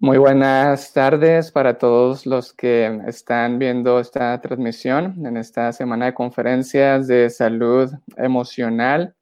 Muy 0.00 0.16
buenas 0.16 0.92
tardes 0.92 1.50
para 1.50 1.76
todos 1.76 2.24
los 2.24 2.52
que 2.52 3.00
están 3.08 3.58
viendo 3.58 3.98
esta 3.98 4.40
transmisión 4.40 5.26
en 5.26 5.36
esta 5.36 5.72
semana 5.72 6.06
de 6.06 6.14
conferencias 6.14 7.08
de 7.08 7.28
salud 7.28 7.90
emocional. 8.16 9.16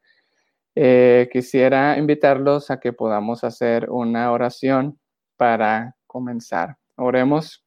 Eh, 0.75 1.31
quisiera 1.33 1.97
invitarlos 1.97 2.71
a 2.71 2.79
que 2.79 2.93
podamos 2.93 3.43
hacer 3.43 3.89
una 3.89 4.31
oración 4.33 5.01
para 5.39 5.97
comenzar. 6.07 6.77
Oremos. 6.97 7.65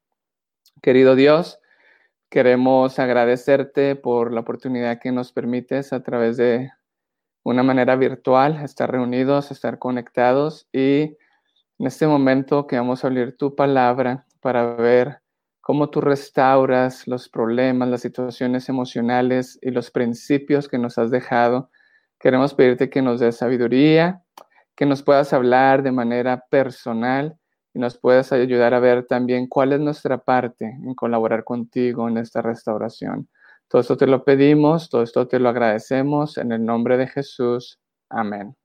Querido 0.80 1.16
Dios, 1.16 1.60
queremos 2.30 3.00
agradecerte 3.00 3.96
por 3.96 4.32
la 4.32 4.42
oportunidad 4.42 5.00
que 5.00 5.12
nos 5.12 5.32
permites 5.32 5.94
a 5.94 6.04
través 6.04 6.38
de 6.38 6.70
una 7.42 7.64
manera 7.64 7.96
virtual 7.96 8.64
estar 8.64 8.92
reunidos, 8.92 9.50
estar 9.50 9.80
conectados 9.80 10.70
y 10.72 11.18
en 11.80 11.88
este 11.88 12.08
momento 12.08 12.68
que 12.68 12.78
vamos 12.78 13.04
a 13.04 13.08
oír 13.08 13.38
tu 13.38 13.56
palabra 13.56 14.26
para 14.42 14.76
ver 14.76 15.22
cómo 15.62 15.90
tú 15.90 16.02
restauras 16.02 17.08
los 17.08 17.30
problemas, 17.30 17.88
las 17.88 18.02
situaciones 18.02 18.68
emocionales 18.68 19.58
y 19.62 19.72
los 19.72 19.90
principios 19.90 20.68
que 20.68 20.78
nos 20.78 20.98
has 20.98 21.10
dejado. 21.10 21.72
Queremos 22.20 22.54
pedirte 22.54 22.90
que 22.90 23.02
nos 23.02 23.22
des 23.22 23.38
sabiduría, 23.38 24.22
que 24.76 24.86
nos 24.86 25.04
puedas 25.04 25.32
hablar 25.32 25.82
de 25.82 25.94
manera 25.94 26.44
personal 26.50 27.38
y 27.74 27.80
nos 27.80 27.98
puedas 27.98 28.34
ayudar 28.34 28.74
a 28.74 28.80
ver 28.80 29.06
también 29.06 29.48
cuál 29.48 29.72
es 29.72 29.80
nuestra 29.80 30.18
parte 30.18 30.66
en 30.66 30.96
colaborar 30.96 31.46
contigo 31.46 32.10
en 32.10 32.18
esta 32.18 32.42
restauración. 32.42 33.30
Todo 33.70 33.82
esto 33.82 33.96
te 33.96 34.08
lo 34.08 34.26
pedimos, 34.26 34.90
todo 34.90 35.04
esto 35.04 35.28
te 35.28 35.40
lo 35.40 35.48
agradecemos 35.48 36.38
en 36.38 36.52
el 36.52 36.66
nombre 36.66 36.98
de 36.98 37.08
Jesús. 37.08 37.80
Amén. 38.10 38.59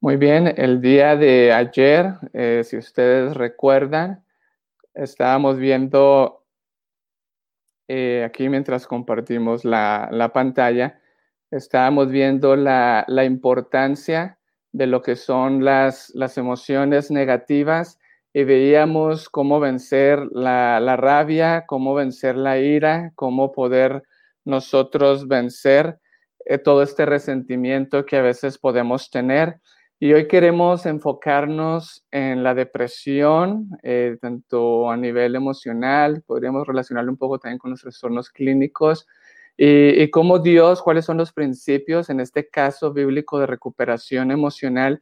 Muy 0.00 0.16
bien, 0.16 0.54
el 0.56 0.80
día 0.80 1.16
de 1.16 1.52
ayer, 1.52 2.14
eh, 2.32 2.62
si 2.64 2.76
ustedes 2.76 3.36
recuerdan, 3.36 4.24
estábamos 4.94 5.58
viendo 5.58 6.44
eh, 7.88 8.22
aquí 8.24 8.48
mientras 8.48 8.86
compartimos 8.86 9.64
la, 9.64 10.30
pantalla, 10.32 11.00
estábamos 11.50 12.10
viendo 12.10 12.54
la, 12.54 13.06
importancia 13.24 14.38
de 14.70 14.86
lo 14.86 15.02
que 15.02 15.16
son 15.16 15.64
las, 15.64 16.10
las, 16.14 16.38
emociones 16.38 17.10
negativas 17.10 17.98
y 18.32 18.44
veíamos 18.44 19.28
cómo 19.28 19.58
vencer 19.58 20.20
la, 20.30 20.78
la 20.78 20.96
rabia, 20.96 21.64
cómo 21.66 21.94
vencer 21.94 22.36
la 22.36 22.60
ira, 22.60 23.10
cómo 23.16 23.50
poder 23.50 24.04
nosotros 24.44 25.26
vencer 25.26 25.98
eh, 26.44 26.58
todo 26.58 26.84
este 26.84 27.04
resentimiento 27.04 28.06
que 28.06 28.16
a 28.16 28.22
veces 28.22 28.58
podemos 28.58 29.10
tener. 29.10 29.60
Y 30.00 30.12
hoy 30.12 30.28
queremos 30.28 30.86
enfocarnos 30.86 32.04
en 32.12 32.44
la 32.44 32.54
depresión, 32.54 33.70
eh, 33.82 34.16
tanto 34.20 34.88
a 34.90 34.96
nivel 34.96 35.34
emocional, 35.34 36.22
podríamos 36.24 36.68
relacionarlo 36.68 37.10
un 37.10 37.18
poco 37.18 37.40
también 37.40 37.58
con 37.58 37.72
los 37.72 37.80
trastornos 37.80 38.30
clínicos, 38.30 39.08
y, 39.56 40.00
y, 40.00 40.08
cómo 40.10 40.38
Dios, 40.38 40.82
cuáles 40.82 41.04
son 41.04 41.16
los 41.16 41.32
principios, 41.32 42.10
en 42.10 42.20
este 42.20 42.48
caso 42.48 42.92
bíblico, 42.92 43.40
de 43.40 43.46
recuperación 43.46 44.30
emocional 44.30 45.00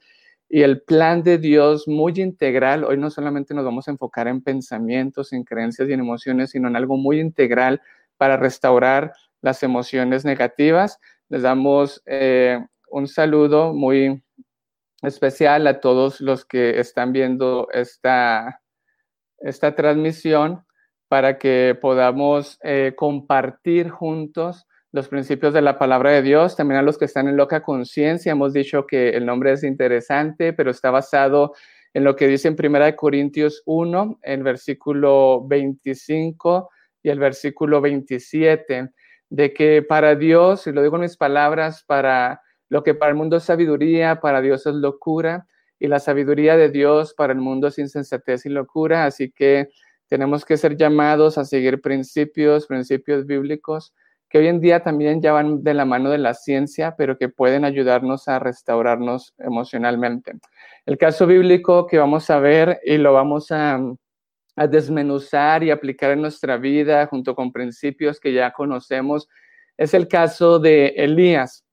y 0.48 0.62
el 0.62 0.80
plan 0.80 1.22
de 1.22 1.36
Dios 1.36 1.86
muy 1.88 2.14
integral. 2.16 2.84
Hoy 2.84 2.96
no 2.96 3.10
solamente 3.10 3.52
nos 3.52 3.66
vamos 3.66 3.88
a 3.88 3.90
enfocar 3.90 4.28
en 4.28 4.40
pensamientos, 4.42 5.34
en 5.34 5.44
creencias 5.44 5.88
y 5.90 5.92
en 5.92 6.00
emociones, 6.00 6.52
sino 6.52 6.68
en 6.68 6.76
algo 6.76 6.96
muy 6.96 7.20
integral 7.20 7.82
para 8.16 8.38
restaurar 8.38 9.12
las 9.42 9.62
emociones 9.62 10.24
negativas. 10.24 10.98
Les 11.28 11.42
damos 11.42 12.02
eh, 12.06 12.64
un 12.90 13.08
saludo 13.08 13.74
muy 13.74 14.22
especial 15.02 15.66
a 15.66 15.80
todos 15.80 16.20
los 16.20 16.44
que 16.44 16.80
están 16.80 17.12
viendo 17.12 17.68
esta, 17.72 18.62
esta 19.38 19.74
transmisión 19.74 20.64
para 21.08 21.38
que 21.38 21.78
podamos 21.80 22.58
eh, 22.62 22.94
compartir 22.96 23.90
juntos 23.90 24.66
los 24.92 25.08
principios 25.08 25.52
de 25.52 25.60
la 25.60 25.78
palabra 25.78 26.10
de 26.10 26.22
Dios, 26.22 26.56
también 26.56 26.80
a 26.80 26.82
los 26.82 26.96
que 26.96 27.04
están 27.04 27.28
en 27.28 27.36
loca 27.36 27.62
conciencia. 27.62 28.32
Hemos 28.32 28.52
dicho 28.52 28.86
que 28.86 29.10
el 29.10 29.26
nombre 29.26 29.52
es 29.52 29.62
interesante, 29.62 30.52
pero 30.52 30.70
está 30.70 30.90
basado 30.90 31.52
en 31.92 32.04
lo 32.04 32.16
que 32.16 32.26
dice 32.26 32.48
en 32.48 32.56
1 32.58 32.96
Corintios 32.96 33.62
1, 33.66 34.20
el 34.22 34.42
versículo 34.42 35.46
25 35.46 36.70
y 37.02 37.10
el 37.10 37.18
versículo 37.18 37.80
27, 37.80 38.90
de 39.28 39.52
que 39.52 39.82
para 39.82 40.14
Dios, 40.14 40.66
y 40.66 40.72
lo 40.72 40.82
digo 40.82 40.96
en 40.96 41.02
mis 41.02 41.16
palabras, 41.16 41.84
para 41.86 42.40
lo 42.68 42.82
que 42.82 42.94
para 42.94 43.10
el 43.10 43.16
mundo 43.16 43.36
es 43.36 43.44
sabiduría, 43.44 44.20
para 44.20 44.40
Dios 44.40 44.66
es 44.66 44.74
locura, 44.74 45.46
y 45.78 45.88
la 45.88 46.00
sabiduría 46.00 46.56
de 46.56 46.70
Dios 46.70 47.14
para 47.14 47.32
el 47.32 47.38
mundo 47.38 47.68
es 47.68 47.78
insensatez 47.78 48.46
y 48.46 48.48
locura. 48.48 49.04
Así 49.04 49.30
que 49.30 49.68
tenemos 50.08 50.44
que 50.44 50.56
ser 50.56 50.76
llamados 50.76 51.38
a 51.38 51.44
seguir 51.44 51.80
principios, 51.80 52.66
principios 52.66 53.26
bíblicos, 53.26 53.94
que 54.28 54.38
hoy 54.38 54.48
en 54.48 54.60
día 54.60 54.82
también 54.82 55.20
ya 55.22 55.32
van 55.32 55.62
de 55.62 55.74
la 55.74 55.84
mano 55.84 56.10
de 56.10 56.18
la 56.18 56.34
ciencia, 56.34 56.94
pero 56.96 57.16
que 57.16 57.28
pueden 57.28 57.64
ayudarnos 57.64 58.26
a 58.28 58.38
restaurarnos 58.38 59.34
emocionalmente. 59.38 60.32
El 60.84 60.98
caso 60.98 61.26
bíblico 61.26 61.86
que 61.86 61.98
vamos 61.98 62.30
a 62.30 62.38
ver 62.38 62.80
y 62.84 62.96
lo 62.96 63.12
vamos 63.12 63.50
a, 63.50 63.80
desmenuzar 64.70 65.62
y 65.62 65.70
aplicar 65.70 66.12
en 66.12 66.22
nuestra 66.22 66.56
vida 66.56 67.06
junto 67.08 67.34
con 67.34 67.52
principios 67.52 68.18
que 68.18 68.32
ya 68.32 68.54
conocemos 68.54 69.28
es 69.76 69.92
el 69.92 70.08
caso 70.08 70.58
de 70.58 70.94
Elías. 70.96 71.65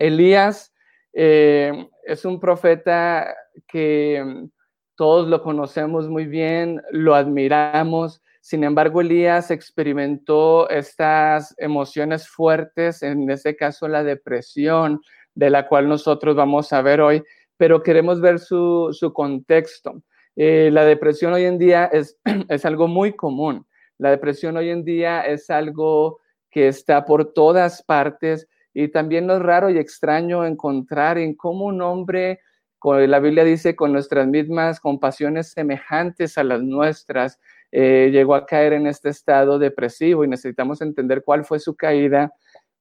Elías 0.00 0.72
eh, 1.12 1.88
es 2.04 2.24
un 2.24 2.40
profeta 2.40 3.36
que 3.68 4.48
todos 4.96 5.28
lo 5.28 5.42
conocemos 5.42 6.08
muy 6.08 6.26
bien, 6.26 6.82
lo 6.90 7.14
admiramos. 7.14 8.22
Sin 8.40 8.64
embargo, 8.64 9.02
Elías 9.02 9.50
experimentó 9.50 10.68
estas 10.70 11.54
emociones 11.58 12.28
fuertes, 12.28 13.02
en 13.02 13.30
este 13.30 13.54
caso 13.54 13.86
la 13.86 14.02
depresión, 14.02 15.00
de 15.34 15.50
la 15.50 15.68
cual 15.68 15.88
nosotros 15.88 16.34
vamos 16.34 16.72
a 16.72 16.82
ver 16.82 17.00
hoy, 17.00 17.22
pero 17.56 17.82
queremos 17.82 18.20
ver 18.20 18.38
su, 18.38 19.12
contexto. 19.14 20.02
Eh, 20.34 20.70
la 20.72 20.84
depresión 20.84 21.34
hoy 21.34 21.44
en 21.44 21.58
día 21.58 21.84
es, 21.86 22.18
es 22.48 22.64
algo 22.64 22.88
muy 22.88 23.12
común. 23.12 23.66
La 23.98 24.10
depresión 24.10 24.56
hoy 24.56 24.70
en 24.70 24.82
día 24.82 25.20
es 25.20 25.50
algo 25.50 26.20
que 26.50 26.68
está 26.68 27.04
por 27.04 27.32
todas 27.32 27.82
partes 27.82 28.48
y 28.72 28.88
también 28.88 29.30
es 29.30 29.40
raro 29.40 29.70
y 29.70 29.78
extraño 29.78 30.44
encontrar 30.44 31.18
en 31.18 31.34
cómo 31.34 31.66
un 31.66 31.82
hombre, 31.82 32.40
la 32.82 33.18
Biblia 33.18 33.44
dice, 33.44 33.76
con 33.76 33.92
nuestras 33.92 34.26
mismas 34.26 34.80
compasiones 34.80 35.52
semejantes 35.52 36.38
a 36.38 36.44
las 36.44 36.62
nuestras, 36.62 37.38
eh, 37.72 38.10
llegó 38.12 38.34
a 38.34 38.46
caer 38.46 38.72
en 38.72 38.86
este 38.86 39.10
estado 39.10 39.58
depresivo 39.58 40.24
y 40.24 40.28
necesitamos 40.28 40.80
entender 40.80 41.22
cuál 41.24 41.44
fue 41.44 41.58
su 41.58 41.76
caída, 41.76 42.32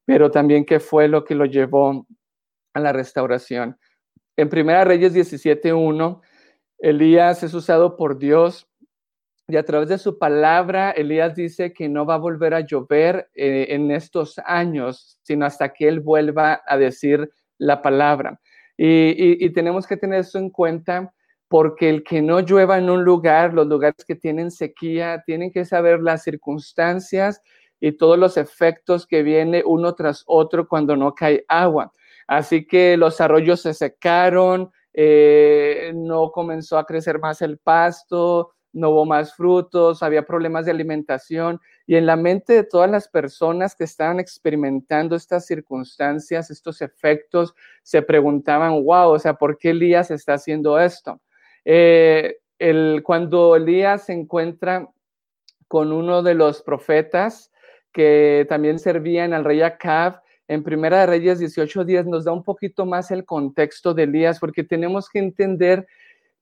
pero 0.06 0.32
también 0.32 0.66
qué 0.66 0.80
fue 0.80 1.08
lo 1.08 1.24
que 1.24 1.36
lo 1.36 1.46
llevó 1.46 2.08
a 2.74 2.80
la 2.80 2.94
restauración. 2.94 3.78
En 4.38 4.48
Primera 4.48 4.86
Reyes 4.86 5.14
17.1, 5.14 6.22
Elías 6.80 7.44
es 7.44 7.54
usado 7.54 7.98
por 7.98 8.18
Dios 8.18 8.69
y 9.50 9.58
a 9.58 9.66
través 9.66 9.90
de 9.90 9.98
su 9.98 10.20
palabra, 10.20 10.92
Elías 10.92 11.34
dice 11.34 11.74
que 11.74 11.90
no 11.90 12.06
va 12.06 12.16
a 12.16 12.20
volver 12.20 12.54
a 12.54 12.60
llover 12.60 13.32
eh, 13.34 13.66
en 13.70 13.90
estos 13.90 14.38
años, 14.46 15.18
sino 15.24 15.44
hasta 15.44 15.74
que 15.74 15.88
Él 15.88 16.02
vuelva 16.02 16.62
a 16.68 16.78
decir 16.78 17.28
la 17.58 17.82
palabra. 17.82 18.40
Y, 18.78 19.50
tenemos 19.50 19.88
que 19.88 19.98
tener 19.98 20.20
eso 20.20 20.38
en 20.38 20.52
cuenta 20.52 21.12
porque 21.48 21.90
el 21.90 22.04
que 22.04 22.22
no 22.22 22.40
llueva 22.42 22.78
en 22.78 22.92
un 22.92 23.04
lugar, 23.04 23.56
los 23.56 23.66
lugares 23.66 24.06
que 24.08 24.16
tienen 24.16 24.52
sequía, 24.52 25.24
tienen 25.26 25.52
que 25.52 25.66
saber 25.66 26.00
las 26.00 26.24
circunstancias 26.24 27.42
y 27.80 27.94
todos 27.94 28.20
los 28.20 28.38
efectos 28.38 29.08
que 29.08 29.24
viene 29.24 29.64
uno 29.66 29.96
tras 29.96 30.24
otro 30.28 30.68
cuando 30.68 30.96
no 30.96 31.16
cae 31.16 31.44
agua. 31.48 31.92
Así 32.28 32.68
que 32.68 32.98
los 32.98 33.20
arroyos 33.20 33.64
se 33.64 33.74
secaron, 33.74 34.70
eh, 34.94 35.92
no 35.96 36.32
comenzó 36.32 36.78
a 36.78 36.86
crecer 36.86 37.20
más 37.20 37.42
el 37.42 37.58
pasto, 37.58 38.54
no 38.72 38.90
hubo 38.92 39.06
más 39.06 39.36
frutos, 39.36 40.04
había 40.04 40.24
problemas 40.24 40.66
de 40.66 40.72
alimentación 40.72 41.60
y 41.88 41.96
en 41.96 42.06
la 42.06 42.16
mente 42.16 42.54
de 42.54 42.64
todas 42.64 42.90
las 42.90 43.08
personas 43.08 43.76
que 43.76 43.84
estaban 43.84 44.20
experimentando 44.20 45.16
estas 45.16 45.46
circunstancias, 45.46 46.52
estos 46.52 46.82
efectos, 46.82 47.56
se 47.82 48.02
preguntaban, 48.02 48.84
wow, 48.84 49.12
o 49.12 49.20
sea, 49.20 49.34
¿por 49.34 49.58
qué 49.58 49.72
Elías 49.72 50.12
está 50.12 50.34
haciendo 50.34 50.80
esto? 50.80 51.20
Eh, 51.66 52.38
el, 52.60 53.02
cuando 53.04 53.56
Elías 53.56 54.06
se 54.06 54.14
encuentra 54.14 54.88
con 55.68 55.92
uno 55.92 56.22
de 56.22 56.36
los 56.36 56.62
profetas 56.62 57.52
que 57.92 58.46
también 58.50 58.80
servían 58.80 59.34
al 59.34 59.46
rey 59.46 59.62
Acab, 59.62 60.22
en 60.50 60.64
Primera 60.64 61.02
de 61.02 61.06
Reyes 61.06 61.40
18:10 61.40 62.08
nos 62.08 62.26
da 62.26 62.32
un 62.32 62.44
poquito 62.44 62.86
más 62.86 63.12
el 63.12 63.24
contexto 63.24 63.94
de 63.94 64.04
Elías, 64.04 64.40
porque 64.40 64.64
tenemos 64.64 65.08
que 65.08 65.20
entender 65.20 65.88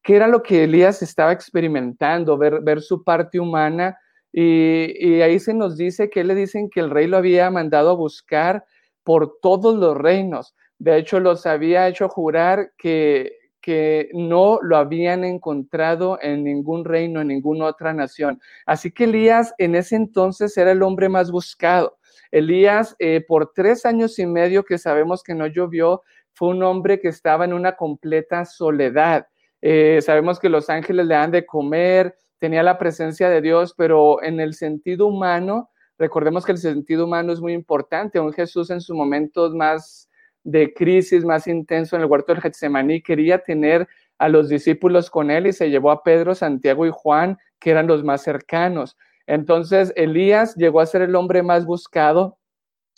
qué 0.07 0.15
era 0.15 0.29
lo 0.29 0.41
que 0.41 0.63
Elías 0.63 1.01
estaba 1.01 1.33
experimentando, 1.33 2.37
ver, 2.37 2.61
ver 2.61 2.81
su 2.81 3.03
parte 3.03 3.41
humana. 3.41 3.99
Y, 4.31 5.19
ahí 5.19 5.37
se 5.37 5.53
nos 5.53 5.75
dice 5.75 6.09
que 6.09 6.23
le 6.23 6.33
dicen 6.33 6.69
que 6.69 6.79
el 6.79 6.91
rey 6.91 7.07
lo 7.07 7.17
había 7.17 7.51
mandado 7.51 7.89
a 7.89 7.95
buscar 7.95 8.63
por 9.03 9.37
todos 9.41 9.75
los 9.75 9.97
reinos. 9.97 10.55
De 10.79 10.97
hecho, 10.97 11.19
los 11.19 11.45
había 11.45 11.89
hecho 11.89 12.07
jurar 12.07 12.71
que, 12.77 13.33
que 13.59 14.09
no 14.13 14.59
lo 14.61 14.77
habían 14.77 15.25
encontrado 15.25 16.17
en 16.21 16.45
ningún 16.45 16.85
reino, 16.85 17.19
en 17.19 17.27
ninguna 17.27 17.65
otra 17.65 17.91
nación. 17.91 18.39
Así 18.65 18.91
que 18.91 19.03
Elías 19.03 19.53
en 19.57 19.75
ese 19.75 19.97
entonces 19.97 20.55
era 20.55 20.71
el 20.71 20.83
hombre 20.83 21.09
más 21.09 21.31
buscado. 21.31 21.97
Elías, 22.31 22.95
eh, 22.99 23.25
por 23.27 23.51
tres 23.53 23.85
años 23.85 24.17
y 24.19 24.25
medio 24.25 24.63
que 24.63 24.77
sabemos 24.77 25.21
que 25.21 25.35
no 25.35 25.47
llovió, 25.47 26.03
fue 26.31 26.47
un 26.47 26.63
hombre 26.63 27.01
que 27.01 27.09
estaba 27.09 27.43
en 27.43 27.51
una 27.51 27.75
completa 27.75 28.45
soledad. 28.45 29.27
Eh, 29.61 29.99
sabemos 30.01 30.39
que 30.39 30.49
los 30.49 30.69
ángeles 30.69 31.05
le 31.05 31.15
dan 31.15 31.31
de 31.31 31.45
comer, 31.45 32.15
tenía 32.39 32.63
la 32.63 32.77
presencia 32.77 33.29
de 33.29 33.41
Dios, 33.41 33.73
pero 33.75 34.21
en 34.21 34.39
el 34.39 34.53
sentido 34.53 35.07
humano, 35.07 35.69
recordemos 35.97 36.45
que 36.45 36.51
el 36.51 36.57
sentido 36.57 37.05
humano 37.05 37.33
es 37.33 37.41
muy 37.41 37.53
importante. 37.53 38.19
Un 38.19 38.33
Jesús 38.33 38.69
en 38.69 38.81
sus 38.81 38.95
momentos 38.95 39.53
más 39.53 40.09
de 40.43 40.73
crisis, 40.73 41.25
más 41.25 41.47
intenso 41.47 41.95
en 41.95 42.03
el 42.03 42.07
huerto 42.07 42.33
del 42.33 42.41
Getsemaní, 42.41 43.01
quería 43.01 43.39
tener 43.39 43.87
a 44.17 44.29
los 44.29 44.49
discípulos 44.49 45.09
con 45.09 45.29
él 45.29 45.47
y 45.47 45.53
se 45.53 45.69
llevó 45.69 45.91
a 45.91 46.03
Pedro, 46.03 46.35
Santiago 46.35 46.85
y 46.85 46.91
Juan, 46.91 47.37
que 47.59 47.71
eran 47.71 47.87
los 47.87 48.03
más 48.03 48.23
cercanos. 48.23 48.97
Entonces, 49.25 49.91
Elías 49.95 50.55
llegó 50.55 50.79
a 50.79 50.85
ser 50.85 51.01
el 51.01 51.15
hombre 51.15 51.43
más 51.43 51.65
buscado. 51.65 52.37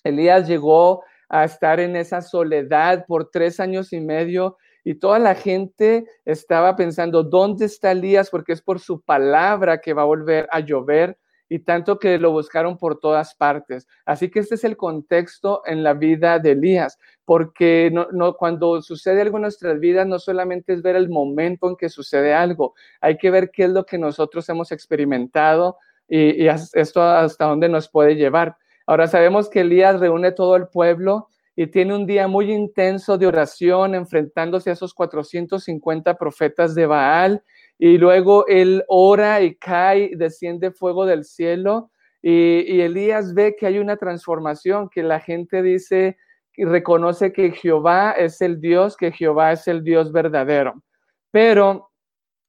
Elías 0.03 0.47
llegó 0.47 1.03
a 1.27 1.43
estar 1.43 1.79
en 1.79 1.95
esa 1.95 2.21
soledad 2.21 3.05
por 3.07 3.29
tres 3.31 3.59
años 3.59 3.93
y 3.93 3.99
medio 3.99 4.57
y 4.89 4.95
toda 4.95 5.19
la 5.19 5.35
gente 5.35 6.07
estaba 6.25 6.75
pensando, 6.75 7.21
¿dónde 7.21 7.65
está 7.65 7.91
Elías? 7.91 8.31
Porque 8.31 8.53
es 8.53 8.61
por 8.63 8.79
su 8.79 9.01
palabra 9.01 9.81
que 9.81 9.93
va 9.93 10.01
a 10.01 10.05
volver 10.05 10.49
a 10.51 10.61
llover 10.61 11.15
y 11.47 11.59
tanto 11.59 11.99
que 11.99 12.17
lo 12.17 12.31
buscaron 12.31 12.75
por 12.75 12.99
todas 12.99 13.35
partes. 13.35 13.87
Así 14.03 14.31
que 14.31 14.39
este 14.39 14.55
es 14.55 14.63
el 14.63 14.77
contexto 14.77 15.61
en 15.67 15.83
la 15.83 15.93
vida 15.93 16.39
de 16.39 16.53
Elías, 16.53 16.97
porque 17.23 17.91
no, 17.93 18.33
cuando 18.33 18.81
sucede 18.81 19.21
algo 19.21 19.37
en 19.37 19.43
nuestras 19.43 19.79
vidas 19.79 20.07
no 20.07 20.17
solamente 20.17 20.73
es 20.73 20.81
ver 20.81 20.95
el 20.95 21.07
momento 21.07 21.69
en 21.69 21.75
que 21.75 21.89
sucede 21.89 22.33
algo, 22.33 22.73
hay 22.99 23.15
que 23.19 23.29
ver 23.29 23.51
qué 23.51 23.65
es 23.65 23.69
lo 23.69 23.85
que 23.85 23.99
nosotros 23.99 24.49
hemos 24.49 24.71
experimentado 24.71 25.77
y, 26.07 26.45
y 26.45 26.47
esto 26.47 27.03
hasta 27.03 27.45
dónde 27.45 27.69
nos 27.69 27.89
puede 27.89 28.15
llevar. 28.15 28.57
Ahora 28.87 29.05
sabemos 29.05 29.49
que 29.49 29.59
Elías 29.59 29.99
reúne 29.99 30.31
todo 30.31 30.55
el 30.55 30.67
pueblo 30.67 31.27
y 31.59 31.67
tiene 31.67 31.93
un 31.93 32.05
día 32.05 32.25
muy 32.29 32.53
intenso 32.53 33.17
de 33.17 33.27
oración 33.27 33.93
enfrentándose 33.93 34.69
a 34.69 34.73
esos 34.73 34.93
450 34.93 36.17
profetas 36.17 36.73
de 36.73 36.85
Baal 36.85 37.43
y 37.77 37.97
luego 37.97 38.47
él 38.47 38.85
ora 38.87 39.41
y 39.41 39.55
cae, 39.55 40.11
desciende 40.15 40.71
fuego 40.71 41.05
del 41.05 41.25
cielo 41.25 41.91
y, 42.21 42.79
Elías 42.79 43.33
ve 43.33 43.57
que 43.59 43.65
hay 43.65 43.77
una 43.77 43.97
transformación, 43.97 44.87
que 44.87 45.03
la 45.03 45.19
gente 45.19 45.61
dice 45.61 46.15
y 46.55 46.63
reconoce 46.63 47.33
que 47.33 47.51
Jehová 47.51 48.11
es 48.13 48.39
el 48.41 48.61
Dios, 48.61 48.95
que 48.95 49.11
Jehová 49.11 49.51
es 49.51 49.67
el 49.67 49.83
Dios 49.83 50.13
verdadero. 50.13 50.81
Pero 51.29 51.91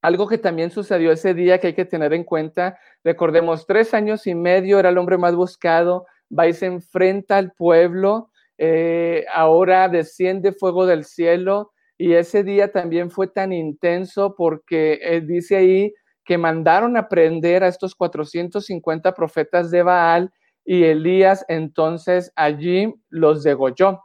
algo 0.02 0.28
que 0.28 0.38
también 0.38 0.70
sucedió 0.70 1.10
ese 1.10 1.34
día 1.34 1.58
que 1.58 1.66
hay 1.66 1.74
que 1.74 1.84
tener 1.84 2.12
en 2.12 2.22
cuenta, 2.22 2.78
recordemos, 3.02 3.66
tres 3.66 3.92
años 3.92 4.28
y 4.28 4.36
medio 4.36 4.78
era 4.78 4.90
el 4.90 4.98
hombre 4.98 5.18
más 5.18 5.34
buscado, 5.34 6.06
va 6.30 6.46
y 6.46 6.52
se 6.52 6.66
enfrenta 6.66 7.38
al 7.38 7.50
pueblo 7.50 8.30
eh, 8.62 9.24
ahora 9.32 9.88
desciende 9.88 10.52
fuego 10.52 10.84
del 10.84 11.06
cielo 11.06 11.72
y 11.96 12.12
ese 12.12 12.44
día 12.44 12.70
también 12.70 13.10
fue 13.10 13.26
tan 13.26 13.54
intenso 13.54 14.34
porque 14.36 15.00
eh, 15.02 15.22
dice 15.22 15.56
ahí 15.56 15.94
que 16.26 16.36
mandaron 16.36 16.98
a 16.98 17.08
prender 17.08 17.64
a 17.64 17.68
estos 17.68 17.94
450 17.94 19.14
profetas 19.14 19.70
de 19.70 19.82
Baal 19.82 20.30
y 20.62 20.84
Elías 20.84 21.42
entonces 21.48 22.34
allí 22.36 22.92
los 23.08 23.42
degolló. 23.44 24.00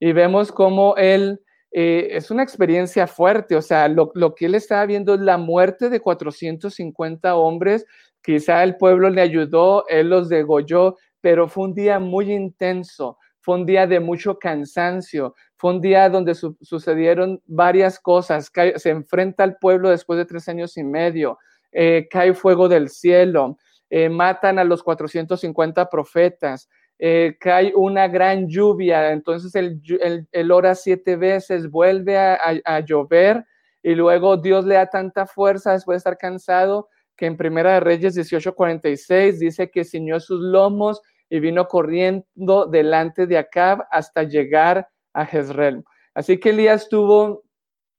Y 0.00 0.10
vemos 0.10 0.50
cómo 0.50 0.96
él, 0.96 1.40
eh, 1.70 2.08
es 2.10 2.32
una 2.32 2.42
experiencia 2.42 3.06
fuerte, 3.06 3.54
o 3.54 3.62
sea, 3.62 3.86
lo, 3.86 4.10
lo, 4.16 4.34
que 4.34 4.46
él 4.46 4.56
estaba 4.56 4.86
viendo 4.86 5.14
es 5.14 5.20
la 5.20 5.38
muerte 5.38 5.88
de 5.88 6.00
450 6.00 7.36
hombres, 7.36 7.86
quizá 8.24 8.64
el 8.64 8.76
pueblo 8.76 9.08
le 9.08 9.20
ayudó, 9.20 9.86
él 9.86 10.10
los 10.10 10.28
degolló, 10.28 10.96
pero 11.20 11.46
fue 11.46 11.64
un 11.66 11.74
día 11.74 12.00
muy 12.00 12.32
intenso, 12.32 13.18
fue 13.50 13.56
un 13.58 13.66
día 13.66 13.88
de 13.88 13.98
mucho 13.98 14.38
cansancio, 14.38 15.34
fue 15.56 15.72
un 15.72 15.80
día 15.80 16.08
donde 16.08 16.36
sucedieron 16.36 17.42
varias 17.46 17.98
cosas. 17.98 18.48
se 18.76 18.90
enfrenta 18.90 19.42
al 19.42 19.56
pueblo 19.56 19.90
después 19.90 20.18
de 20.18 20.24
tres 20.24 20.48
años 20.48 20.76
y 20.76 20.84
medio, 20.84 21.36
eh, 21.72 22.06
cae 22.08 22.32
fuego 22.32 22.68
del 22.68 22.90
cielo, 22.90 23.58
eh, 23.88 24.08
matan 24.08 24.60
a 24.60 24.62
los 24.62 24.84
450 24.84 25.90
profetas, 25.90 26.68
eh, 26.96 27.38
cae 27.40 27.72
una 27.74 28.06
gran 28.06 28.46
lluvia, 28.46 29.10
entonces 29.10 29.52
el, 29.56 29.82
el, 30.30 30.52
ora 30.52 30.76
siete 30.76 31.16
veces, 31.16 31.68
vuelve 31.68 32.18
a, 32.18 32.38
a, 32.64 32.78
llover 32.78 33.44
y 33.82 33.96
luego 33.96 34.36
Dios 34.36 34.64
le 34.64 34.76
da 34.76 34.86
tanta 34.86 35.26
fuerza 35.26 35.72
después 35.72 35.96
de 35.96 35.98
estar 35.98 36.18
cansado 36.18 36.88
que 37.16 37.26
en 37.26 37.36
Primera 37.36 37.72
de 37.72 37.80
Reyes 37.80 38.16
18:46 38.16 39.40
dice 39.40 39.72
que 39.72 39.84
ciñó 39.84 40.20
sus 40.20 40.40
lomos 40.40 41.02
y 41.30 41.40
vino 41.40 41.68
corriendo 41.68 42.66
delante 42.66 43.26
de 43.26 43.38
Acab 43.38 43.86
hasta 43.90 44.24
llegar 44.24 44.88
a 45.14 45.24
Jezreel. 45.24 45.84
Así 46.12 46.38
que 46.38 46.50
Elías 46.50 46.88
tuvo 46.88 47.44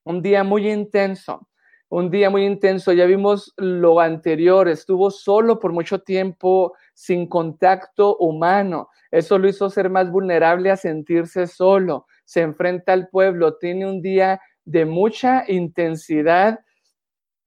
un 0.04 0.22
día 0.22 0.44
muy 0.44 0.70
intenso, 0.70 1.48
un 1.90 2.12
día 2.12 2.30
muy 2.30 2.46
intenso. 2.46 2.92
Ya 2.92 3.06
vimos 3.06 3.54
lo 3.58 4.00
anterior, 4.00 4.68
estuvo 4.68 5.10
solo 5.10 5.60
por 5.60 5.72
mucho 5.72 6.00
tiempo, 6.00 6.74
sin 6.94 7.28
contacto 7.28 8.18
humano. 8.18 8.90
Eso 9.12 9.38
lo 9.38 9.48
hizo 9.48 9.70
ser 9.70 9.90
más 9.90 10.12
vulnerable 10.12 10.70
a 10.70 10.78
sentirse 10.78 11.48
solo. 11.48 12.06
Se 12.26 12.42
enfrenta 12.42 12.94
al 12.94 13.08
pueblo, 13.08 13.58
tiene 13.58 13.86
un 13.86 14.02
día 14.02 14.42
de 14.66 14.86
mucha 14.86 15.46
intensidad 15.48 16.60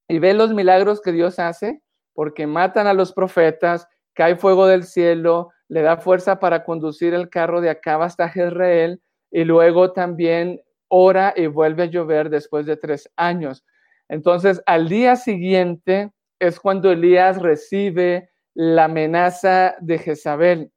y 0.08 0.19
ve 0.19 0.34
los 0.34 0.52
milagros 0.52 1.00
que 1.00 1.12
Dios 1.12 1.38
hace, 1.38 1.82
porque 2.12 2.46
matan 2.46 2.87
a 2.87 2.94
los 2.94 3.12
profetas, 3.12 3.88
cae 4.12 4.37
fuego 4.37 4.66
del 4.66 4.84
cielo, 4.84 5.50
le 5.75 5.82
da 5.82 5.97
fuerza 5.97 6.38
para 6.38 6.62
conducir 6.62 7.15
el 7.15 7.29
carro 7.29 7.61
de 7.61 7.69
acá 7.69 7.97
hasta 7.97 8.29
Jezreel 8.29 9.03
y 9.32 9.43
luego 9.43 9.93
también 9.93 10.61
ora 10.87 11.35
y 11.37 11.49
vuelve 11.49 11.82
a 11.82 11.87
llover 11.87 12.31
después 12.31 12.65
de 12.65 12.76
tres 12.76 13.11
años. 13.17 13.65
Entonces, 14.09 14.62
al 14.67 14.88
día 14.88 15.17
siguiente 15.17 16.12
es 16.38 16.61
cuando 16.61 16.93
Elías 16.93 17.43
recibe 17.43 18.31
la 18.55 18.85
amenaza 18.85 19.75
de 19.81 19.99
Jezabel, 19.99 20.71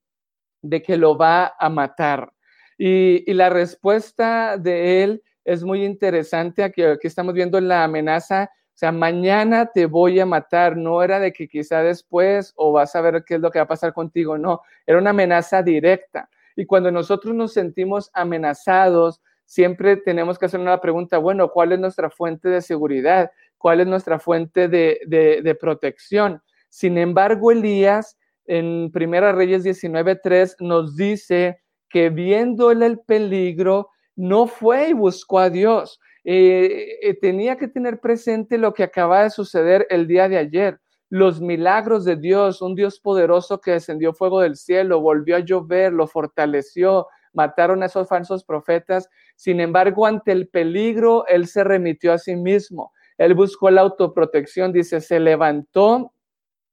de 0.63 0.81
que 0.81 0.97
lo 0.97 1.15
va 1.15 1.53
a 1.59 1.69
matar. 1.69 2.33
Y, 2.75 3.31
la 3.31 3.51
respuesta 3.51 4.57
de 4.57 5.03
él 5.03 5.23
es 5.45 5.63
muy 5.63 5.85
interesante. 5.85 6.63
Aquí, 6.63 6.81
aquí 6.81 7.05
estamos 7.05 7.35
viendo 7.35 7.61
la 7.61 7.83
amenaza 7.83 8.49
o 8.77 8.79
sea, 8.79 8.91
mañana 8.91 9.71
te 9.73 9.87
voy 9.87 10.19
a 10.19 10.27
matar. 10.27 10.77
No 10.77 11.01
era 11.01 11.19
de 11.19 11.33
que 11.33 11.47
quizá 11.47 11.81
después 11.81 12.53
o 12.55 12.71
vas 12.71 12.95
a 12.95 13.01
ver 13.01 13.23
qué 13.25 13.33
es 13.33 13.41
lo 13.41 13.49
que 13.49 13.57
va 13.57 13.63
a 13.63 13.67
pasar 13.67 13.91
contigo. 13.91 14.37
No, 14.37 14.61
era 14.85 14.99
una 14.99 15.09
amenaza 15.09 15.63
directa. 15.63 16.29
Y 16.55 16.67
cuando 16.67 16.91
nosotros 16.91 17.33
nos 17.33 17.53
sentimos 17.53 18.11
amenazados, 18.13 19.19
siempre 19.45 19.97
tenemos 19.97 20.37
que 20.37 20.45
hacer 20.45 20.59
una 20.59 20.79
pregunta, 20.79 21.17
bueno, 21.17 21.49
¿cuál 21.49 21.71
es 21.71 21.79
nuestra 21.79 22.11
fuente 22.11 22.49
de 22.49 22.61
seguridad? 22.61 23.31
¿Cuál 23.57 23.79
es 23.79 23.87
nuestra 23.87 24.19
fuente 24.19 24.67
de, 24.67 24.99
de, 25.07 25.55
protección? 25.55 26.43
Sin 26.69 26.99
embargo, 26.99 27.51
Elías 27.51 28.15
en 28.45 28.91
Primera 28.91 29.31
Reyes 29.31 29.65
19.3 29.65 30.57
nos 30.59 30.95
dice 30.95 31.63
que 31.89 32.11
viéndole 32.11 32.85
el 32.85 32.99
peligro, 32.99 33.89
no 34.15 34.45
fue 34.45 34.89
y 34.89 34.93
buscó 34.93 35.39
a 35.39 35.49
Dios. 35.49 35.99
Eh, 36.29 37.17
tenía 37.21 37.55
que 37.55 37.69
tener 37.69 38.01
presente 38.01 38.57
lo 38.57 38.73
que 38.73 38.83
acaba 38.83 39.23
de 39.23 39.29
suceder 39.29 39.87
el 39.89 40.07
día 40.07 40.27
de 40.27 40.37
ayer, 40.37 40.77
los 41.07 41.39
milagros 41.39 42.03
de 42.03 42.17
Dios, 42.17 42.61
un 42.61 42.75
Dios 42.75 42.99
poderoso 42.99 43.61
que 43.61 43.71
descendió 43.71 44.13
fuego 44.13 44.41
del 44.41 44.57
cielo, 44.57 44.99
volvió 44.99 45.37
a 45.37 45.39
llover, 45.39 45.93
lo 45.93 46.05
fortaleció, 46.05 47.07
mataron 47.31 47.81
a 47.81 47.85
esos 47.85 48.09
falsos 48.09 48.43
profetas. 48.43 49.07
Sin 49.37 49.61
embargo, 49.61 50.05
ante 50.05 50.33
el 50.33 50.49
peligro, 50.49 51.25
él 51.27 51.47
se 51.47 51.63
remitió 51.63 52.11
a 52.11 52.17
sí 52.17 52.35
mismo. 52.35 52.91
Él 53.17 53.33
buscó 53.33 53.71
la 53.71 53.79
autoprotección, 53.79 54.73
dice, 54.73 54.99
se 54.99 55.21
levantó 55.21 56.11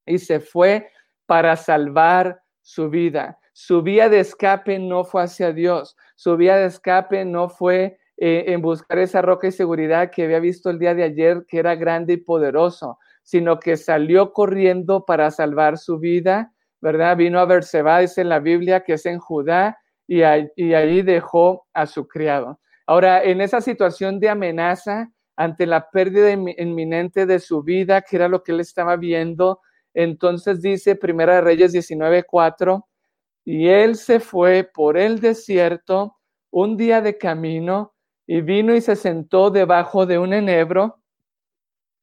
y 0.05 0.19
se 0.19 0.41
fue 0.41 0.91
para 1.27 1.55
salvar 1.55 2.43
su 2.61 2.91
vida. 2.91 3.39
Su 3.53 3.83
vía 3.83 4.09
de 4.09 4.19
escape 4.19 4.81
no 4.81 5.05
fue 5.05 5.23
hacia 5.23 5.53
Dios, 5.53 5.97
su 6.17 6.37
vía 6.37 6.57
de 6.57 6.67
escape 6.67 7.25
no 7.25 7.49
fue 7.49 7.99
eh, 8.17 8.45
en 8.49 8.63
buscar 8.63 8.99
esa 8.99 9.23
roca 9.23 9.49
y 9.49 9.53
seguridad 9.53 10.11
que 10.11 10.25
había 10.25 10.39
visto 10.41 10.71
el 10.71 10.79
día 10.79 10.95
de 10.95 11.03
ayer, 11.03 11.45
que 11.49 11.59
era 11.59 11.75
grande 11.75 12.15
y 12.15 12.17
poderoso, 12.19 12.99
sino 13.23 13.59
que 13.59 13.77
salió 13.77 14.33
corriendo 14.33 15.05
para 15.05 15.31
salvar 15.31 15.79
su 15.79 15.99
vida, 15.99 16.53
¿verdad? 16.81 17.17
Vino 17.17 17.41
a 17.41 17.45
Berseba, 17.45 17.99
dice 18.01 18.21
en 18.21 18.29
la 18.29 18.39
Biblia, 18.39 18.85
que 18.85 18.95
es 18.95 19.07
en 19.07 19.19
Judá, 19.19 19.79
y, 20.07 20.21
y 20.57 20.75
ahí 20.75 21.03
dejó 21.03 21.67
a 21.73 21.87
su 21.87 22.07
criado. 22.07 22.61
Ahora, 22.87 23.23
en 23.25 23.41
esa 23.41 23.61
situación 23.61 24.21
de 24.21 24.29
amenaza, 24.29 25.11
ante 25.37 25.67
la 25.67 25.91
pérdida 25.91 26.31
inminente 26.31 27.27
de 27.27 27.41
su 27.41 27.63
vida, 27.63 28.03
que 28.03 28.17
era 28.17 28.29
lo 28.29 28.43
que 28.43 28.53
él 28.53 28.61
estaba 28.61 28.97
viendo, 28.97 29.61
entonces 29.95 30.61
dice 30.61 30.95
Primera 30.95 31.37
de 31.37 31.41
Reyes 31.41 31.73
19:4, 31.73 32.87
y 33.45 33.69
él 33.69 33.97
se 33.97 34.21
fue 34.21 34.69
por 34.73 34.97
el 34.97 35.21
desierto 35.21 36.17
un 36.51 36.77
día 36.77 37.01
de 37.01 37.19
camino 37.19 37.94
y 38.27 38.41
vino 38.41 38.75
y 38.75 38.81
se 38.81 38.97
sentó 38.97 39.51
debajo 39.51 40.07
de 40.07 40.19
un 40.19 40.33
enebro 40.33 41.01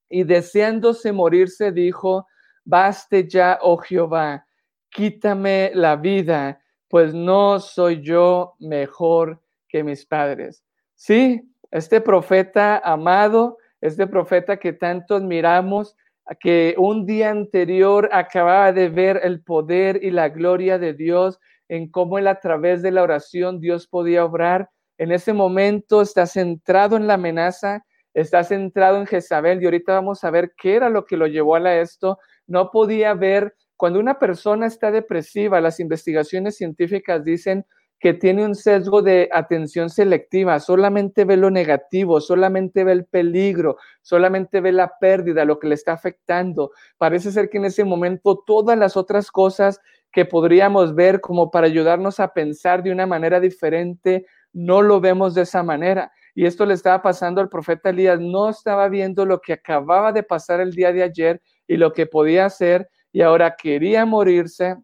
y 0.10 0.24
deseándose 0.24 1.12
morirse 1.12 1.72
dijo, 1.72 2.28
baste 2.66 3.28
ya, 3.28 3.58
oh 3.62 3.78
Jehová, 3.78 4.46
quítame 4.90 5.72
la 5.74 5.96
vida, 5.96 6.62
pues 6.90 7.14
no 7.14 7.60
soy 7.60 8.02
yo 8.02 8.56
mejor 8.60 9.42
que 9.70 9.84
mis 9.84 10.06
padres. 10.06 10.64
Sí, 10.96 11.42
este 11.72 12.02
profeta 12.02 12.78
amado, 12.78 13.58
este 13.80 14.06
profeta 14.06 14.58
que 14.58 14.74
tanto 14.74 15.16
admiramos, 15.16 15.96
que 16.40 16.76
un 16.78 17.06
día 17.06 17.32
anterior 17.32 18.10
acababa 18.12 18.72
de 18.72 18.90
ver 18.90 19.20
el 19.24 19.42
poder 19.42 20.04
y 20.04 20.12
la 20.12 20.30
gloria 20.30 20.78
de 20.78 20.94
Dios 20.94 21.40
en 21.68 21.90
cómo 21.90 22.20
él 22.20 22.28
a 22.28 22.40
través 22.40 22.82
de 22.82 22.92
la 22.92 23.04
oración 23.04 23.60
Dios 23.60 23.88
podía 23.88 24.26
obrar. 24.26 24.70
En 25.02 25.12
ese 25.12 25.34
momento 25.34 26.04
está 26.04 26.28
centrado 26.28 26.96
en 26.96 27.08
la 27.08 27.16
amenaza, 27.16 27.84
está 28.14 28.44
centrado 28.44 28.98
en 28.98 29.08
Jezabel 29.08 29.60
y 29.60 29.66
ahorita 29.66 29.96
vamos 29.96 30.24
a 30.24 30.30
ver 30.30 30.52
qué 30.56 30.76
era 30.76 30.92
lo 30.92 31.06
que 31.06 31.18
lo 31.18 31.26
llevó 31.26 31.56
a 31.56 31.76
esto. 31.78 32.20
No 32.46 32.70
podía 32.70 33.16
ver, 33.16 33.56
cuando 33.78 34.00
una 34.00 34.20
persona 34.20 34.68
está 34.68 34.92
depresiva, 34.92 35.60
las 35.60 35.80
investigaciones 35.80 36.56
científicas 36.56 37.24
dicen 37.24 37.66
que 38.00 38.14
tiene 38.14 38.46
un 38.46 38.54
sesgo 38.54 39.02
de 39.02 39.28
atención 39.32 39.90
selectiva, 39.90 40.60
solamente 40.60 41.26
ve 41.26 41.36
lo 41.36 41.50
negativo, 41.50 42.22
solamente 42.22 42.84
ve 42.84 42.92
el 42.92 43.06
peligro, 43.06 43.78
solamente 44.04 44.62
ve 44.62 44.72
la 44.72 45.00
pérdida, 45.00 45.46
lo 45.46 45.58
que 45.58 45.68
le 45.68 45.74
está 45.74 45.94
afectando. 45.94 46.74
Parece 47.00 47.32
ser 47.32 47.50
que 47.50 47.58
en 47.58 47.66
ese 47.66 47.86
momento 47.86 48.44
todas 48.46 48.78
las 48.78 48.96
otras 48.96 49.32
cosas 49.32 49.80
que 50.12 50.26
podríamos 50.26 50.94
ver 50.94 51.22
como 51.22 51.50
para 51.50 51.68
ayudarnos 51.68 52.20
a 52.20 52.34
pensar 52.34 52.84
de 52.84 52.92
una 52.92 53.08
manera 53.08 53.40
diferente, 53.40 54.26
no 54.54 54.82
lo 54.82 55.00
vemos 55.00 55.34
de 55.34 55.44
esa 55.44 55.64
manera. 55.64 56.12
Y 56.36 56.46
esto 56.46 56.66
le 56.66 56.74
estaba 56.74 57.02
pasando 57.02 57.42
al 57.42 57.50
profeta 57.50 57.90
Elías, 57.90 58.20
no 58.20 58.50
estaba 58.50 58.88
viendo 58.90 59.26
lo 59.26 59.42
que 59.42 59.54
acababa 59.54 60.12
de 60.12 60.24
pasar 60.24 60.62
el 60.62 60.72
día 60.72 60.94
de 60.94 61.04
ayer 61.04 61.42
y 61.68 61.78
lo 61.78 61.94
que 61.94 62.06
podía 62.06 62.46
hacer, 62.46 62.90
y 63.12 63.22
ahora 63.22 63.56
quería 63.56 64.06
morirse, 64.06 64.78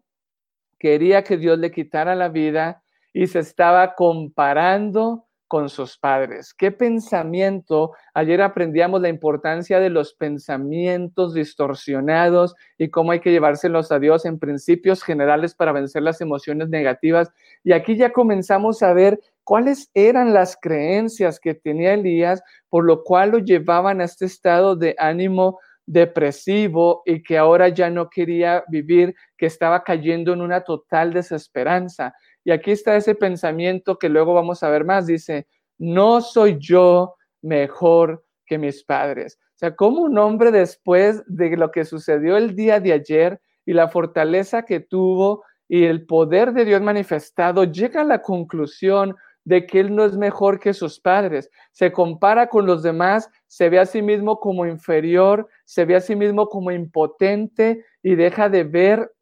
quería 0.78 1.24
que 1.24 1.36
Dios 1.36 1.58
le 1.58 1.70
quitara 1.70 2.14
la 2.14 2.28
vida 2.28 2.82
y 3.12 3.26
se 3.26 3.40
estaba 3.40 3.94
comparando 3.94 5.27
con 5.48 5.70
sus 5.70 5.98
padres. 5.98 6.54
¿Qué 6.54 6.70
pensamiento? 6.70 7.92
Ayer 8.14 8.42
aprendíamos 8.42 9.00
la 9.00 9.08
importancia 9.08 9.80
de 9.80 9.90
los 9.90 10.14
pensamientos 10.14 11.34
distorsionados 11.34 12.54
y 12.76 12.90
cómo 12.90 13.12
hay 13.12 13.20
que 13.20 13.32
llevárselos 13.32 13.90
a 13.90 13.98
Dios 13.98 14.26
en 14.26 14.38
principios 14.38 15.02
generales 15.02 15.54
para 15.54 15.72
vencer 15.72 16.02
las 16.02 16.20
emociones 16.20 16.68
negativas. 16.68 17.30
Y 17.64 17.72
aquí 17.72 17.96
ya 17.96 18.12
comenzamos 18.12 18.82
a 18.82 18.92
ver 18.92 19.18
cuáles 19.42 19.90
eran 19.94 20.34
las 20.34 20.58
creencias 20.60 21.40
que 21.40 21.54
tenía 21.54 21.94
Elías, 21.94 22.42
por 22.68 22.84
lo 22.84 23.02
cual 23.02 23.30
lo 23.30 23.38
llevaban 23.38 24.00
a 24.02 24.04
este 24.04 24.26
estado 24.26 24.76
de 24.76 24.94
ánimo 24.98 25.58
depresivo 25.88 27.02
y 27.06 27.22
que 27.22 27.38
ahora 27.38 27.70
ya 27.70 27.88
no 27.88 28.10
quería 28.10 28.62
vivir, 28.68 29.14
que 29.38 29.46
estaba 29.46 29.82
cayendo 29.82 30.34
en 30.34 30.42
una 30.42 30.60
total 30.60 31.14
desesperanza. 31.14 32.12
Y 32.48 32.50
aquí 32.50 32.70
está 32.70 32.96
ese 32.96 33.14
pensamiento 33.14 33.98
que 33.98 34.08
luego 34.08 34.32
vamos 34.32 34.62
a 34.62 34.70
ver 34.70 34.82
más. 34.82 35.06
Dice, 35.06 35.46
no 35.76 36.22
soy 36.22 36.56
yo 36.58 37.14
mejor 37.42 38.24
que 38.46 38.56
mis 38.56 38.82
padres. 38.84 39.38
O 39.48 39.58
sea, 39.58 39.76
como 39.76 40.00
un 40.00 40.16
hombre 40.16 40.50
después 40.50 41.22
de 41.26 41.54
lo 41.58 41.70
que 41.70 41.84
sucedió 41.84 42.38
el 42.38 42.56
día 42.56 42.80
de 42.80 42.94
ayer 42.94 43.38
y 43.66 43.74
la 43.74 43.88
fortaleza 43.88 44.62
que 44.62 44.80
tuvo 44.80 45.44
y 45.68 45.84
el 45.84 46.06
poder 46.06 46.54
de 46.54 46.64
Dios 46.64 46.80
manifestado, 46.80 47.64
llega 47.64 48.00
a 48.00 48.04
la 48.04 48.22
conclusión 48.22 49.14
de 49.44 49.66
que 49.66 49.80
él 49.80 49.94
no 49.94 50.06
es 50.06 50.16
mejor 50.16 50.58
que 50.58 50.72
sus 50.72 51.00
padres. 51.00 51.50
Se 51.72 51.92
compara 51.92 52.48
con 52.48 52.64
los 52.64 52.82
demás, 52.82 53.28
se 53.46 53.68
ve 53.68 53.78
a 53.78 53.84
sí 53.84 54.00
mismo 54.00 54.40
como 54.40 54.64
inferior, 54.64 55.46
se 55.66 55.84
ve 55.84 55.96
a 55.96 56.00
sí 56.00 56.16
mismo 56.16 56.48
como 56.48 56.70
impotente 56.70 57.84
y 58.02 58.14
deja 58.14 58.48
de 58.48 58.64
ver 58.64 59.12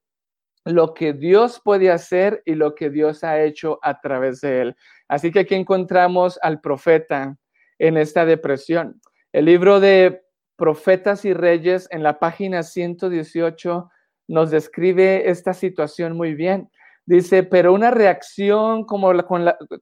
lo 0.66 0.94
que 0.94 1.12
Dios 1.12 1.61
puede 1.64 1.92
hacer 1.92 2.42
y 2.44 2.56
lo 2.56 2.75
que 2.75 2.90
Dios 2.90 3.23
ha 3.23 3.40
hecho 3.40 3.78
a 3.82 4.00
través 4.00 4.40
de 4.40 4.62
él. 4.62 4.76
Así 5.06 5.30
que 5.30 5.40
aquí 5.40 5.54
encontramos 5.54 6.40
al 6.42 6.61
profeta 6.61 7.37
en 7.78 7.96
esta 7.96 8.26
depresión. 8.26 9.00
El 9.32 9.44
libro 9.44 9.78
de 9.78 10.23
Profetas 10.56 11.25
y 11.25 11.32
Reyes 11.35 11.87
en 11.92 12.02
la 12.02 12.18
página 12.18 12.64
118 12.64 13.88
nos 14.26 14.50
describe 14.50 15.30
esta 15.30 15.54
situación 15.54 16.16
muy 16.16 16.35
bien. 16.35 16.68
Dice, 17.04 17.44
pero 17.44 17.73
una 17.73 17.92
reacción 17.92 18.85
como, 18.85 19.12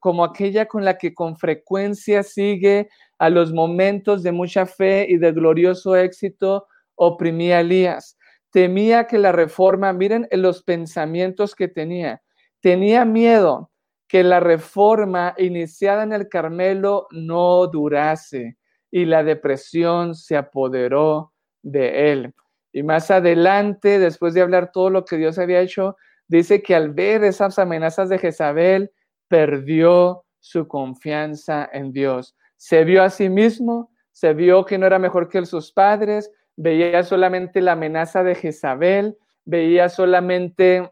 como 0.01 0.25
aquella 0.25 0.67
con 0.67 0.85
la 0.85 0.99
que 0.99 1.15
con 1.15 1.39
frecuencia 1.39 2.23
sigue 2.23 2.91
a 3.19 3.31
los 3.31 3.55
momentos 3.55 4.23
de 4.23 4.33
mucha 4.33 4.67
fe 4.67 5.07
y 5.09 5.17
de 5.17 5.33
glorioso 5.33 5.97
éxito 5.97 6.67
oprimía 6.95 7.57
a 7.57 7.61
Elías 7.61 8.19
temía 8.55 9.09
que 9.09 9.19
la 9.19 9.33
reforma, 9.33 9.93
miren 9.93 10.29
los 10.31 10.63
pensamientos 10.63 11.57
que 11.57 11.67
tenía, 11.67 12.23
tenía 12.61 13.05
miedo 13.05 13.73
que 14.07 14.23
la 14.23 14.39
reforma 14.39 15.35
iniciada 15.39 16.05
en 16.05 16.13
el 16.13 16.29
Carmelo 16.29 17.09
no 17.11 17.67
durase 17.67 18.57
y 18.93 19.07
la 19.07 19.25
depresión 19.25 20.15
se 20.15 20.37
apoderó 20.37 21.33
de 21.63 22.13
él. 22.13 22.33
Y 22.73 22.85
más 22.85 23.11
adelante, 23.11 23.99
después 23.99 24.35
de 24.35 24.43
hablar 24.43 24.71
todo 24.71 24.89
lo 24.89 25.05
que 25.05 25.17
Dios 25.17 25.37
había 25.41 25.61
hecho, 25.61 25.97
dice 26.29 26.63
que 26.63 26.77
al 26.77 26.91
ver 26.91 27.25
esas 27.25 27.59
amenazas 27.59 28.09
de 28.09 28.19
Jezabel, 28.19 28.93
perdió 29.27 30.27
su 30.39 30.69
confianza 30.69 31.69
en 31.73 31.91
Dios. 31.91 32.37
Se 32.57 32.85
vio 32.85 33.03
a 33.03 33.11
sí 33.11 33.29
mismo, 33.29 33.91
se 34.13 34.33
vio 34.33 34.65
que 34.65 34.79
no 34.79 34.87
era 34.87 35.01
mejor 35.01 35.29
que 35.29 35.45
sus 35.45 35.73
padres, 35.73 36.31
veía 36.57 37.03
solamente 37.03 37.61
la 37.61 37.73
amenaza 37.73 38.23
de 38.23 38.35
Jezabel, 38.35 39.19
veía 39.45 39.89
solamente 39.89 40.91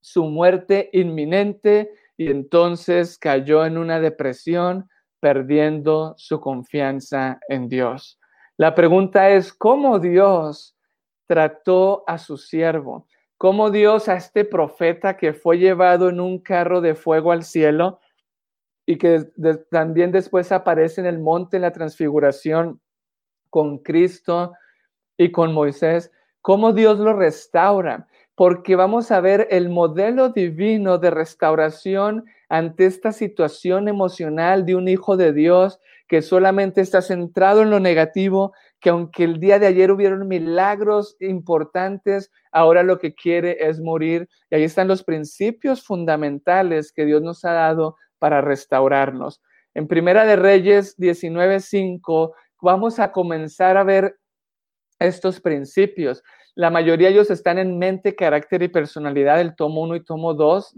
su 0.00 0.24
muerte 0.24 0.90
inminente 0.92 1.92
y 2.16 2.30
entonces 2.30 3.18
cayó 3.18 3.64
en 3.64 3.78
una 3.78 4.00
depresión, 4.00 4.88
perdiendo 5.20 6.14
su 6.16 6.40
confianza 6.40 7.38
en 7.48 7.68
Dios. 7.68 8.18
La 8.56 8.74
pregunta 8.74 9.30
es, 9.30 9.52
¿cómo 9.52 9.98
Dios 9.98 10.76
trató 11.26 12.04
a 12.06 12.18
su 12.18 12.36
siervo? 12.36 13.06
¿Cómo 13.38 13.70
Dios 13.70 14.08
a 14.08 14.16
este 14.16 14.44
profeta 14.44 15.16
que 15.16 15.32
fue 15.32 15.58
llevado 15.58 16.08
en 16.08 16.20
un 16.20 16.38
carro 16.38 16.80
de 16.80 16.94
fuego 16.94 17.32
al 17.32 17.44
cielo 17.44 18.00
y 18.86 18.98
que 18.98 19.24
también 19.70 20.12
después 20.12 20.52
aparece 20.52 21.00
en 21.00 21.06
el 21.06 21.18
monte 21.18 21.56
en 21.56 21.62
la 21.62 21.72
transfiguración 21.72 22.80
con 23.48 23.78
Cristo, 23.78 24.52
y 25.22 25.32
con 25.32 25.52
Moisés, 25.52 26.10
cómo 26.40 26.72
Dios 26.72 26.98
lo 26.98 27.12
restaura, 27.12 28.06
porque 28.34 28.76
vamos 28.76 29.10
a 29.10 29.20
ver 29.20 29.46
el 29.50 29.68
modelo 29.68 30.30
divino 30.30 30.98
de 30.98 31.10
restauración 31.10 32.24
ante 32.48 32.86
esta 32.86 33.12
situación 33.12 33.88
emocional 33.88 34.66
de 34.66 34.74
un 34.74 34.88
hijo 34.88 35.16
de 35.16 35.32
Dios 35.32 35.80
que 36.08 36.20
solamente 36.20 36.82
está 36.82 37.00
centrado 37.00 37.62
en 37.62 37.70
lo 37.70 37.80
negativo, 37.80 38.52
que 38.80 38.90
aunque 38.90 39.24
el 39.24 39.40
día 39.40 39.58
de 39.58 39.66
ayer 39.66 39.90
hubieron 39.90 40.28
milagros 40.28 41.16
importantes, 41.20 42.30
ahora 42.50 42.82
lo 42.82 42.98
que 42.98 43.14
quiere 43.14 43.56
es 43.66 43.80
morir. 43.80 44.28
Y 44.50 44.56
ahí 44.56 44.64
están 44.64 44.88
los 44.88 45.04
principios 45.04 45.82
fundamentales 45.82 46.92
que 46.92 47.06
Dios 47.06 47.22
nos 47.22 47.44
ha 47.46 47.52
dado 47.52 47.96
para 48.18 48.42
restaurarnos. 48.42 49.40
En 49.72 49.88
Primera 49.88 50.26
de 50.26 50.36
Reyes 50.36 50.98
19:5 50.98 52.34
vamos 52.60 52.98
a 52.98 53.10
comenzar 53.10 53.78
a 53.78 53.84
ver 53.84 54.18
estos 55.04 55.40
principios. 55.40 56.22
La 56.54 56.70
mayoría 56.70 57.08
de 57.08 57.14
ellos 57.14 57.30
están 57.30 57.58
en 57.58 57.78
mente, 57.78 58.14
carácter 58.14 58.62
y 58.62 58.68
personalidad, 58.68 59.40
el 59.40 59.56
tomo 59.56 59.82
1 59.82 59.96
y 59.96 60.04
tomo 60.04 60.34
2, 60.34 60.74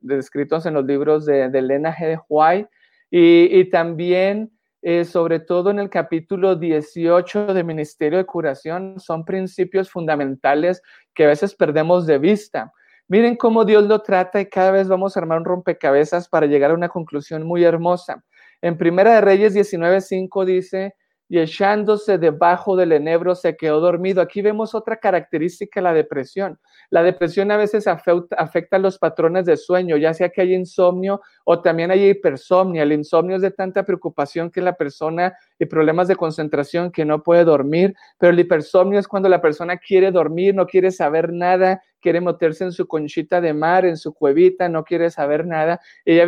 descritos 0.00 0.64
en 0.64 0.74
los 0.74 0.86
libros 0.86 1.26
de, 1.26 1.44
Elena 1.44 1.94
G. 1.94 2.22
White, 2.28 2.70
y, 3.10 3.68
también, 3.70 4.50
eh, 4.82 5.04
sobre 5.04 5.40
todo 5.40 5.70
en 5.70 5.80
el 5.80 5.90
capítulo 5.90 6.56
18 6.56 7.52
de 7.52 7.64
Ministerio 7.64 8.18
de 8.18 8.24
Curación, 8.24 8.98
son 8.98 9.24
principios 9.24 9.90
fundamentales 9.90 10.82
que 11.14 11.24
a 11.24 11.28
veces 11.28 11.54
perdemos 11.54 12.06
de 12.06 12.18
vista. 12.18 12.72
Miren 13.06 13.36
cómo 13.36 13.64
Dios 13.64 13.84
lo 13.84 14.02
trata 14.02 14.40
y 14.40 14.46
cada 14.46 14.70
vez 14.70 14.88
vamos 14.88 15.16
a 15.16 15.20
armar 15.20 15.38
un 15.38 15.44
rompecabezas 15.44 16.28
para 16.28 16.46
llegar 16.46 16.70
a 16.70 16.74
una 16.74 16.90
conclusión 16.90 17.42
muy 17.42 17.64
hermosa. 17.64 18.22
En 18.60 18.76
Primera 18.76 19.14
de 19.14 19.20
Reyes 19.20 19.54
19.5 19.54 20.44
dice, 20.44 20.94
y 21.28 21.38
echándose 21.38 22.18
debajo 22.18 22.74
del 22.76 22.92
enebro 22.92 23.34
se 23.34 23.56
quedó 23.56 23.80
dormido. 23.80 24.22
Aquí 24.22 24.40
vemos 24.40 24.74
otra 24.74 24.96
característica 24.96 25.80
la 25.80 25.92
depresión. 25.92 26.58
La 26.90 27.02
depresión 27.02 27.50
a 27.50 27.56
veces 27.56 27.86
afecta, 27.86 28.78
los 28.78 28.98
patrones 28.98 29.44
de 29.44 29.56
sueño, 29.56 29.96
ya 29.96 30.14
sea 30.14 30.30
que 30.30 30.40
hay 30.40 30.54
insomnio 30.54 31.20
o 31.44 31.60
también 31.60 31.90
hay 31.90 32.08
hipersomnia. 32.08 32.82
El 32.82 32.92
insomnio 32.92 33.36
es 33.36 33.42
de 33.42 33.50
tanta 33.50 33.84
preocupación 33.84 34.50
que 34.50 34.62
la 34.62 34.74
persona 34.74 35.36
y 35.58 35.66
problemas 35.66 36.08
de 36.08 36.16
concentración 36.16 36.90
que 36.90 37.04
no 37.04 37.22
puede 37.22 37.44
dormir, 37.44 37.94
pero 38.18 38.32
el 38.32 38.40
hipersomnio 38.40 38.98
es 38.98 39.06
cuando 39.06 39.28
la 39.28 39.42
persona 39.42 39.76
quiere 39.76 40.10
dormir, 40.10 40.54
no 40.54 40.66
quiere 40.66 40.90
saber 40.90 41.32
nada, 41.32 41.82
quiere 42.00 42.20
meterse 42.20 42.64
en 42.64 42.72
su 42.72 42.86
conchita 42.86 43.40
de 43.40 43.52
mar, 43.52 43.84
en 43.84 43.96
su 43.96 44.14
cuevita, 44.14 44.68
no 44.68 44.84
quiere 44.84 45.10
saber 45.10 45.46
nada. 45.46 45.80
Y 46.04 46.16
ya 46.16 46.26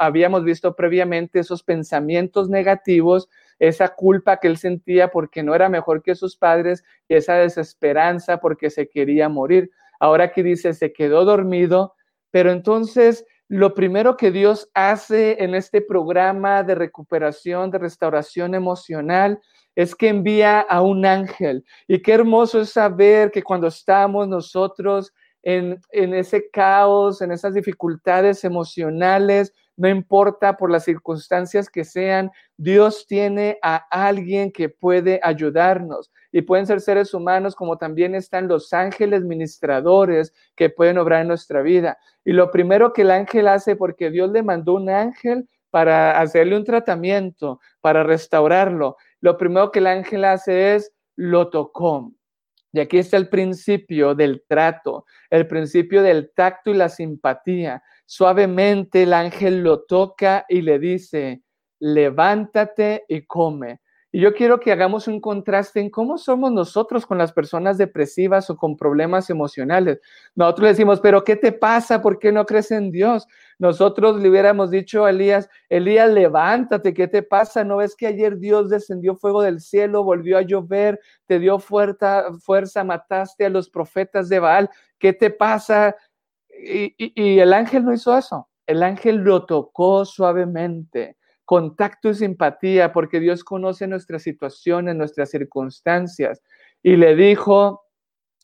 habíamos 0.00 0.44
visto 0.44 0.74
previamente 0.74 1.38
esos 1.38 1.62
pensamientos 1.62 2.48
negativos, 2.48 3.28
esa 3.58 3.88
culpa 3.88 4.38
que 4.38 4.48
él 4.48 4.56
sentía 4.56 5.08
porque 5.08 5.42
no 5.42 5.54
era 5.54 5.68
mejor 5.68 6.02
que 6.02 6.14
sus 6.14 6.36
padres 6.36 6.84
y 7.08 7.14
esa 7.14 7.34
desesperanza 7.34 8.38
porque 8.38 8.70
se 8.70 8.88
quería 8.88 9.28
morir. 9.28 9.70
Ahora 10.00 10.24
aquí 10.24 10.42
dice, 10.42 10.74
se 10.74 10.92
quedó 10.92 11.24
dormido, 11.24 11.94
pero 12.30 12.50
entonces 12.50 13.24
lo 13.48 13.74
primero 13.74 14.16
que 14.16 14.30
Dios 14.30 14.70
hace 14.74 15.42
en 15.42 15.54
este 15.54 15.80
programa 15.80 16.62
de 16.62 16.74
recuperación, 16.74 17.70
de 17.70 17.78
restauración 17.78 18.54
emocional, 18.54 19.40
es 19.76 19.94
que 19.94 20.08
envía 20.08 20.60
a 20.60 20.80
un 20.82 21.04
ángel. 21.04 21.64
Y 21.86 22.00
qué 22.00 22.12
hermoso 22.12 22.60
es 22.60 22.70
saber 22.70 23.30
que 23.30 23.42
cuando 23.42 23.66
estamos 23.66 24.28
nosotros 24.28 25.12
en, 25.42 25.78
en, 25.90 26.14
ese 26.14 26.48
caos, 26.50 27.20
en 27.20 27.32
esas 27.32 27.54
dificultades 27.54 28.44
emocionales, 28.44 29.52
no 29.76 29.88
importa 29.88 30.56
por 30.56 30.70
las 30.70 30.84
circunstancias 30.84 31.68
que 31.68 31.84
sean, 31.84 32.30
Dios 32.56 33.06
tiene 33.06 33.58
a 33.62 33.76
alguien 33.90 34.52
que 34.52 34.68
puede 34.68 35.20
ayudarnos. 35.22 36.12
Y 36.30 36.42
pueden 36.42 36.66
ser 36.66 36.80
seres 36.80 37.14
humanos 37.14 37.54
como 37.54 37.76
también 37.76 38.14
están 38.14 38.48
los 38.48 38.72
ángeles 38.72 39.24
ministradores 39.24 40.32
que 40.56 40.70
pueden 40.70 40.98
obrar 40.98 41.22
en 41.22 41.28
nuestra 41.28 41.62
vida. 41.62 41.98
Y 42.24 42.32
lo 42.32 42.50
primero 42.50 42.92
que 42.92 43.02
el 43.02 43.10
ángel 43.10 43.48
hace, 43.48 43.76
porque 43.76 44.10
Dios 44.10 44.30
le 44.30 44.42
mandó 44.42 44.74
un 44.74 44.90
ángel 44.90 45.48
para 45.70 46.20
hacerle 46.20 46.56
un 46.56 46.64
tratamiento, 46.64 47.60
para 47.80 48.04
restaurarlo, 48.04 48.96
lo 49.20 49.36
primero 49.36 49.72
que 49.72 49.80
el 49.80 49.88
ángel 49.88 50.24
hace 50.24 50.76
es 50.76 50.92
lo 51.16 51.50
tocó. 51.50 52.12
Y 52.74 52.80
aquí 52.80 52.98
está 52.98 53.16
el 53.18 53.28
principio 53.28 54.16
del 54.16 54.42
trato, 54.48 55.06
el 55.30 55.46
principio 55.46 56.02
del 56.02 56.32
tacto 56.34 56.70
y 56.70 56.74
la 56.74 56.88
simpatía. 56.88 57.80
Suavemente 58.04 59.04
el 59.04 59.12
ángel 59.12 59.62
lo 59.62 59.84
toca 59.84 60.44
y 60.48 60.60
le 60.60 60.80
dice, 60.80 61.44
levántate 61.78 63.04
y 63.06 63.26
come. 63.26 63.80
Y 64.14 64.20
yo 64.20 64.32
quiero 64.32 64.60
que 64.60 64.70
hagamos 64.70 65.08
un 65.08 65.20
contraste 65.20 65.80
en 65.80 65.90
cómo 65.90 66.18
somos 66.18 66.52
nosotros 66.52 67.04
con 67.04 67.18
las 67.18 67.32
personas 67.32 67.78
depresivas 67.78 68.48
o 68.48 68.56
con 68.56 68.76
problemas 68.76 69.28
emocionales. 69.28 69.98
Nosotros 70.36 70.62
le 70.62 70.68
decimos, 70.68 71.00
pero 71.00 71.24
¿qué 71.24 71.34
te 71.34 71.50
pasa? 71.50 72.00
¿Por 72.00 72.20
qué 72.20 72.30
no 72.30 72.46
crees 72.46 72.70
en 72.70 72.92
Dios? 72.92 73.26
Nosotros 73.58 74.20
le 74.20 74.30
hubiéramos 74.30 74.70
dicho 74.70 75.04
a 75.04 75.10
Elías, 75.10 75.48
Elías, 75.68 76.12
levántate, 76.12 76.94
¿qué 76.94 77.08
te 77.08 77.24
pasa? 77.24 77.64
¿No 77.64 77.78
ves 77.78 77.96
que 77.96 78.06
ayer 78.06 78.38
Dios 78.38 78.70
descendió 78.70 79.16
fuego 79.16 79.42
del 79.42 79.58
cielo, 79.58 80.04
volvió 80.04 80.38
a 80.38 80.42
llover, 80.42 81.00
te 81.26 81.40
dio 81.40 81.58
fuerza, 81.58 82.26
fuerza 82.38 82.84
mataste 82.84 83.46
a 83.46 83.50
los 83.50 83.68
profetas 83.68 84.28
de 84.28 84.38
Baal? 84.38 84.70
¿Qué 84.96 85.12
te 85.12 85.30
pasa? 85.30 85.96
Y, 86.56 86.94
y 86.98 87.40
el 87.40 87.52
ángel 87.52 87.84
no 87.84 87.92
hizo 87.92 88.16
eso. 88.16 88.48
El 88.64 88.84
ángel 88.84 89.16
lo 89.16 89.44
tocó 89.44 90.04
suavemente 90.04 91.16
contacto 91.44 92.10
y 92.10 92.14
simpatía, 92.14 92.92
porque 92.92 93.20
Dios 93.20 93.44
conoce 93.44 93.86
nuestras 93.86 94.22
situaciones, 94.22 94.96
nuestras 94.96 95.30
circunstancias. 95.30 96.42
Y 96.82 96.96
le 96.96 97.14
dijo, 97.16 97.84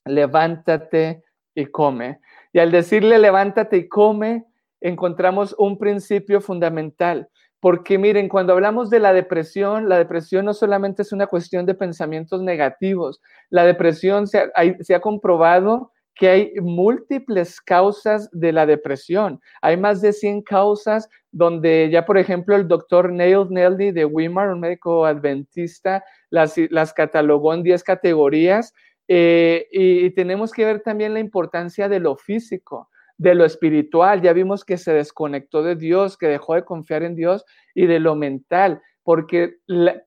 levántate 0.05 1.25
y 1.55 1.67
come. 1.67 2.21
Y 2.53 2.59
al 2.59 2.71
decirle, 2.71 3.19
levántate 3.19 3.77
y 3.77 3.89
come, 3.89 4.47
encontramos 4.81 5.55
un 5.59 5.79
principio 5.79 6.41
fundamental. 6.41 7.29
Porque 7.61 7.99
miren, 7.99 8.29
cuando 8.29 8.55
hablamos 8.55 8.89
de 8.89 9.01
la 9.01 9.13
depresión, 9.13 9.89
la 9.89 9.99
depresión 9.99 10.47
no 10.47 10.55
solamente 10.55 11.03
es 11.03 11.13
una 11.13 11.27
cuestión 11.27 11.67
de 11.67 11.75
pensamientos 11.75 12.43
negativos. 12.43 13.21
La 13.51 13.65
depresión 13.65 14.27
se 14.27 14.39
ha, 14.39 14.51
se 14.81 14.95
ha 14.95 15.01
comprobado 15.01 15.93
que 16.21 16.29
hay 16.29 16.53
múltiples 16.61 17.63
causas 17.63 18.29
de 18.31 18.53
la 18.53 18.67
depresión. 18.67 19.41
Hay 19.63 19.79
más 19.79 20.03
de 20.03 20.13
100 20.13 20.43
causas 20.43 21.09
donde 21.33 21.89
ya, 21.91 22.05
por 22.05 22.19
ejemplo, 22.19 22.55
el 22.57 22.69
doctor 22.69 23.11
Neil 23.11 23.47
Nelly 23.49 23.91
de 23.93 24.05
Weimar, 24.05 24.51
un 24.51 24.61
médico 24.61 25.07
adventista, 25.07 26.05
las, 26.29 26.59
las 26.69 26.93
catalogó 26.93 27.55
en 27.55 27.63
10 27.63 27.83
categorías. 27.83 28.75
Eh, 29.09 29.67
y 29.73 30.11
tenemos 30.11 30.53
que 30.53 30.67
ver 30.67 30.83
también 30.83 31.15
la 31.15 31.21
importancia 31.21 31.89
de 31.89 32.01
lo 32.01 32.17
físico, 32.17 32.91
de 33.17 33.35
lo 33.35 33.47
espiritual. 33.47 34.21
Ya 34.21 34.35
vimos 34.35 34.63
que 34.67 34.77
se 34.77 34.93
desconectó 34.93 35.63
de 35.63 35.75
Dios, 35.75 36.19
que 36.19 36.27
dejó 36.27 36.55
de 36.55 36.67
confiar 36.67 37.03
en 37.03 37.15
Dios 37.15 37.47
y 37.75 37.87
de 37.87 37.99
lo 37.99 38.15
mental 38.15 38.83
porque 39.03 39.57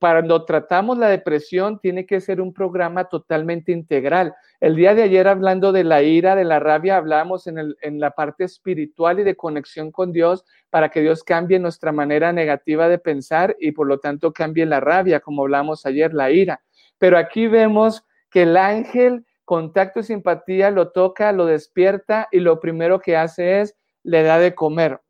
cuando 0.00 0.44
tratamos 0.44 0.98
la 0.98 1.08
depresión 1.08 1.80
tiene 1.80 2.06
que 2.06 2.20
ser 2.20 2.40
un 2.40 2.52
programa 2.52 3.04
totalmente 3.04 3.72
integral. 3.72 4.34
El 4.60 4.76
día 4.76 4.94
de 4.94 5.02
ayer 5.02 5.26
hablando 5.26 5.72
de 5.72 5.84
la 5.84 6.02
ira, 6.02 6.36
de 6.36 6.44
la 6.44 6.60
rabia, 6.60 6.96
hablamos 6.96 7.46
en, 7.46 7.74
en 7.82 8.00
la 8.00 8.12
parte 8.12 8.44
espiritual 8.44 9.20
y 9.20 9.24
de 9.24 9.36
conexión 9.36 9.90
con 9.90 10.12
Dios 10.12 10.44
para 10.70 10.90
que 10.90 11.00
Dios 11.00 11.24
cambie 11.24 11.58
nuestra 11.58 11.92
manera 11.92 12.32
negativa 12.32 12.88
de 12.88 12.98
pensar 12.98 13.56
y 13.58 13.72
por 13.72 13.86
lo 13.86 13.98
tanto 13.98 14.32
cambie 14.32 14.64
la 14.64 14.80
rabia, 14.80 15.20
como 15.20 15.42
hablamos 15.42 15.84
ayer, 15.86 16.14
la 16.14 16.30
ira. 16.30 16.62
Pero 16.98 17.18
aquí 17.18 17.48
vemos 17.48 18.04
que 18.30 18.42
el 18.42 18.56
ángel, 18.56 19.26
contacto 19.44 20.00
y 20.00 20.04
simpatía, 20.04 20.70
lo 20.70 20.92
toca, 20.92 21.32
lo 21.32 21.46
despierta 21.46 22.28
y 22.30 22.40
lo 22.40 22.60
primero 22.60 23.00
que 23.00 23.16
hace 23.16 23.60
es 23.60 23.76
le 24.02 24.22
da 24.22 24.38
de 24.38 24.54
comer. 24.54 25.00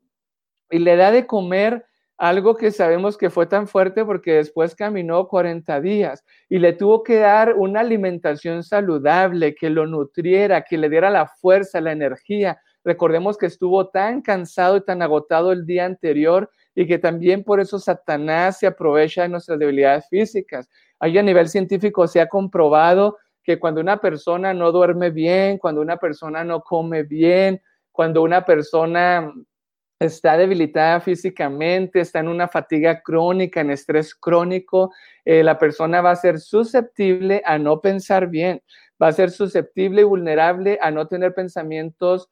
Y 0.70 0.78
le 0.78 0.96
da 0.96 1.10
de 1.10 1.26
comer 1.26 1.84
algo 2.16 2.56
que 2.56 2.70
sabemos 2.70 3.18
que 3.18 3.30
fue 3.30 3.46
tan 3.46 3.66
fuerte 3.66 4.04
porque 4.04 4.34
después 4.34 4.74
caminó 4.74 5.26
40 5.26 5.80
días 5.80 6.24
y 6.48 6.58
le 6.58 6.72
tuvo 6.72 7.02
que 7.02 7.16
dar 7.16 7.54
una 7.54 7.80
alimentación 7.80 8.62
saludable, 8.62 9.54
que 9.54 9.70
lo 9.70 9.86
nutriera, 9.86 10.62
que 10.62 10.78
le 10.78 10.88
diera 10.88 11.10
la 11.10 11.26
fuerza, 11.26 11.80
la 11.80 11.92
energía. 11.92 12.60
Recordemos 12.84 13.36
que 13.36 13.46
estuvo 13.46 13.88
tan 13.88 14.22
cansado 14.22 14.76
y 14.76 14.84
tan 14.84 15.02
agotado 15.02 15.52
el 15.52 15.66
día 15.66 15.86
anterior 15.86 16.50
y 16.74 16.86
que 16.86 16.98
también 16.98 17.42
por 17.42 17.60
eso 17.60 17.78
Satanás 17.78 18.58
se 18.58 18.66
aprovecha 18.66 19.22
de 19.22 19.28
nuestras 19.30 19.58
debilidades 19.58 20.06
físicas. 20.08 20.68
Ahí 21.00 21.18
a 21.18 21.22
nivel 21.22 21.48
científico 21.48 22.06
se 22.06 22.20
ha 22.20 22.28
comprobado 22.28 23.18
que 23.42 23.58
cuando 23.58 23.80
una 23.80 23.98
persona 23.98 24.54
no 24.54 24.72
duerme 24.72 25.10
bien, 25.10 25.58
cuando 25.58 25.80
una 25.80 25.96
persona 25.96 26.44
no 26.44 26.62
come 26.62 27.02
bien, 27.02 27.60
cuando 27.92 28.22
una 28.22 28.44
persona 28.44 29.32
está 29.98 30.36
debilitada 30.36 31.00
físicamente, 31.00 32.00
está 32.00 32.20
en 32.20 32.28
una 32.28 32.48
fatiga 32.48 33.00
crónica, 33.02 33.60
en 33.60 33.70
estrés 33.70 34.14
crónico, 34.14 34.92
eh, 35.24 35.42
la 35.42 35.58
persona 35.58 36.00
va 36.00 36.10
a 36.10 36.16
ser 36.16 36.40
susceptible 36.40 37.42
a 37.44 37.58
no 37.58 37.80
pensar 37.80 38.28
bien, 38.28 38.62
va 39.00 39.08
a 39.08 39.12
ser 39.12 39.30
susceptible 39.30 40.02
y 40.02 40.04
vulnerable 40.04 40.78
a 40.80 40.90
no 40.90 41.06
tener 41.06 41.34
pensamientos 41.34 42.28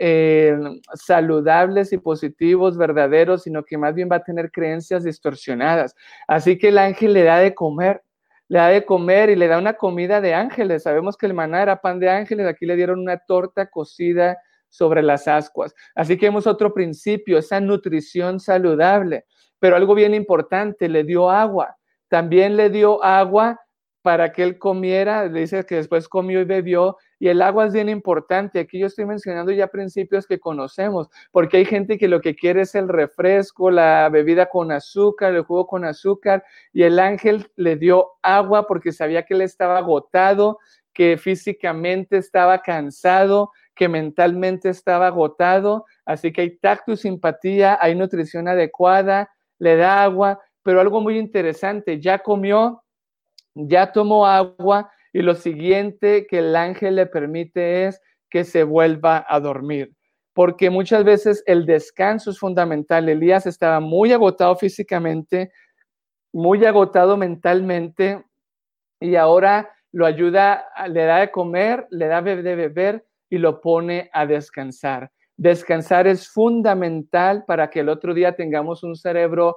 eh, 0.00 0.56
saludables 0.94 1.92
y 1.92 1.98
positivos, 1.98 2.76
verdaderos, 2.76 3.42
sino 3.42 3.64
que 3.64 3.78
más 3.78 3.94
bien 3.94 4.08
va 4.10 4.16
a 4.16 4.24
tener 4.24 4.52
creencias 4.52 5.02
distorsionadas. 5.02 5.96
Así 6.28 6.56
que 6.56 6.68
el 6.68 6.78
ángel 6.78 7.14
le 7.14 7.24
da 7.24 7.38
de 7.38 7.54
comer, 7.54 8.02
le 8.48 8.58
da 8.60 8.68
de 8.68 8.84
comer 8.84 9.30
y 9.30 9.36
le 9.36 9.48
da 9.48 9.58
una 9.58 9.74
comida 9.74 10.20
de 10.20 10.34
ángeles. 10.34 10.84
Sabemos 10.84 11.16
que 11.16 11.26
el 11.26 11.34
maná 11.34 11.62
era 11.62 11.80
pan 11.80 11.98
de 11.98 12.10
ángeles, 12.10 12.46
aquí 12.46 12.64
le 12.64 12.76
dieron 12.76 13.00
una 13.00 13.18
torta 13.18 13.66
cocida 13.66 14.38
sobre 14.68 15.02
las 15.02 15.28
ascuas. 15.28 15.74
Así 15.94 16.16
que 16.16 16.26
vemos 16.26 16.46
otro 16.46 16.72
principio, 16.72 17.38
esa 17.38 17.60
nutrición 17.60 18.40
saludable. 18.40 19.24
Pero 19.58 19.76
algo 19.76 19.94
bien 19.94 20.14
importante, 20.14 20.88
le 20.88 21.04
dio 21.04 21.30
agua. 21.30 21.76
También 22.08 22.56
le 22.56 22.70
dio 22.70 23.02
agua 23.02 23.60
para 24.02 24.32
que 24.32 24.42
él 24.42 24.58
comiera, 24.58 25.28
dice 25.28 25.66
que 25.66 25.74
después 25.74 26.08
comió 26.08 26.40
y 26.40 26.44
bebió, 26.44 26.96
y 27.18 27.28
el 27.28 27.42
agua 27.42 27.66
es 27.66 27.72
bien 27.72 27.88
importante. 27.88 28.60
Aquí 28.60 28.78
yo 28.78 28.86
estoy 28.86 29.04
mencionando 29.04 29.52
ya 29.52 29.66
principios 29.66 30.26
que 30.26 30.38
conocemos, 30.38 31.08
porque 31.32 31.58
hay 31.58 31.64
gente 31.64 31.98
que 31.98 32.08
lo 32.08 32.20
que 32.20 32.34
quiere 32.34 32.62
es 32.62 32.74
el 32.74 32.88
refresco, 32.88 33.70
la 33.70 34.08
bebida 34.08 34.46
con 34.48 34.72
azúcar, 34.72 35.34
el 35.34 35.42
jugo 35.42 35.66
con 35.66 35.84
azúcar, 35.84 36.44
y 36.72 36.84
el 36.84 36.98
ángel 36.98 37.50
le 37.56 37.76
dio 37.76 38.12
agua 38.22 38.66
porque 38.66 38.92
sabía 38.92 39.24
que 39.24 39.34
él 39.34 39.42
estaba 39.42 39.78
agotado, 39.78 40.58
que 40.94 41.18
físicamente 41.18 42.16
estaba 42.16 42.62
cansado, 42.62 43.50
que 43.78 43.88
mentalmente 43.88 44.68
estaba 44.70 45.06
agotado, 45.06 45.86
así 46.04 46.32
que 46.32 46.40
hay 46.40 46.58
tacto 46.58 46.92
y 46.92 46.96
simpatía, 46.96 47.78
hay 47.80 47.94
nutrición 47.94 48.48
adecuada, 48.48 49.30
le 49.60 49.76
da 49.76 50.02
agua, 50.02 50.40
pero 50.64 50.80
algo 50.80 51.00
muy 51.00 51.16
interesante, 51.16 52.00
ya 52.00 52.18
comió, 52.18 52.82
ya 53.54 53.92
tomó 53.92 54.26
agua 54.26 54.90
y 55.12 55.22
lo 55.22 55.36
siguiente 55.36 56.26
que 56.26 56.40
el 56.40 56.56
ángel 56.56 56.96
le 56.96 57.06
permite 57.06 57.86
es 57.86 58.02
que 58.28 58.42
se 58.42 58.64
vuelva 58.64 59.24
a 59.28 59.38
dormir, 59.38 59.94
porque 60.34 60.70
muchas 60.70 61.04
veces 61.04 61.44
el 61.46 61.64
descanso 61.64 62.32
es 62.32 62.38
fundamental. 62.40 63.08
Elías 63.08 63.46
estaba 63.46 63.78
muy 63.78 64.12
agotado 64.12 64.56
físicamente, 64.56 65.52
muy 66.32 66.64
agotado 66.64 67.16
mentalmente 67.16 68.24
y 68.98 69.14
ahora 69.14 69.70
lo 69.92 70.04
ayuda, 70.04 70.66
le 70.88 71.04
da 71.04 71.20
de 71.20 71.30
comer, 71.30 71.86
le 71.90 72.08
da 72.08 72.20
de 72.20 72.56
beber 72.56 73.04
y 73.30 73.38
lo 73.38 73.60
pone 73.60 74.10
a 74.12 74.26
descansar. 74.26 75.10
Descansar 75.36 76.06
es 76.06 76.28
fundamental 76.28 77.44
para 77.46 77.70
que 77.70 77.80
el 77.80 77.88
otro 77.88 78.14
día 78.14 78.34
tengamos 78.34 78.82
un 78.82 78.96
cerebro 78.96 79.56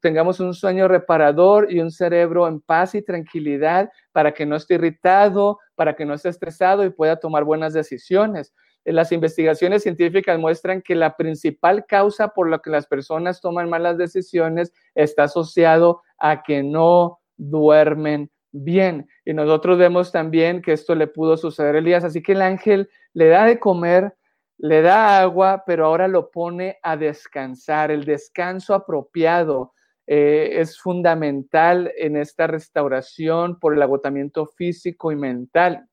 tengamos 0.00 0.40
un 0.40 0.54
sueño 0.54 0.88
reparador 0.88 1.70
y 1.70 1.80
un 1.80 1.90
cerebro 1.90 2.48
en 2.48 2.60
paz 2.60 2.94
y 2.94 3.02
tranquilidad 3.02 3.90
para 4.12 4.32
que 4.32 4.46
no 4.46 4.56
esté 4.56 4.74
irritado, 4.74 5.58
para 5.74 5.94
que 5.94 6.06
no 6.06 6.14
esté 6.14 6.30
estresado 6.30 6.84
y 6.84 6.90
pueda 6.90 7.16
tomar 7.16 7.44
buenas 7.44 7.74
decisiones. 7.74 8.54
Las 8.84 9.10
investigaciones 9.12 9.82
científicas 9.82 10.38
muestran 10.38 10.80
que 10.80 10.94
la 10.94 11.16
principal 11.16 11.84
causa 11.86 12.28
por 12.28 12.48
la 12.48 12.60
que 12.60 12.70
las 12.70 12.86
personas 12.86 13.40
toman 13.40 13.68
malas 13.68 13.98
decisiones 13.98 14.72
está 14.94 15.24
asociado 15.24 16.02
a 16.18 16.42
que 16.42 16.62
no 16.62 17.18
duermen 17.36 18.30
bien. 18.64 19.08
Y 19.24 19.34
nosotros 19.34 19.78
vemos 19.78 20.12
también 20.12 20.62
que 20.62 20.72
esto 20.72 20.94
le 20.94 21.06
pudo 21.06 21.36
suceder 21.36 21.74
a 21.74 21.78
Elías. 21.78 22.04
Así 22.04 22.22
que 22.22 22.32
el 22.32 22.42
ángel 22.42 22.88
le 23.12 23.28
da 23.28 23.44
de 23.44 23.58
comer, 23.58 24.14
le 24.58 24.82
da 24.82 25.20
agua, 25.20 25.64
pero 25.66 25.86
ahora 25.86 26.08
lo 26.08 26.30
pone 26.30 26.78
a 26.82 26.96
descansar. 26.96 27.90
El 27.90 28.04
descanso 28.04 28.74
apropiado 28.74 29.72
eh, 30.06 30.60
es 30.60 30.78
fundamental 30.78 31.92
en 31.96 32.16
esta 32.16 32.46
restauración 32.46 33.58
por 33.58 33.74
el 33.74 33.82
agotamiento 33.82 34.46
físico 34.46 35.10
y 35.10 35.16
mental. 35.16 35.88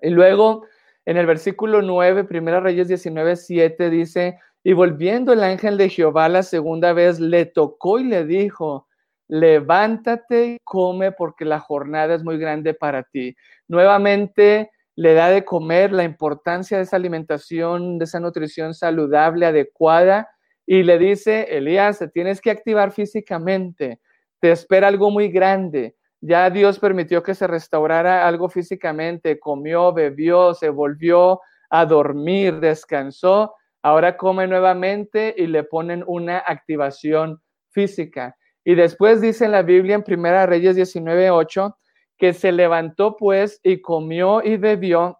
Y 0.00 0.10
luego, 0.10 0.66
en 1.04 1.16
el 1.16 1.26
versículo 1.26 1.82
9, 1.82 2.24
Primera 2.24 2.60
Reyes 2.60 2.88
19, 2.88 3.36
7, 3.36 3.90
dice, 3.90 4.38
y 4.64 4.72
volviendo 4.72 5.32
el 5.32 5.42
ángel 5.44 5.78
de 5.78 5.88
Jehová 5.88 6.28
la 6.28 6.42
segunda 6.42 6.92
vez, 6.92 7.20
le 7.20 7.46
tocó 7.46 8.00
y 8.00 8.04
le 8.04 8.24
dijo, 8.24 8.87
levántate 9.28 10.46
y 10.46 10.58
come 10.64 11.12
porque 11.12 11.44
la 11.44 11.60
jornada 11.60 12.14
es 12.14 12.24
muy 12.24 12.38
grande 12.38 12.74
para 12.74 13.02
ti. 13.02 13.36
Nuevamente 13.68 14.70
le 14.96 15.14
da 15.14 15.30
de 15.30 15.44
comer 15.44 15.92
la 15.92 16.02
importancia 16.02 16.76
de 16.76 16.82
esa 16.82 16.96
alimentación, 16.96 17.98
de 17.98 18.04
esa 18.06 18.18
nutrición 18.18 18.74
saludable, 18.74 19.46
adecuada, 19.46 20.28
y 20.66 20.82
le 20.82 20.98
dice, 20.98 21.56
Elías, 21.56 21.98
te 21.98 22.08
tienes 22.08 22.40
que 22.40 22.50
activar 22.50 22.90
físicamente, 22.90 24.00
te 24.40 24.50
espera 24.50 24.88
algo 24.88 25.10
muy 25.10 25.28
grande. 25.28 25.94
Ya 26.20 26.50
Dios 26.50 26.78
permitió 26.78 27.22
que 27.22 27.34
se 27.34 27.46
restaurara 27.46 28.26
algo 28.26 28.48
físicamente, 28.48 29.38
comió, 29.38 29.92
bebió, 29.92 30.52
se 30.52 30.68
volvió 30.68 31.40
a 31.70 31.86
dormir, 31.86 32.58
descansó, 32.60 33.54
ahora 33.82 34.16
come 34.16 34.46
nuevamente 34.46 35.34
y 35.38 35.46
le 35.46 35.62
ponen 35.62 36.02
una 36.06 36.38
activación 36.38 37.40
física. 37.70 38.36
Y 38.68 38.74
después 38.74 39.22
dice 39.22 39.46
en 39.46 39.52
la 39.52 39.62
Biblia 39.62 39.94
en 39.94 40.02
Primera 40.02 40.44
Reyes 40.44 40.76
19:8 40.76 41.74
que 42.18 42.34
se 42.34 42.52
levantó 42.52 43.16
pues 43.16 43.60
y 43.62 43.80
comió 43.80 44.42
y 44.44 44.58
bebió 44.58 45.18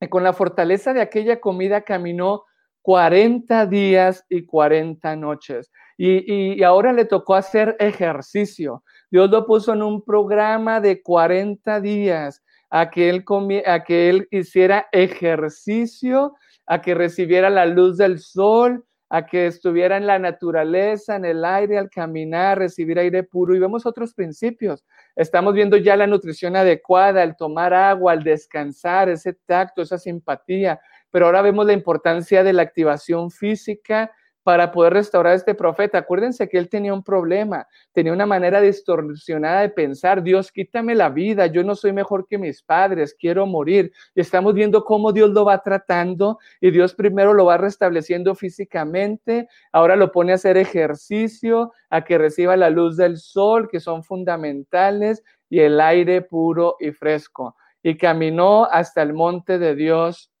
y 0.00 0.06
con 0.06 0.22
la 0.22 0.32
fortaleza 0.32 0.94
de 0.94 1.00
aquella 1.00 1.40
comida 1.40 1.80
caminó 1.80 2.44
40 2.82 3.66
días 3.66 4.24
y 4.28 4.46
40 4.46 5.16
noches. 5.16 5.72
Y, 5.96 6.62
ahora 6.62 6.92
le 6.92 7.04
tocó 7.04 7.34
hacer 7.34 7.74
ejercicio. 7.80 8.84
Dios 9.10 9.28
lo 9.28 9.44
puso 9.44 9.72
en 9.72 9.82
un 9.82 10.04
programa 10.04 10.80
de 10.80 11.02
40 11.02 11.80
días 11.80 12.44
a 12.70 12.90
que 12.90 13.10
él, 13.10 13.24
a 13.66 13.82
que 13.82 14.08
él 14.08 14.28
hiciera 14.30 14.86
ejercicio, 14.92 16.36
a 16.64 16.80
que 16.80 16.94
recibiera 16.94 17.50
la 17.50 17.66
luz 17.66 17.96
del 17.96 18.20
sol, 18.20 18.84
a 19.10 19.26
que 19.26 19.46
estuviera 19.46 19.96
en 19.96 20.06
la 20.06 20.18
naturaleza, 20.18 21.16
en 21.16 21.24
el 21.24 21.44
aire, 21.44 21.78
al 21.78 21.88
caminar, 21.88 22.58
recibir 22.58 22.98
aire 22.98 23.22
puro. 23.22 23.54
Y 23.54 23.58
vemos 23.58 23.86
otros 23.86 24.12
principios. 24.12 24.84
Estamos 25.16 25.54
viendo 25.54 25.76
ya 25.76 25.96
la 25.96 26.06
nutrición 26.06 26.56
adecuada, 26.56 27.22
el 27.22 27.36
tomar 27.36 27.72
agua, 27.72 28.12
el 28.12 28.22
descansar, 28.22 29.08
ese 29.08 29.32
tacto, 29.32 29.82
esa 29.82 29.98
simpatía. 29.98 30.80
Pero 31.10 31.26
ahora 31.26 31.42
vemos 31.42 31.66
la 31.66 31.72
importancia 31.72 32.44
de 32.44 32.52
la 32.52 32.62
activación 32.62 33.30
física 33.30 34.12
para 34.48 34.72
poder 34.72 34.94
restaurar 34.94 35.34
a 35.34 35.36
este 35.36 35.54
profeta. 35.54 35.98
Acuérdense 35.98 36.48
que 36.48 36.56
él 36.56 36.70
tenía 36.70 36.94
un 36.94 37.02
problema, 37.02 37.68
tenía 37.92 38.14
una 38.14 38.24
manera 38.24 38.62
distorsionada 38.62 39.60
de 39.60 39.68
pensar, 39.68 40.22
Dios, 40.22 40.50
quítame 40.50 40.94
la 40.94 41.10
vida, 41.10 41.44
yo 41.48 41.62
no 41.62 41.74
soy 41.74 41.92
mejor 41.92 42.26
que 42.26 42.38
mis 42.38 42.62
padres, 42.62 43.14
quiero 43.14 43.44
morir. 43.44 43.92
Y 44.14 44.22
estamos 44.22 44.54
viendo 44.54 44.84
cómo 44.84 45.12
Dios 45.12 45.28
lo 45.32 45.44
va 45.44 45.62
tratando 45.62 46.38
y 46.62 46.70
Dios 46.70 46.94
primero 46.94 47.34
lo 47.34 47.44
va 47.44 47.58
restableciendo 47.58 48.34
físicamente, 48.34 49.50
ahora 49.70 49.96
lo 49.96 50.10
pone 50.12 50.32
a 50.32 50.36
hacer 50.36 50.56
ejercicio, 50.56 51.74
a 51.90 52.02
que 52.02 52.16
reciba 52.16 52.56
la 52.56 52.70
luz 52.70 52.96
del 52.96 53.18
sol, 53.18 53.68
que 53.70 53.80
son 53.80 54.02
fundamentales, 54.02 55.22
y 55.50 55.60
el 55.60 55.78
aire 55.78 56.22
puro 56.22 56.76
y 56.80 56.92
fresco. 56.92 57.54
Y 57.82 57.98
caminó 57.98 58.64
hasta 58.64 59.02
el 59.02 59.12
monte 59.12 59.58
de 59.58 59.74
Dios, 59.74 60.32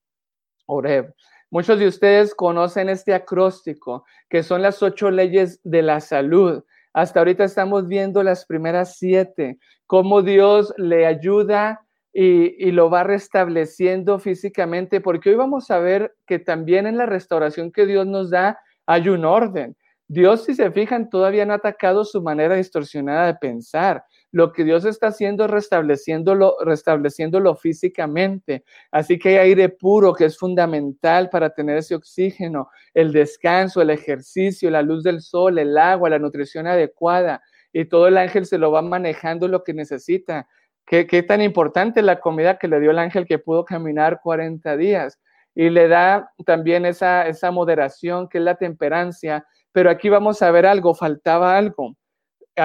Oreb. 0.64 1.12
Muchos 1.50 1.78
de 1.78 1.88
ustedes 1.88 2.34
conocen 2.34 2.90
este 2.90 3.14
acróstico, 3.14 4.04
que 4.28 4.42
son 4.42 4.60
las 4.60 4.82
ocho 4.82 5.10
leyes 5.10 5.60
de 5.64 5.80
la 5.80 6.00
salud. 6.00 6.62
Hasta 6.92 7.20
ahorita 7.20 7.44
estamos 7.44 7.88
viendo 7.88 8.22
las 8.22 8.44
primeras 8.44 8.98
siete, 8.98 9.58
cómo 9.86 10.20
Dios 10.20 10.74
le 10.76 11.06
ayuda 11.06 11.80
y, 12.12 12.70
lo 12.72 12.90
va 12.90 13.04
restableciendo 13.04 14.18
físicamente, 14.18 15.00
porque 15.00 15.30
hoy 15.30 15.36
vamos 15.36 15.70
a 15.70 15.78
ver 15.78 16.14
que 16.26 16.38
también 16.38 16.86
en 16.86 16.98
la 16.98 17.06
restauración 17.06 17.72
que 17.72 17.86
Dios 17.86 18.06
nos 18.06 18.30
da 18.30 18.58
hay 18.86 19.08
un 19.08 19.24
orden. 19.24 19.74
Dios, 20.06 20.44
si 20.44 20.54
se 20.54 20.70
fijan, 20.70 21.08
todavía 21.08 21.46
no 21.46 21.54
ha 21.54 21.56
atacado 21.56 22.04
su 22.04 22.22
manera 22.22 22.56
distorsionada 22.56 23.26
de 23.26 23.34
pensar 23.34 24.04
lo 24.30 24.52
que 24.52 24.64
Dios 24.64 24.84
está 24.84 25.08
haciendo 25.08 25.44
es 25.44 25.50
restableciéndolo, 25.50 26.56
restableciéndolo 26.64 27.54
físicamente. 27.56 28.64
Así 28.90 29.18
que 29.18 29.30
hay 29.30 29.36
aire 29.36 29.70
puro 29.70 30.12
que 30.12 30.26
es 30.26 30.36
fundamental 30.38 31.30
para 31.30 31.50
tener 31.50 31.78
ese 31.78 31.94
oxígeno, 31.94 32.68
el 32.92 33.12
descanso, 33.12 33.80
el 33.80 33.90
ejercicio, 33.90 34.70
la 34.70 34.82
luz 34.82 35.02
del 35.02 35.22
sol, 35.22 35.58
el 35.58 35.76
agua, 35.78 36.10
la 36.10 36.18
nutrición 36.18 36.66
adecuada. 36.66 37.42
Y 37.72 37.86
todo 37.86 38.08
el 38.08 38.18
ángel 38.18 38.44
se 38.46 38.58
lo 38.58 38.70
va 38.70 38.82
manejando 38.82 39.48
lo 39.48 39.64
que 39.64 39.72
necesita. 39.72 40.46
¿Qué, 40.86 41.06
qué 41.06 41.22
tan 41.22 41.40
importante 41.40 42.02
la 42.02 42.20
comida 42.20 42.58
que 42.58 42.68
le 42.68 42.80
dio 42.80 42.90
el 42.90 42.98
ángel 42.98 43.26
que 43.26 43.38
pudo 43.38 43.64
caminar 43.64 44.20
40 44.22 44.76
días? 44.76 45.18
Y 45.54 45.70
le 45.70 45.88
da 45.88 46.32
también 46.44 46.86
esa, 46.86 47.26
esa 47.26 47.50
moderación 47.50 48.28
que 48.28 48.38
es 48.38 48.44
la 48.44 48.56
temperancia. 48.56 49.46
Pero 49.72 49.90
aquí 49.90 50.08
vamos 50.08 50.42
a 50.42 50.50
ver 50.50 50.66
algo, 50.66 50.94
faltaba 50.94 51.56
algo 51.56 51.96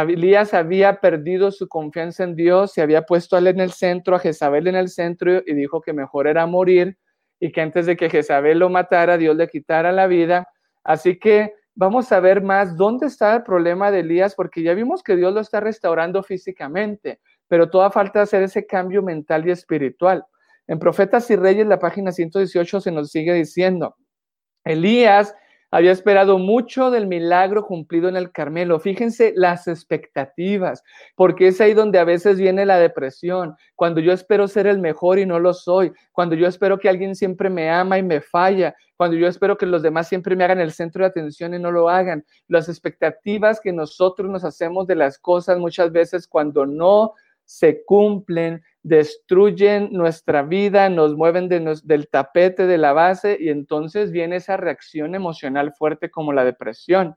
Elías 0.01 0.53
había 0.53 0.99
perdido 0.99 1.51
su 1.51 1.67
confianza 1.67 2.23
en 2.23 2.35
Dios, 2.35 2.73
se 2.73 2.81
había 2.81 3.03
puesto 3.03 3.35
a 3.35 3.39
él 3.39 3.47
en 3.47 3.59
el 3.59 3.71
centro, 3.71 4.15
a 4.15 4.19
Jezabel 4.19 4.67
en 4.67 4.75
el 4.75 4.89
centro 4.89 5.41
y 5.45 5.53
dijo 5.53 5.81
que 5.81 5.93
mejor 5.93 6.27
era 6.27 6.45
morir 6.45 6.97
y 7.39 7.51
que 7.51 7.61
antes 7.61 7.85
de 7.85 7.95
que 7.95 8.09
Jezabel 8.09 8.59
lo 8.59 8.69
matara, 8.69 9.17
Dios 9.17 9.35
le 9.35 9.47
quitara 9.47 9.91
la 9.91 10.07
vida. 10.07 10.47
Así 10.83 11.19
que 11.19 11.53
vamos 11.75 12.11
a 12.11 12.19
ver 12.19 12.41
más 12.41 12.77
dónde 12.77 13.07
está 13.07 13.35
el 13.35 13.43
problema 13.43 13.91
de 13.91 13.99
Elías, 13.99 14.35
porque 14.35 14.63
ya 14.63 14.73
vimos 14.73 15.03
que 15.03 15.15
Dios 15.15 15.33
lo 15.33 15.41
está 15.41 15.59
restaurando 15.59 16.23
físicamente, 16.23 17.19
pero 17.47 17.69
toda 17.69 17.91
falta 17.91 18.21
hacer 18.21 18.43
ese 18.43 18.65
cambio 18.65 19.03
mental 19.03 19.47
y 19.47 19.51
espiritual. 19.51 20.25
En 20.67 20.79
Profetas 20.79 21.29
y 21.29 21.35
Reyes, 21.35 21.67
la 21.67 21.79
página 21.79 22.11
118 22.11 22.81
se 22.81 22.91
nos 22.91 23.11
sigue 23.11 23.33
diciendo, 23.33 23.97
Elías 24.63 25.35
había 25.73 25.91
esperado 25.91 26.37
mucho 26.37 26.91
del 26.91 27.07
milagro 27.07 27.65
cumplido 27.65 28.07
en 28.07 28.15
el 28.15 28.31
Carmelo. 28.31 28.79
Fíjense 28.79 29.33
las 29.35 29.67
expectativas, 29.67 30.83
porque 31.15 31.47
es 31.47 31.59
ahí 31.61 31.73
donde 31.73 31.97
a 31.97 32.03
veces 32.03 32.37
viene 32.37 32.63
la 32.63 32.77
depresión. 32.77 33.55
Cuando 33.75 33.99
yo 33.99 34.13
espero 34.13 34.47
ser 34.47 34.67
el 34.67 34.77
mejor 34.77 35.17
y 35.17 35.25
no 35.25 35.39
lo 35.39 35.51
soy. 35.51 35.91
Cuando 36.11 36.35
yo 36.35 36.45
espero 36.45 36.77
que 36.77 36.89
alguien 36.89 37.15
siempre 37.15 37.49
me 37.49 37.71
ama 37.71 37.97
y 37.97 38.03
me 38.03 38.21
falla. 38.21 38.75
Cuando 38.97 39.17
yo 39.17 39.27
espero 39.27 39.57
que 39.57 39.65
los 39.65 39.81
demás 39.81 40.07
siempre 40.07 40.35
me 40.35 40.43
hagan 40.43 40.61
el 40.61 40.73
centro 40.73 41.03
de 41.03 41.09
atención 41.09 41.55
y 41.55 41.59
no 41.59 41.71
lo 41.71 41.89
hagan. 41.89 42.23
Las 42.47 42.69
expectativas 42.69 43.59
que 43.59 43.73
nosotros 43.73 44.29
nos 44.29 44.43
hacemos 44.43 44.85
de 44.85 44.95
las 44.95 45.17
cosas 45.17 45.57
muchas 45.57 45.91
veces 45.91 46.27
cuando 46.27 46.67
no 46.67 47.15
se 47.45 47.83
cumplen, 47.83 48.61
destruyen 48.83 49.89
nuestra 49.93 50.43
vida, 50.43 50.89
nos 50.89 51.15
mueven 51.15 51.47
del 51.47 52.09
tapete 52.09 52.67
de 52.67 52.77
la 52.77 52.91
base 52.91 53.37
y 53.39 53.49
entonces 53.49 54.11
viene 54.11 54.35
esa 54.35 54.57
reacción 54.57 55.15
emocional 55.15 55.73
fuerte 55.73 56.11
como 56.11 56.33
la 56.33 56.43
depresión. 56.43 57.15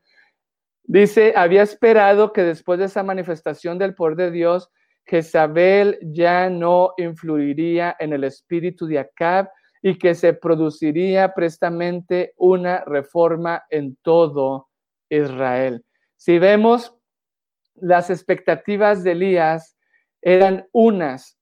Dice, 0.84 1.34
había 1.36 1.62
esperado 1.62 2.32
que 2.32 2.44
después 2.44 2.78
de 2.78 2.84
esa 2.84 3.02
manifestación 3.02 3.78
del 3.78 3.96
poder 3.96 4.16
de 4.16 4.30
Dios, 4.30 4.70
Jezabel 5.04 5.98
ya 6.02 6.48
no 6.48 6.94
influiría 6.96 7.96
en 7.98 8.12
el 8.12 8.22
espíritu 8.22 8.86
de 8.86 9.00
Acab 9.00 9.48
y 9.82 9.98
que 9.98 10.14
se 10.14 10.32
produciría 10.32 11.34
prestamente 11.34 12.32
una 12.36 12.84
reforma 12.84 13.64
en 13.70 13.96
todo 14.02 14.68
Israel. 15.08 15.84
Si 16.16 16.38
vemos 16.38 16.94
las 17.74 18.08
expectativas 18.10 19.02
de 19.02 19.12
Elías, 19.12 19.76
eran 20.22 20.66
unas 20.72 21.35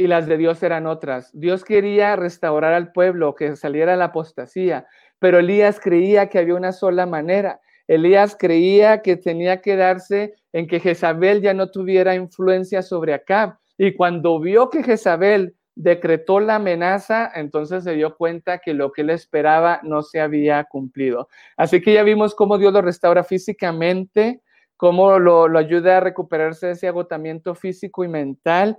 y 0.00 0.06
las 0.06 0.26
de 0.26 0.38
Dios 0.38 0.62
eran 0.62 0.86
otras. 0.86 1.30
Dios 1.34 1.62
quería 1.62 2.16
restaurar 2.16 2.72
al 2.72 2.90
pueblo, 2.90 3.34
que 3.34 3.54
saliera 3.54 3.96
la 3.96 4.06
apostasía, 4.06 4.86
pero 5.18 5.40
Elías 5.40 5.78
creía 5.78 6.30
que 6.30 6.38
había 6.38 6.54
una 6.54 6.72
sola 6.72 7.04
manera. 7.04 7.60
Elías 7.86 8.34
creía 8.34 9.02
que 9.02 9.18
tenía 9.18 9.60
que 9.60 9.76
darse 9.76 10.36
en 10.54 10.66
que 10.66 10.80
Jezabel 10.80 11.42
ya 11.42 11.52
no 11.52 11.70
tuviera 11.70 12.14
influencia 12.14 12.80
sobre 12.80 13.12
Acab. 13.12 13.58
Y 13.76 13.92
cuando 13.92 14.40
vio 14.40 14.70
que 14.70 14.82
Jezabel 14.82 15.54
decretó 15.74 16.40
la 16.40 16.54
amenaza, 16.54 17.30
entonces 17.34 17.84
se 17.84 17.92
dio 17.92 18.16
cuenta 18.16 18.58
que 18.58 18.72
lo 18.72 18.92
que 18.92 19.02
él 19.02 19.10
esperaba 19.10 19.80
no 19.82 20.00
se 20.00 20.18
había 20.18 20.64
cumplido. 20.64 21.28
Así 21.58 21.82
que 21.82 21.92
ya 21.92 22.04
vimos 22.04 22.34
cómo 22.34 22.56
Dios 22.56 22.72
lo 22.72 22.80
restaura 22.80 23.22
físicamente, 23.22 24.40
cómo 24.78 25.18
lo, 25.18 25.46
lo 25.46 25.58
ayuda 25.58 25.98
a 25.98 26.00
recuperarse 26.00 26.68
de 26.68 26.72
ese 26.72 26.88
agotamiento 26.88 27.54
físico 27.54 28.02
y 28.02 28.08
mental, 28.08 28.78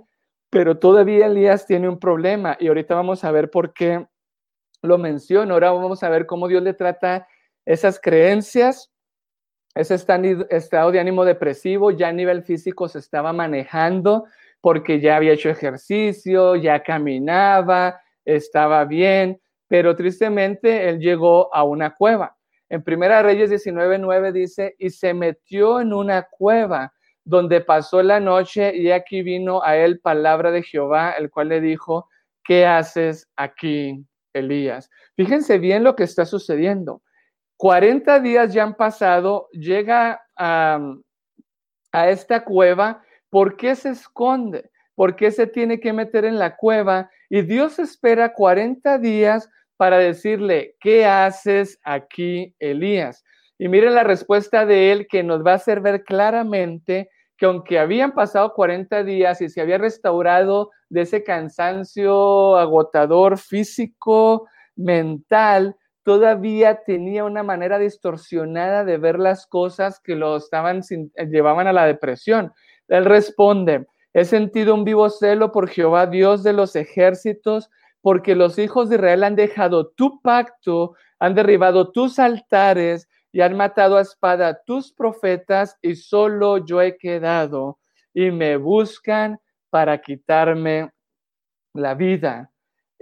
pero 0.52 0.78
todavía 0.78 1.28
Elías 1.28 1.64
tiene 1.64 1.88
un 1.88 1.98
problema 1.98 2.58
y 2.60 2.68
ahorita 2.68 2.94
vamos 2.94 3.24
a 3.24 3.30
ver 3.30 3.50
por 3.50 3.72
qué 3.72 4.06
lo 4.82 4.98
menciono. 4.98 5.54
Ahora 5.54 5.72
vamos 5.72 6.02
a 6.02 6.10
ver 6.10 6.26
cómo 6.26 6.46
Dios 6.46 6.62
le 6.62 6.74
trata 6.74 7.26
esas 7.64 7.98
creencias, 7.98 8.92
ese 9.74 9.94
estado 9.94 10.92
de 10.92 11.00
ánimo 11.00 11.24
depresivo, 11.24 11.90
ya 11.90 12.08
a 12.08 12.12
nivel 12.12 12.42
físico 12.42 12.86
se 12.86 12.98
estaba 12.98 13.32
manejando 13.32 14.26
porque 14.60 15.00
ya 15.00 15.16
había 15.16 15.32
hecho 15.32 15.48
ejercicio, 15.48 16.54
ya 16.56 16.82
caminaba, 16.82 18.02
estaba 18.26 18.84
bien, 18.84 19.40
pero 19.68 19.96
tristemente 19.96 20.86
él 20.90 20.98
llegó 21.00 21.52
a 21.54 21.64
una 21.64 21.94
cueva. 21.94 22.36
En 22.68 22.82
Primera 22.82 23.22
Reyes 23.22 23.50
19:9 23.50 24.32
dice, 24.32 24.76
y 24.78 24.90
se 24.90 25.14
metió 25.14 25.80
en 25.80 25.94
una 25.94 26.24
cueva 26.24 26.92
donde 27.24 27.60
pasó 27.60 28.02
la 28.02 28.20
noche 28.20 28.76
y 28.76 28.90
aquí 28.90 29.22
vino 29.22 29.62
a 29.62 29.76
él 29.76 30.00
palabra 30.00 30.50
de 30.50 30.62
Jehová, 30.62 31.12
el 31.12 31.30
cual 31.30 31.48
le 31.48 31.60
dijo, 31.60 32.08
¿qué 32.44 32.66
haces 32.66 33.28
aquí, 33.36 34.04
Elías? 34.32 34.90
Fíjense 35.16 35.58
bien 35.58 35.84
lo 35.84 35.94
que 35.94 36.04
está 36.04 36.24
sucediendo. 36.24 37.02
40 37.62 38.18
días 38.20 38.52
ya 38.52 38.64
han 38.64 38.74
pasado, 38.74 39.48
llega 39.52 40.20
a, 40.36 40.80
esta 41.92 42.44
cueva, 42.44 43.04
¿por 43.30 43.56
qué 43.56 43.76
se 43.76 43.90
esconde? 43.90 44.70
¿Por 44.94 45.14
qué 45.14 45.30
se 45.30 45.46
tiene 45.46 45.78
que 45.78 45.92
meter 45.92 46.24
en 46.24 46.38
la 46.38 46.56
cueva? 46.56 47.08
Y 47.30 47.42
Dios 47.42 47.78
espera 47.78 48.34
40 48.34 48.98
días 48.98 49.48
para 49.76 49.98
decirle, 49.98 50.74
¿qué 50.80 51.06
haces 51.06 51.78
aquí, 51.84 52.54
Elías? 52.58 53.22
Y 53.62 53.68
miren 53.68 53.94
la 53.94 54.02
respuesta 54.02 54.66
de 54.66 54.90
él 54.90 55.06
que 55.06 55.22
nos 55.22 55.46
va 55.46 55.52
a 55.52 55.54
hacer 55.54 55.80
ver 55.80 56.02
claramente 56.02 57.10
que 57.36 57.46
aunque 57.46 57.78
habían 57.78 58.10
pasado 58.10 58.54
40 58.54 59.04
días 59.04 59.40
y 59.40 59.48
se 59.48 59.60
había 59.60 59.78
restaurado 59.78 60.72
de 60.88 61.02
ese 61.02 61.22
cansancio 61.22 62.56
agotador 62.56 63.38
físico, 63.38 64.48
mental, 64.74 65.76
todavía 66.02 66.80
tenía 66.84 67.22
una 67.22 67.44
manera 67.44 67.78
distorsionada 67.78 68.84
de 68.84 68.98
ver 68.98 69.20
las 69.20 69.46
cosas 69.46 70.00
que 70.00 70.16
lo 70.16 70.38
estaban 70.38 70.80
llevaban 71.30 71.68
a 71.68 71.72
la 71.72 71.86
depresión. 71.86 72.52
Él 72.88 73.04
responde, 73.04 73.86
he 74.12 74.24
sentido 74.24 74.74
un 74.74 74.82
vivo 74.82 75.08
celo 75.08 75.52
por 75.52 75.68
Jehová, 75.68 76.08
Dios 76.08 76.42
de 76.42 76.52
los 76.52 76.74
ejércitos, 76.74 77.70
porque 78.00 78.34
los 78.34 78.58
hijos 78.58 78.88
de 78.88 78.96
Israel 78.96 79.22
han 79.22 79.36
dejado 79.36 79.90
tu 79.90 80.20
pacto, 80.20 80.96
han 81.20 81.36
derribado 81.36 81.92
tus 81.92 82.18
altares 82.18 83.08
y 83.32 83.40
han 83.40 83.56
matado 83.56 83.96
a 83.96 84.02
espada 84.02 84.62
tus 84.64 84.92
profetas 84.92 85.76
y 85.80 85.96
solo 85.96 86.58
yo 86.58 86.82
he 86.82 86.96
quedado 86.98 87.78
y 88.12 88.30
me 88.30 88.56
buscan 88.56 89.40
para 89.70 90.00
quitarme 90.00 90.90
la 91.72 91.94
vida. 91.94 92.52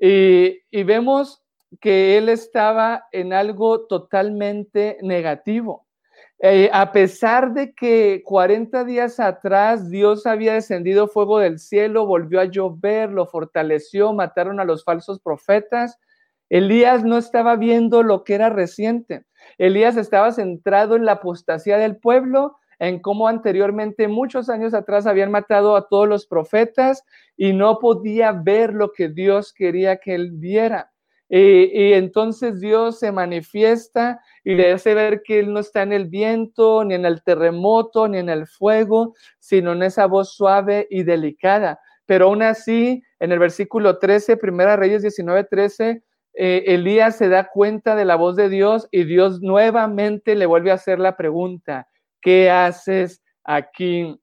Y, 0.00 0.60
y 0.70 0.82
vemos 0.84 1.42
que 1.80 2.16
él 2.16 2.28
estaba 2.28 3.06
en 3.12 3.32
algo 3.32 3.86
totalmente 3.86 4.98
negativo. 5.02 5.86
Eh, 6.42 6.70
a 6.72 6.90
pesar 6.90 7.52
de 7.52 7.74
que 7.74 8.22
40 8.24 8.84
días 8.84 9.20
atrás 9.20 9.90
Dios 9.90 10.26
había 10.26 10.54
descendido 10.54 11.06
fuego 11.06 11.38
del 11.38 11.58
cielo, 11.58 12.06
volvió 12.06 12.40
a 12.40 12.46
llover, 12.46 13.10
lo 13.10 13.26
fortaleció, 13.26 14.14
mataron 14.14 14.58
a 14.58 14.64
los 14.64 14.82
falsos 14.82 15.20
profetas, 15.20 15.98
Elías 16.50 17.04
no 17.04 17.16
estaba 17.16 17.56
viendo 17.56 18.02
lo 18.02 18.24
que 18.24 18.34
era 18.34 18.50
reciente. 18.50 19.24
Elías 19.56 19.96
estaba 19.96 20.32
centrado 20.32 20.96
en 20.96 21.06
la 21.06 21.12
apostasía 21.12 21.78
del 21.78 21.96
pueblo, 21.96 22.56
en 22.78 23.00
cómo 23.00 23.28
anteriormente, 23.28 24.08
muchos 24.08 24.50
años 24.50 24.74
atrás, 24.74 25.06
habían 25.06 25.30
matado 25.30 25.76
a 25.76 25.88
todos 25.88 26.08
los 26.08 26.26
profetas 26.26 27.04
y 27.36 27.52
no 27.52 27.78
podía 27.78 28.32
ver 28.32 28.74
lo 28.74 28.92
que 28.92 29.08
Dios 29.08 29.52
quería 29.54 29.96
que 29.98 30.14
él 30.14 30.32
viera. 30.32 30.90
Y, 31.32 31.92
entonces 31.92 32.58
Dios 32.58 32.98
se 32.98 33.12
manifiesta 33.12 34.20
y 34.42 34.56
le 34.56 34.72
hace 34.72 34.94
ver 34.94 35.22
que 35.22 35.38
Él 35.38 35.52
no 35.52 35.60
está 35.60 35.82
en 35.82 35.92
el 35.92 36.06
viento, 36.06 36.84
ni 36.84 36.94
en 36.94 37.04
el 37.04 37.22
terremoto, 37.22 38.08
ni 38.08 38.18
en 38.18 38.28
el 38.28 38.48
fuego, 38.48 39.14
sino 39.38 39.72
en 39.72 39.84
esa 39.84 40.06
voz 40.06 40.34
suave 40.34 40.88
y 40.90 41.04
delicada. 41.04 41.78
Pero 42.04 42.26
aún 42.26 42.42
así, 42.42 43.04
en 43.20 43.30
el 43.30 43.38
versículo 43.38 44.00
13, 44.00 44.38
Primera 44.38 44.74
Reyes 44.74 45.02
19, 45.02 45.44
13, 45.44 46.02
eh, 46.34 46.64
Elías 46.66 47.16
se 47.16 47.28
da 47.28 47.48
cuenta 47.48 47.96
de 47.96 48.04
la 48.04 48.16
voz 48.16 48.36
de 48.36 48.48
Dios 48.48 48.88
y 48.90 49.04
Dios 49.04 49.40
nuevamente 49.40 50.34
le 50.34 50.46
vuelve 50.46 50.70
a 50.70 50.74
hacer 50.74 50.98
la 50.98 51.16
pregunta, 51.16 51.88
¿qué 52.20 52.50
haces 52.50 53.22
aquí, 53.44 54.18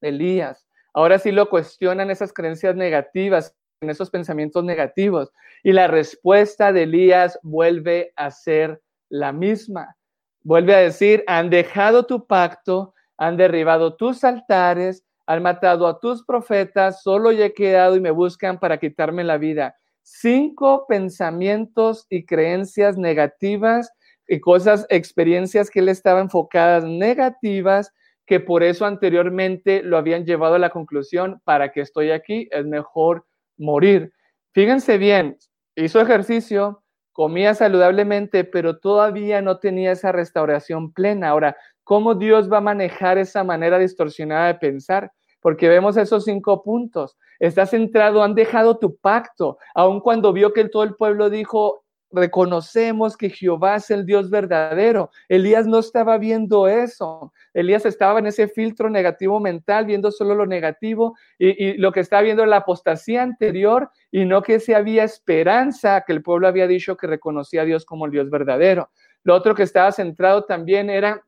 Elías? 0.00 0.66
Ahora 0.94 1.18
sí 1.18 1.32
lo 1.32 1.48
cuestionan 1.48 2.10
esas 2.10 2.32
creencias 2.32 2.76
negativas, 2.76 3.56
en 3.80 3.90
esos 3.90 4.10
pensamientos 4.10 4.62
negativos. 4.64 5.32
Y 5.62 5.72
la 5.72 5.88
respuesta 5.88 6.72
de 6.72 6.84
Elías 6.84 7.38
vuelve 7.42 8.12
a 8.16 8.30
ser 8.30 8.80
la 9.08 9.32
misma. 9.32 9.96
Vuelve 10.42 10.74
a 10.74 10.78
decir, 10.78 11.24
han 11.26 11.50
dejado 11.50 12.04
tu 12.04 12.26
pacto, 12.26 12.94
han 13.16 13.36
derribado 13.36 13.96
tus 13.96 14.24
altares, 14.24 15.04
han 15.26 15.42
matado 15.42 15.86
a 15.86 16.00
tus 16.00 16.24
profetas, 16.24 17.02
solo 17.02 17.30
he 17.30 17.52
quedado 17.54 17.96
y 17.96 18.00
me 18.00 18.10
buscan 18.10 18.58
para 18.58 18.78
quitarme 18.78 19.24
la 19.24 19.38
vida. 19.38 19.76
Cinco 20.04 20.86
pensamientos 20.88 22.06
y 22.10 22.24
creencias 22.26 22.98
negativas 22.98 23.92
y 24.26 24.40
cosas, 24.40 24.86
experiencias 24.88 25.70
que 25.70 25.80
él 25.80 25.88
estaba 25.88 26.20
enfocadas 26.20 26.84
negativas, 26.84 27.92
que 28.26 28.40
por 28.40 28.62
eso 28.62 28.86
anteriormente 28.86 29.82
lo 29.82 29.98
habían 29.98 30.24
llevado 30.24 30.54
a 30.54 30.58
la 30.58 30.70
conclusión, 30.70 31.40
para 31.44 31.72
que 31.72 31.80
estoy 31.80 32.10
aquí, 32.10 32.48
es 32.50 32.66
mejor 32.66 33.26
morir. 33.58 34.12
Fíjense 34.52 34.98
bien, 34.98 35.36
hizo 35.76 36.00
ejercicio, 36.00 36.82
comía 37.12 37.54
saludablemente, 37.54 38.44
pero 38.44 38.78
todavía 38.78 39.42
no 39.42 39.58
tenía 39.58 39.92
esa 39.92 40.12
restauración 40.12 40.92
plena. 40.92 41.28
Ahora, 41.28 41.56
¿cómo 41.84 42.14
Dios 42.14 42.50
va 42.50 42.58
a 42.58 42.62
manejar 42.62 43.18
esa 43.18 43.44
manera 43.44 43.78
distorsionada 43.78 44.48
de 44.48 44.54
pensar? 44.54 45.12
Porque 45.42 45.68
vemos 45.68 45.98
esos 45.98 46.24
cinco 46.24 46.62
puntos. 46.62 47.18
Está 47.38 47.66
centrado, 47.66 48.22
han 48.22 48.34
dejado 48.34 48.78
tu 48.78 48.96
pacto, 48.96 49.58
aun 49.74 50.00
cuando 50.00 50.32
vio 50.32 50.54
que 50.54 50.68
todo 50.68 50.84
el 50.84 50.94
pueblo 50.94 51.28
dijo, 51.28 51.82
reconocemos 52.12 53.16
que 53.16 53.30
Jehová 53.30 53.76
es 53.76 53.90
el 53.90 54.06
Dios 54.06 54.30
verdadero. 54.30 55.10
Elías 55.28 55.66
no 55.66 55.78
estaba 55.78 56.18
viendo 56.18 56.68
eso. 56.68 57.32
Elías 57.54 57.86
estaba 57.86 58.18
en 58.18 58.26
ese 58.26 58.48
filtro 58.48 58.90
negativo 58.90 59.40
mental, 59.40 59.86
viendo 59.86 60.12
solo 60.12 60.34
lo 60.34 60.46
negativo 60.46 61.16
y, 61.38 61.74
lo 61.78 61.90
que 61.90 62.00
estaba 62.00 62.22
viendo 62.22 62.44
la 62.46 62.58
apostasía 62.58 63.22
anterior 63.22 63.90
y 64.10 64.24
no 64.24 64.42
que 64.42 64.60
se 64.60 64.74
había 64.74 65.04
esperanza, 65.04 66.04
que 66.06 66.12
el 66.12 66.22
pueblo 66.22 66.46
había 66.46 66.66
dicho 66.66 66.96
que 66.96 67.06
reconocía 67.06 67.62
a 67.62 67.64
Dios 67.64 67.84
como 67.84 68.06
el 68.06 68.12
Dios 68.12 68.30
verdadero. 68.30 68.90
Lo 69.24 69.34
otro 69.34 69.54
que 69.54 69.62
estaba 69.62 69.90
centrado 69.92 70.44
también 70.44 70.90
era 70.90 71.24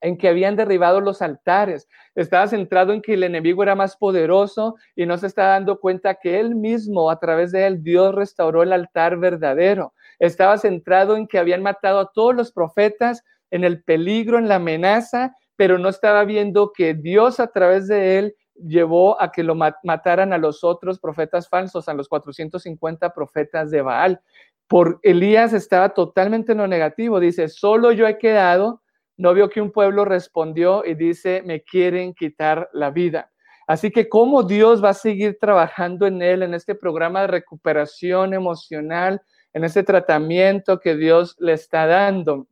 en 0.00 0.16
que 0.16 0.28
habían 0.28 0.56
derribado 0.56 1.00
los 1.00 1.22
altares. 1.22 1.88
Estaba 2.14 2.46
centrado 2.46 2.92
en 2.92 3.02
que 3.02 3.14
el 3.14 3.22
enemigo 3.24 3.62
era 3.62 3.74
más 3.74 3.96
poderoso 3.96 4.76
y 4.94 5.06
no 5.06 5.18
se 5.18 5.26
está 5.26 5.48
dando 5.48 5.80
cuenta 5.80 6.14
que 6.14 6.40
él 6.40 6.54
mismo, 6.54 7.10
a 7.10 7.18
través 7.18 7.52
de 7.52 7.66
él, 7.66 7.82
Dios 7.82 8.14
restauró 8.14 8.62
el 8.62 8.72
altar 8.72 9.18
verdadero 9.18 9.92
estaba 10.18 10.58
centrado 10.58 11.16
en 11.16 11.26
que 11.26 11.38
habían 11.38 11.62
matado 11.62 12.00
a 12.00 12.12
todos 12.12 12.34
los 12.34 12.52
profetas, 12.52 13.24
en 13.50 13.64
el 13.64 13.82
peligro, 13.82 14.38
en 14.38 14.48
la 14.48 14.56
amenaza, 14.56 15.34
pero 15.56 15.78
no 15.78 15.88
estaba 15.88 16.24
viendo 16.24 16.72
que 16.72 16.94
Dios 16.94 17.40
a 17.40 17.48
través 17.48 17.88
de 17.88 18.18
él 18.18 18.34
llevó 18.54 19.20
a 19.22 19.32
que 19.32 19.42
lo 19.42 19.54
mataran 19.54 20.32
a 20.32 20.38
los 20.38 20.64
otros 20.64 20.98
profetas 20.98 21.48
falsos, 21.48 21.88
a 21.88 21.94
los 21.94 22.08
450 22.08 23.14
profetas 23.14 23.70
de 23.70 23.82
Baal. 23.82 24.20
Por 24.66 24.98
Elías 25.02 25.52
estaba 25.52 25.90
totalmente 25.90 26.52
en 26.52 26.58
lo 26.58 26.66
negativo, 26.66 27.20
dice, 27.20 27.48
solo 27.48 27.92
yo 27.92 28.06
he 28.06 28.18
quedado, 28.18 28.82
no 29.18 29.34
vio 29.34 29.50
que 29.50 29.60
un 29.60 29.72
pueblo 29.72 30.04
respondió 30.04 30.84
y 30.86 30.94
dice, 30.94 31.42
me 31.44 31.62
quieren 31.62 32.14
quitar 32.14 32.70
la 32.72 32.90
vida. 32.90 33.30
Así 33.66 33.90
que 33.90 34.08
cómo 34.08 34.44
Dios 34.44 34.82
va 34.82 34.90
a 34.90 34.94
seguir 34.94 35.38
trabajando 35.38 36.06
en 36.06 36.22
él, 36.22 36.42
en 36.42 36.54
este 36.54 36.74
programa 36.74 37.22
de 37.22 37.26
recuperación 37.26 38.32
emocional, 38.32 39.20
en 39.52 39.64
ese 39.64 39.82
tratamiento 39.82 40.78
que 40.80 40.96
Dios 40.96 41.36
le 41.40 41.52
está 41.52 41.86
dando. 41.86 42.46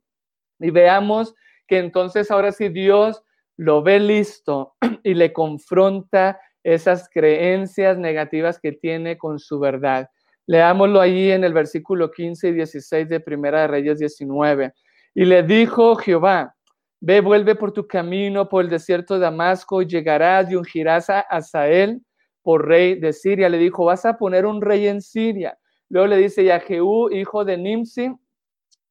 Y 0.59 0.69
veamos 0.69 1.33
que 1.67 1.79
entonces 1.79 2.29
ahora 2.29 2.51
sí 2.51 2.69
Dios 2.69 3.23
lo 3.55 3.81
ve 3.81 3.99
listo 3.99 4.75
y 5.03 5.13
le 5.13 5.31
confronta 5.33 6.39
esas 6.63 7.09
creencias 7.09 7.97
negativas 7.97 8.59
que 8.59 8.73
tiene 8.73 9.17
con 9.17 9.39
su 9.39 9.57
verdad. 9.57 10.09
Leámoslo 10.47 10.99
ahí 10.99 11.31
en 11.31 11.45
el 11.45 11.53
versículo 11.53 12.11
15 12.11 12.49
y 12.49 12.53
16 12.53 13.07
de 13.07 13.19
Primera 13.21 13.61
de 13.61 13.67
Reyes 13.67 13.99
19. 13.99 14.73
Y 15.15 15.25
le 15.25 15.43
dijo 15.43 15.95
Jehová, 15.95 16.56
ve, 16.99 17.21
vuelve 17.21 17.55
por 17.55 17.71
tu 17.71 17.87
camino 17.87 18.49
por 18.49 18.63
el 18.63 18.69
desierto 18.69 19.15
de 19.15 19.21
Damasco 19.21 19.81
y 19.81 19.87
llegarás 19.87 20.51
y 20.51 20.55
ungirás 20.55 21.09
a 21.09 21.19
Asael 21.21 22.01
por 22.41 22.67
rey 22.67 22.99
de 22.99 23.13
Siria. 23.13 23.49
Le 23.49 23.57
dijo, 23.57 23.85
vas 23.85 24.05
a 24.05 24.17
poner 24.17 24.45
un 24.45 24.61
rey 24.61 24.87
en 24.87 25.01
Siria 25.01 25.57
Luego 25.89 26.07
le 26.07 26.17
dice, 26.17 26.43
y 26.43 26.49
a 26.49 26.59
Jehú, 26.59 27.09
hijo 27.11 27.45
de 27.45 27.57
Nimsi, 27.57 28.11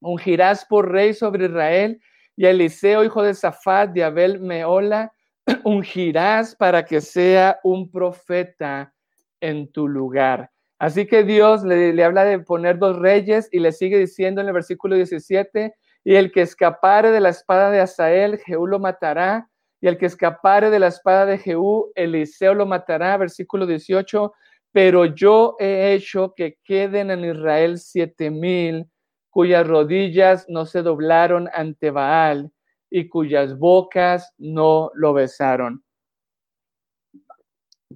ungirás 0.01 0.65
por 0.65 0.91
rey 0.91 1.13
sobre 1.13 1.45
Israel. 1.45 2.01
y 2.35 2.45
a 2.45 2.51
Eliseo, 2.51 3.03
hijo 3.03 3.23
de 3.23 3.33
Safat, 3.33 3.91
de 3.91 4.03
Abel 4.03 4.39
Meola, 4.39 5.11
ungirás 5.63 6.55
para 6.55 6.85
que 6.85 7.01
sea 7.01 7.59
un 7.63 7.89
profeta 7.89 8.93
en 9.41 9.71
tu 9.71 9.87
lugar. 9.87 10.51
Así 10.79 11.07
que 11.07 11.23
Dios 11.23 11.63
le, 11.63 11.93
le, 11.93 12.03
habla 12.03 12.23
de 12.23 12.39
poner 12.39 12.77
dos 12.77 12.97
reyes 12.99 13.49
y 13.51 13.59
le 13.59 13.71
sigue 13.71 13.97
diciendo 13.97 14.41
en 14.41 14.47
el 14.47 14.53
versículo 14.53 14.95
17, 14.95 15.73
y 16.03 16.15
el 16.15 16.31
que 16.31 16.41
escapare 16.41 17.11
de 17.11 17.19
la 17.19 17.29
espada 17.29 17.71
de 17.71 17.81
Asael, 17.81 18.39
Jehú 18.39 18.67
lo 18.67 18.79
matará, 18.79 19.49
y 19.81 19.87
el 19.87 19.97
que 19.97 20.07
escapare 20.07 20.69
de 20.69 20.79
la 20.79 20.87
espada 20.87 21.25
de 21.25 21.37
Jehú, 21.37 21.91
Eliseo 21.95 22.53
lo 22.53 22.65
matará, 22.65 23.17
versículo 23.17 23.65
18, 23.65 24.33
pero 24.71 25.05
yo 25.05 25.55
he 25.59 25.93
hecho 25.93 26.33
que 26.35 26.57
queden 26.63 27.11
en 27.11 27.25
Israel 27.25 27.77
siete 27.77 28.29
mil 28.29 28.87
cuyas 29.29 29.67
rodillas 29.67 30.45
no 30.49 30.65
se 30.65 30.81
doblaron 30.81 31.49
ante 31.53 31.91
Baal 31.91 32.51
y 32.89 33.07
cuyas 33.07 33.57
bocas 33.57 34.33
no 34.37 34.89
lo 34.95 35.13
besaron. 35.13 35.83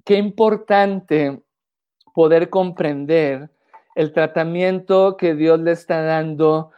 Qué 0.04 0.16
importante 0.16 1.42
poder 2.14 2.48
comprender 2.48 3.50
el 3.94 4.12
tratamiento 4.12 5.16
que 5.16 5.34
Dios 5.34 5.60
le 5.60 5.72
está 5.72 6.02
dando 6.02 6.70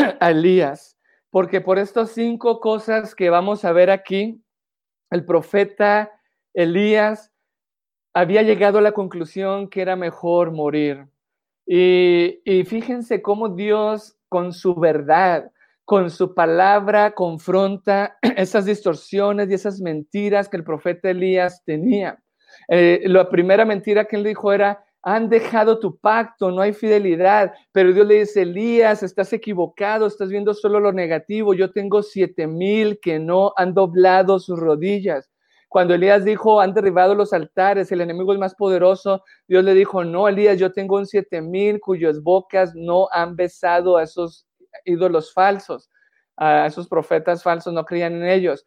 Elías, 0.20 0.98
porque 1.30 1.60
por 1.60 1.78
estas 1.78 2.10
cinco 2.10 2.60
cosas 2.60 3.14
que 3.14 3.30
vamos 3.30 3.64
a 3.64 3.72
ver 3.72 3.90
aquí, 3.90 4.42
el 5.10 5.24
profeta 5.24 6.10
Elías 6.54 7.32
había 8.14 8.42
llegado 8.42 8.78
a 8.78 8.82
la 8.82 8.92
conclusión 8.92 9.68
que 9.68 9.82
era 9.82 9.96
mejor 9.96 10.52
morir. 10.52 11.06
Y, 11.66 12.40
y, 12.44 12.64
fíjense 12.64 13.22
cómo 13.22 13.48
Dios 13.50 14.16
con 14.28 14.52
su 14.52 14.74
verdad, 14.74 15.52
con 15.84 16.10
su 16.10 16.34
palabra, 16.34 17.12
confronta 17.12 18.18
esas 18.36 18.64
distorsiones 18.64 19.50
y 19.50 19.54
esas 19.54 19.80
mentiras 19.80 20.48
que 20.48 20.56
el 20.56 20.64
profeta 20.64 21.10
Elías 21.10 21.62
tenía. 21.64 22.18
Eh, 22.68 23.02
la 23.06 23.28
primera 23.28 23.64
mentira 23.64 24.04
que 24.04 24.16
él 24.16 24.24
dijo 24.24 24.52
era, 24.52 24.84
han 25.02 25.28
dejado 25.28 25.78
tu 25.78 25.96
pacto, 25.98 26.50
no 26.50 26.60
hay 26.60 26.72
fidelidad. 26.72 27.52
Pero 27.72 27.92
Dios 27.92 28.06
le 28.06 28.20
dice, 28.20 28.42
Elías, 28.42 29.02
estás 29.02 29.32
equivocado, 29.32 30.06
estás 30.06 30.28
viendo 30.28 30.52
solo 30.54 30.80
lo 30.80 30.92
negativo. 30.92 31.54
Yo 31.54 31.72
tengo 31.72 32.02
siete 32.02 32.46
mil 32.46 32.98
que 33.00 33.18
no 33.18 33.52
han 33.56 33.74
doblado 33.74 34.38
sus 34.38 34.58
rodillas. 34.58 35.30
Cuando 35.68 35.94
Elías 35.94 36.24
dijo, 36.24 36.60
han 36.60 36.74
derribado 36.74 37.14
los 37.14 37.32
altares, 37.32 37.92
el 37.92 38.00
enemigo 38.00 38.32
es 38.32 38.40
más 38.40 38.56
poderoso, 38.56 39.22
Dios 39.46 39.62
le 39.62 39.72
dijo, 39.72 40.02
no, 40.04 40.26
Elías, 40.26 40.58
yo 40.58 40.72
tengo 40.72 40.96
un 40.96 41.06
siete 41.06 41.40
mil 41.40 41.78
cuyas 41.78 42.20
bocas 42.20 42.72
no 42.74 43.08
han 43.12 43.36
besado 43.36 43.96
a 43.96 44.02
esos 44.02 44.48
ídolos 44.84 45.32
falsos, 45.32 45.88
a 46.36 46.66
esos 46.66 46.88
profetas 46.88 47.44
falsos, 47.44 47.72
no 47.72 47.84
creían 47.84 48.14
en 48.14 48.24
ellos. 48.24 48.66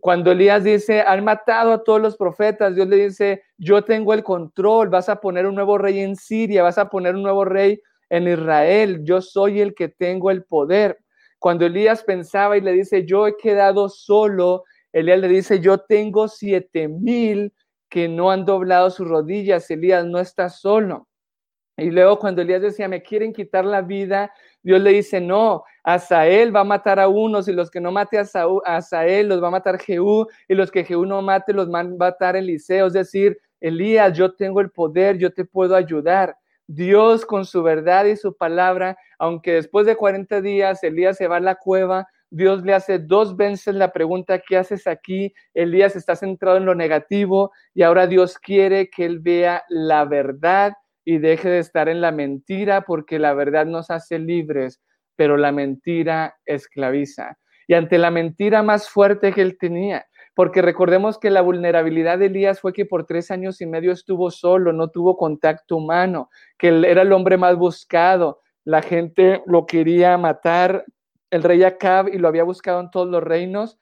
Cuando 0.00 0.32
Elías 0.32 0.64
dice, 0.64 1.00
han 1.02 1.24
matado 1.24 1.72
a 1.72 1.84
todos 1.84 2.00
los 2.00 2.16
profetas, 2.16 2.74
Dios 2.74 2.88
le 2.88 2.96
dice, 2.96 3.42
yo 3.58 3.82
tengo 3.84 4.12
el 4.12 4.22
control, 4.22 4.88
vas 4.88 5.08
a 5.08 5.20
poner 5.20 5.46
un 5.46 5.54
nuevo 5.54 5.78
rey 5.78 6.00
en 6.00 6.16
Siria, 6.16 6.62
vas 6.62 6.78
a 6.78 6.88
poner 6.88 7.14
un 7.14 7.22
nuevo 7.22 7.44
rey 7.44 7.80
en 8.10 8.28
Israel, 8.28 9.00
yo 9.02 9.20
soy 9.20 9.60
el 9.60 9.74
que 9.74 9.88
tengo 9.88 10.30
el 10.30 10.44
poder. 10.44 10.98
Cuando 11.38 11.66
Elías 11.66 12.02
pensaba 12.02 12.56
y 12.56 12.60
le 12.60 12.72
dice, 12.72 13.04
yo 13.04 13.26
he 13.26 13.36
quedado 13.36 13.88
solo, 13.88 14.64
Elías 14.92 15.20
le 15.20 15.28
dice, 15.28 15.60
yo 15.60 15.78
tengo 15.78 16.28
siete 16.28 16.88
mil 16.88 17.52
que 17.88 18.08
no 18.08 18.30
han 18.30 18.44
doblado 18.44 18.90
sus 18.90 19.08
rodillas, 19.08 19.70
Elías 19.70 20.04
no 20.04 20.18
está 20.18 20.48
solo. 20.48 21.08
Y 21.76 21.90
luego 21.90 22.18
cuando 22.18 22.42
Elías 22.42 22.62
decía, 22.62 22.88
me 22.88 23.02
quieren 23.02 23.32
quitar 23.32 23.64
la 23.64 23.82
vida, 23.82 24.32
Dios 24.64 24.80
le 24.80 24.92
dice, 24.92 25.20
no, 25.20 25.62
Asael 25.84 26.54
va 26.54 26.60
a 26.60 26.64
matar 26.64 26.98
a 26.98 27.06
unos 27.06 27.46
y 27.48 27.52
los 27.52 27.70
que 27.70 27.82
no 27.82 27.92
mate 27.92 28.18
a, 28.18 28.24
Asael 28.64 29.28
los 29.28 29.42
va 29.42 29.48
a 29.48 29.52
matar 29.52 29.78
Jehú 29.78 30.26
y 30.48 30.54
los 30.54 30.70
que 30.70 30.84
Jehú 30.84 31.04
no 31.04 31.20
mate 31.20 31.52
los 31.52 31.72
va 31.72 31.80
a 31.80 31.84
matar 31.84 32.34
Eliseo. 32.34 32.86
Es 32.86 32.94
decir, 32.94 33.38
Elías, 33.60 34.16
yo 34.16 34.34
tengo 34.34 34.62
el 34.62 34.70
poder, 34.70 35.18
yo 35.18 35.32
te 35.32 35.44
puedo 35.44 35.76
ayudar. 35.76 36.36
Dios 36.66 37.26
con 37.26 37.44
su 37.44 37.62
verdad 37.62 38.06
y 38.06 38.16
su 38.16 38.34
palabra, 38.34 38.96
aunque 39.18 39.52
después 39.52 39.84
de 39.84 39.96
40 39.96 40.40
días 40.40 40.82
Elías 40.82 41.18
se 41.18 41.28
va 41.28 41.36
a 41.36 41.40
la 41.40 41.56
cueva, 41.56 42.08
Dios 42.30 42.64
le 42.64 42.72
hace 42.72 42.98
dos 42.98 43.36
veces 43.36 43.74
la 43.74 43.92
pregunta, 43.92 44.38
¿qué 44.38 44.56
haces 44.56 44.86
aquí? 44.86 45.34
Elías 45.52 45.94
está 45.94 46.16
centrado 46.16 46.56
en 46.56 46.64
lo 46.64 46.74
negativo 46.74 47.52
y 47.74 47.82
ahora 47.82 48.06
Dios 48.06 48.38
quiere 48.38 48.88
que 48.88 49.04
él 49.04 49.18
vea 49.20 49.62
la 49.68 50.06
verdad 50.06 50.72
y 51.04 51.18
deje 51.18 51.48
de 51.48 51.58
estar 51.58 51.88
en 51.88 52.00
la 52.00 52.12
mentira 52.12 52.82
porque 52.82 53.18
la 53.18 53.34
verdad 53.34 53.66
nos 53.66 53.90
hace 53.90 54.18
libres, 54.18 54.82
pero 55.16 55.36
la 55.36 55.52
mentira 55.52 56.36
esclaviza. 56.46 57.38
Y 57.66 57.74
ante 57.74 57.98
la 57.98 58.10
mentira 58.10 58.62
más 58.62 58.88
fuerte 58.88 59.32
que 59.32 59.42
él 59.42 59.58
tenía, 59.58 60.06
porque 60.34 60.62
recordemos 60.62 61.18
que 61.18 61.30
la 61.30 61.42
vulnerabilidad 61.42 62.18
de 62.18 62.26
Elías 62.26 62.60
fue 62.60 62.72
que 62.72 62.86
por 62.86 63.06
tres 63.06 63.30
años 63.30 63.60
y 63.60 63.66
medio 63.66 63.92
estuvo 63.92 64.30
solo, 64.30 64.72
no 64.72 64.88
tuvo 64.88 65.16
contacto 65.16 65.76
humano, 65.76 66.28
que 66.58 66.68
él 66.68 66.84
era 66.84 67.02
el 67.02 67.12
hombre 67.12 67.36
más 67.36 67.56
buscado, 67.56 68.40
la 68.64 68.82
gente 68.82 69.42
lo 69.46 69.66
quería 69.66 70.18
matar, 70.18 70.84
el 71.30 71.42
rey 71.42 71.62
Acab 71.62 72.08
y 72.08 72.18
lo 72.18 72.28
había 72.28 72.44
buscado 72.44 72.80
en 72.80 72.90
todos 72.90 73.08
los 73.08 73.22
reinos. 73.22 73.78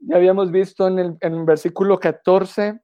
Ya 0.00 0.16
habíamos 0.16 0.50
visto 0.50 0.88
en 0.88 0.98
el, 0.98 1.16
en 1.20 1.46
versículo 1.46 1.98
14 1.98 2.80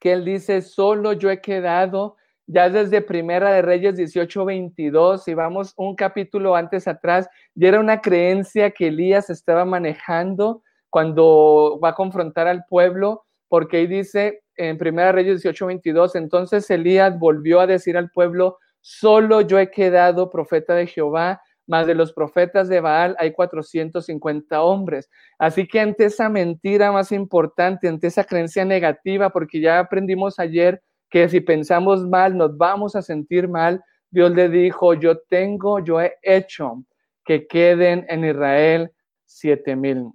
que 0.00 0.12
él 0.12 0.24
dice, 0.24 0.62
solo 0.62 1.12
yo 1.12 1.30
he 1.30 1.40
quedado, 1.40 2.16
ya 2.52 2.68
desde 2.68 3.00
Primera 3.00 3.50
de 3.50 3.62
Reyes 3.62 3.96
18, 3.96 4.44
22, 4.44 5.24
si 5.24 5.32
vamos 5.32 5.72
un 5.76 5.96
capítulo 5.96 6.54
antes 6.54 6.86
atrás, 6.86 7.28
ya 7.54 7.68
era 7.68 7.80
una 7.80 8.00
creencia 8.00 8.70
que 8.70 8.88
Elías 8.88 9.30
estaba 9.30 9.64
manejando 9.64 10.62
cuando 10.90 11.80
va 11.82 11.90
a 11.90 11.94
confrontar 11.94 12.48
al 12.48 12.64
pueblo, 12.66 13.24
porque 13.48 13.78
ahí 13.78 13.86
dice 13.86 14.42
en 14.56 14.76
Primera 14.76 15.06
de 15.06 15.12
Reyes 15.12 15.42
18, 15.42 15.66
22, 15.66 16.14
entonces 16.16 16.68
Elías 16.70 17.18
volvió 17.18 17.60
a 17.60 17.66
decir 17.66 17.96
al 17.96 18.10
pueblo, 18.10 18.58
solo 18.80 19.40
yo 19.40 19.58
he 19.58 19.70
quedado 19.70 20.28
profeta 20.28 20.74
de 20.74 20.86
Jehová, 20.86 21.40
más 21.66 21.86
de 21.86 21.94
los 21.94 22.12
profetas 22.12 22.68
de 22.68 22.80
Baal 22.80 23.16
hay 23.18 23.32
450 23.32 24.60
hombres. 24.62 25.08
Así 25.38 25.66
que 25.66 25.80
ante 25.80 26.06
esa 26.06 26.28
mentira 26.28 26.92
más 26.92 27.12
importante, 27.12 27.88
ante 27.88 28.08
esa 28.08 28.24
creencia 28.24 28.64
negativa, 28.64 29.30
porque 29.30 29.60
ya 29.60 29.78
aprendimos 29.78 30.38
ayer 30.38 30.82
que 31.12 31.28
si 31.28 31.40
pensamos 31.40 32.08
mal 32.08 32.38
nos 32.38 32.56
vamos 32.56 32.96
a 32.96 33.02
sentir 33.02 33.46
mal, 33.46 33.84
Dios 34.10 34.32
le 34.32 34.48
dijo, 34.48 34.94
yo 34.94 35.18
tengo, 35.20 35.78
yo 35.78 36.00
he 36.00 36.14
hecho 36.22 36.82
que 37.22 37.46
queden 37.46 38.06
en 38.08 38.24
Israel 38.24 38.90
siete 39.26 39.76
mil. 39.76 40.10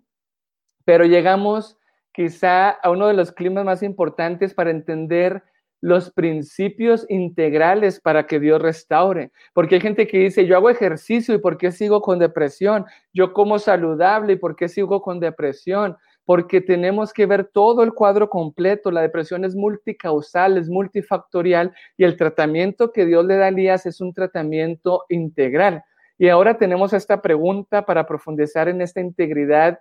Pero 0.85 1.05
llegamos 1.05 1.77
quizá 2.11 2.71
a 2.71 2.89
uno 2.89 3.07
de 3.07 3.13
los 3.13 3.31
climas 3.31 3.63
más 3.63 3.83
importantes 3.83 4.55
para 4.55 4.71
entender 4.71 5.43
los 5.81 6.11
principios 6.11 7.05
integrales 7.09 7.99
para 8.01 8.25
que 8.25 8.39
Dios 8.39 8.59
restaure. 8.59 9.31
Porque 9.53 9.75
hay 9.75 9.81
gente 9.81 10.07
que 10.07 10.17
dice, 10.17 10.47
yo 10.47 10.55
hago 10.57 10.71
ejercicio 10.71 11.35
y 11.35 11.37
¿por 11.37 11.59
qué 11.59 11.71
sigo 11.71 12.01
con 12.01 12.17
depresión? 12.17 12.85
Yo 13.13 13.33
como 13.33 13.59
saludable 13.59 14.33
y 14.33 14.37
¿por 14.37 14.55
qué 14.55 14.67
sigo 14.67 15.03
con 15.03 15.19
depresión? 15.19 15.95
Porque 16.27 16.59
tenemos 16.59 17.13
que 17.13 17.25
ver 17.25 17.45
todo 17.45 17.83
el 17.83 17.93
cuadro 17.93 18.29
completo. 18.29 18.91
La 18.91 19.01
depresión 19.01 19.45
es 19.45 19.55
multicausal, 19.55 20.57
es 20.57 20.67
multifactorial 20.67 21.73
y 21.95 22.03
el 22.03 22.17
tratamiento 22.17 22.91
que 22.91 23.05
Dios 23.05 23.23
le 23.23 23.37
da 23.37 23.45
a 23.45 23.47
Elías 23.47 23.85
es 23.85 24.01
un 24.01 24.13
tratamiento 24.13 25.05
integral. 25.07 25.85
Y 26.17 26.27
ahora 26.27 26.57
tenemos 26.57 26.91
esta 26.91 27.21
pregunta 27.21 27.85
para 27.85 28.05
profundizar 28.05 28.67
en 28.67 28.81
esta 28.81 28.99
integridad 28.99 29.79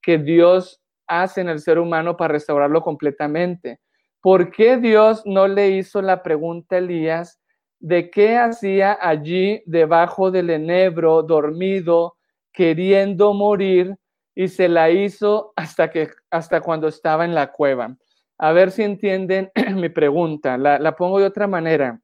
que 0.00 0.16
Dios 0.16 0.80
hace 1.06 1.42
en 1.42 1.50
el 1.50 1.60
ser 1.60 1.78
humano 1.78 2.16
para 2.16 2.32
restaurarlo 2.32 2.80
completamente. 2.80 3.78
¿Por 4.22 4.52
qué 4.52 4.78
Dios 4.78 5.26
no 5.26 5.46
le 5.48 5.72
hizo 5.72 6.00
la 6.00 6.22
pregunta 6.22 6.76
a 6.76 6.78
Elías 6.78 7.42
de 7.78 8.08
qué 8.08 8.38
hacía 8.38 8.96
allí 8.98 9.62
debajo 9.66 10.30
del 10.30 10.48
enebro, 10.48 11.22
dormido, 11.22 12.16
queriendo 12.54 13.34
morir, 13.34 13.94
y 14.34 14.48
se 14.48 14.68
la 14.68 14.90
hizo 14.90 15.52
hasta, 15.56 15.90
que, 15.90 16.10
hasta 16.30 16.60
cuando 16.60 16.88
estaba 16.88 17.24
en 17.24 17.34
la 17.34 17.52
cueva? 17.52 17.96
A 18.38 18.52
ver 18.52 18.70
si 18.70 18.82
entienden 18.82 19.50
mi 19.76 19.88
pregunta. 19.88 20.58
La, 20.58 20.78
la 20.78 20.96
pongo 20.96 21.20
de 21.20 21.26
otra 21.26 21.46
manera. 21.46 22.00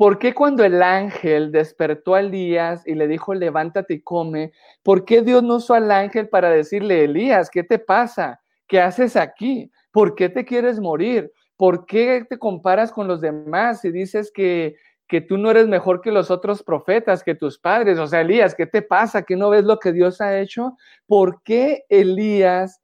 ¿Por 0.00 0.18
qué 0.18 0.32
cuando 0.32 0.64
el 0.64 0.82
ángel 0.82 1.52
despertó 1.52 2.14
a 2.14 2.20
Elías 2.20 2.86
y 2.86 2.94
le 2.94 3.06
dijo, 3.06 3.34
levántate 3.34 3.94
y 3.94 4.00
come, 4.00 4.50
¿por 4.82 5.04
qué 5.04 5.20
Dios 5.20 5.42
no 5.42 5.56
usó 5.56 5.74
al 5.74 5.90
ángel 5.90 6.30
para 6.30 6.48
decirle, 6.48 7.04
Elías, 7.04 7.50
¿qué 7.50 7.64
te 7.64 7.78
pasa? 7.78 8.40
¿Qué 8.66 8.80
haces 8.80 9.14
aquí? 9.14 9.70
¿Por 9.92 10.14
qué 10.14 10.30
te 10.30 10.46
quieres 10.46 10.80
morir? 10.80 11.30
¿Por 11.54 11.84
qué 11.84 12.24
te 12.26 12.38
comparas 12.38 12.90
con 12.92 13.08
los 13.08 13.20
demás 13.20 13.84
y 13.84 13.90
dices 13.90 14.32
que, 14.32 14.74
que 15.10 15.20
tú 15.20 15.36
no 15.36 15.50
eres 15.50 15.66
mejor 15.66 16.00
que 16.00 16.12
los 16.12 16.30
otros 16.30 16.62
profetas, 16.62 17.24
que 17.24 17.34
tus 17.34 17.58
padres? 17.58 17.98
O 17.98 18.06
sea, 18.06 18.20
Elías, 18.20 18.54
¿qué 18.54 18.66
te 18.66 18.80
pasa? 18.80 19.22
¿Que 19.22 19.36
no 19.36 19.50
ves 19.50 19.64
lo 19.64 19.78
que 19.78 19.92
Dios 19.92 20.20
ha 20.20 20.38
hecho? 20.38 20.76
¿Por 21.06 21.42
qué 21.42 21.84
Elías 21.88 22.80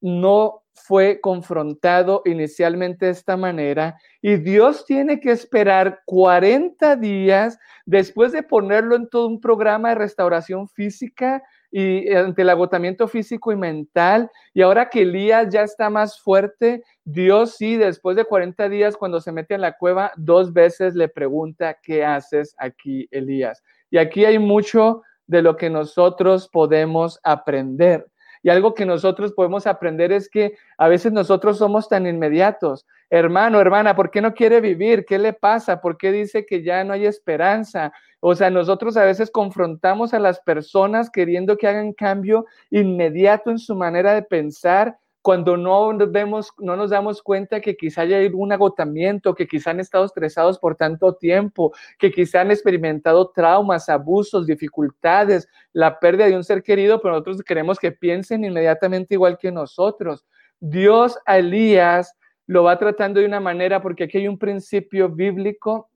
no 0.00 0.64
fue 0.74 1.20
confrontado 1.20 2.22
inicialmente 2.24 3.06
de 3.06 3.12
esta 3.12 3.36
manera 3.36 3.96
y 4.20 4.36
Dios 4.36 4.84
tiene 4.84 5.20
que 5.20 5.30
esperar 5.30 6.00
40 6.06 6.96
días 6.96 7.58
después 7.86 8.32
de 8.32 8.42
ponerlo 8.42 8.96
en 8.96 9.08
todo 9.08 9.28
un 9.28 9.40
programa 9.40 9.90
de 9.90 9.96
restauración 9.96 10.68
física 10.68 11.42
y 11.72 12.12
ante 12.12 12.42
el 12.42 12.50
agotamiento 12.50 13.08
físico 13.08 13.50
y 13.50 13.56
mental. 13.56 14.30
Y 14.52 14.60
ahora 14.60 14.90
que 14.90 15.02
Elías 15.02 15.48
ya 15.48 15.62
está 15.62 15.88
más 15.88 16.20
fuerte, 16.20 16.84
Dios 17.02 17.56
sí, 17.56 17.76
después 17.76 18.14
de 18.14 18.26
40 18.26 18.68
días, 18.68 18.96
cuando 18.96 19.20
se 19.20 19.32
mete 19.32 19.54
en 19.54 19.62
la 19.62 19.76
cueva, 19.78 20.12
dos 20.16 20.52
veces 20.52 20.94
le 20.94 21.08
pregunta, 21.08 21.78
¿qué 21.82 22.04
haces 22.04 22.54
aquí, 22.58 23.08
Elías? 23.10 23.62
Y 23.90 23.96
aquí 23.96 24.26
hay 24.26 24.38
mucho 24.38 25.02
de 25.26 25.40
lo 25.40 25.56
que 25.56 25.70
nosotros 25.70 26.48
podemos 26.52 27.18
aprender. 27.24 28.06
Y 28.42 28.50
algo 28.50 28.74
que 28.74 28.84
nosotros 28.84 29.32
podemos 29.32 29.66
aprender 29.66 30.12
es 30.12 30.28
que 30.28 30.56
a 30.76 30.88
veces 30.88 31.12
nosotros 31.12 31.58
somos 31.58 31.88
tan 31.88 32.06
inmediatos. 32.06 32.86
Hermano, 33.08 33.60
hermana, 33.60 33.94
¿por 33.94 34.10
qué 34.10 34.20
no 34.20 34.34
quiere 34.34 34.60
vivir? 34.60 35.04
¿Qué 35.04 35.18
le 35.18 35.32
pasa? 35.32 35.80
¿Por 35.80 35.96
qué 35.96 36.10
dice 36.10 36.44
que 36.44 36.62
ya 36.62 36.82
no 36.82 36.92
hay 36.92 37.06
esperanza? 37.06 37.92
O 38.20 38.34
sea, 38.34 38.50
nosotros 38.50 38.96
a 38.96 39.04
veces 39.04 39.30
confrontamos 39.30 40.14
a 40.14 40.18
las 40.18 40.40
personas 40.40 41.10
queriendo 41.10 41.56
que 41.56 41.68
hagan 41.68 41.92
cambio 41.92 42.46
inmediato 42.70 43.50
en 43.50 43.58
su 43.58 43.74
manera 43.74 44.14
de 44.14 44.22
pensar 44.22 44.96
cuando 45.22 45.56
no 45.56 45.96
vemos, 46.08 46.52
no 46.58 46.76
nos 46.76 46.90
damos 46.90 47.22
cuenta 47.22 47.60
que 47.60 47.76
quizá 47.76 48.02
haya 48.02 48.18
un 48.34 48.52
agotamiento, 48.52 49.34
que 49.34 49.46
quizá 49.46 49.70
han 49.70 49.78
estado 49.78 50.04
estresados 50.04 50.58
por 50.58 50.74
tanto 50.74 51.14
tiempo, 51.14 51.72
que 51.98 52.10
quizá 52.10 52.40
han 52.40 52.50
experimentado 52.50 53.30
traumas, 53.30 53.88
abusos, 53.88 54.46
dificultades, 54.46 55.48
la 55.72 56.00
pérdida 56.00 56.26
de 56.26 56.36
un 56.36 56.42
ser 56.42 56.64
querido, 56.64 57.00
pero 57.00 57.14
nosotros 57.14 57.42
queremos 57.42 57.78
que 57.78 57.92
piensen 57.92 58.44
inmediatamente 58.44 59.14
igual 59.14 59.38
que 59.38 59.52
nosotros. 59.52 60.26
Dios 60.58 61.16
a 61.24 61.38
Elías 61.38 62.16
lo 62.46 62.64
va 62.64 62.76
tratando 62.78 63.20
de 63.20 63.26
una 63.26 63.40
manera 63.40 63.80
porque 63.80 64.04
aquí 64.04 64.18
hay 64.18 64.28
un 64.28 64.38
principio 64.38 65.08
bíblico 65.08 65.88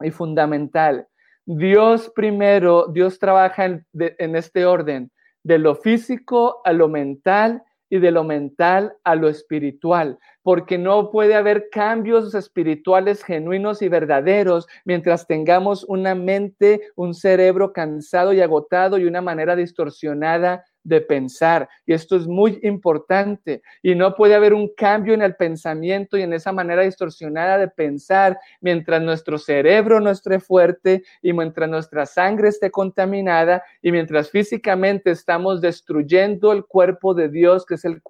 y 0.00 0.10
fundamental. 0.10 1.08
Dios 1.46 2.12
primero, 2.14 2.88
Dios 2.88 3.18
trabaja 3.18 3.64
en 3.64 4.36
este 4.36 4.66
orden, 4.66 5.10
de 5.42 5.58
lo 5.58 5.74
físico 5.74 6.60
a 6.64 6.74
lo 6.74 6.88
mental 6.88 7.62
y 7.90 7.98
de 7.98 8.10
lo 8.10 8.24
mental 8.24 8.94
a 9.04 9.14
lo 9.14 9.28
espiritual, 9.28 10.18
porque 10.42 10.78
no 10.78 11.10
puede 11.10 11.34
haber 11.34 11.68
cambios 11.70 12.34
espirituales 12.34 13.22
genuinos 13.22 13.82
y 13.82 13.88
verdaderos 13.88 14.66
mientras 14.84 15.26
tengamos 15.26 15.84
una 15.84 16.14
mente, 16.14 16.80
un 16.96 17.14
cerebro 17.14 17.72
cansado 17.72 18.32
y 18.32 18.40
agotado 18.40 18.98
y 18.98 19.04
una 19.04 19.22
manera 19.22 19.56
distorsionada 19.56 20.64
de 20.88 21.00
pensar. 21.02 21.68
Y 21.86 21.92
esto 21.92 22.16
es 22.16 22.26
muy 22.26 22.58
importante. 22.62 23.62
Y 23.82 23.94
no 23.94 24.14
puede 24.14 24.34
haber 24.34 24.54
un 24.54 24.72
cambio 24.74 25.14
en 25.14 25.22
el 25.22 25.36
pensamiento 25.36 26.16
y 26.16 26.22
en 26.22 26.32
esa 26.32 26.50
manera 26.50 26.82
distorsionada 26.82 27.58
de 27.58 27.68
pensar 27.68 28.38
mientras 28.60 29.02
nuestro 29.02 29.38
cerebro 29.38 30.00
no 30.00 30.10
esté 30.10 30.40
fuerte 30.40 31.04
y 31.22 31.32
mientras 31.32 31.68
nuestra 31.68 32.06
sangre 32.06 32.48
esté 32.48 32.70
contaminada 32.70 33.62
y 33.82 33.92
mientras 33.92 34.30
físicamente 34.30 35.10
estamos 35.10 35.60
destruyendo 35.60 36.52
el 36.52 36.64
cuerpo 36.64 37.14
de 37.14 37.28
Dios, 37.28 37.66
que 37.66 37.74
es 37.74 37.84
el, 37.84 38.00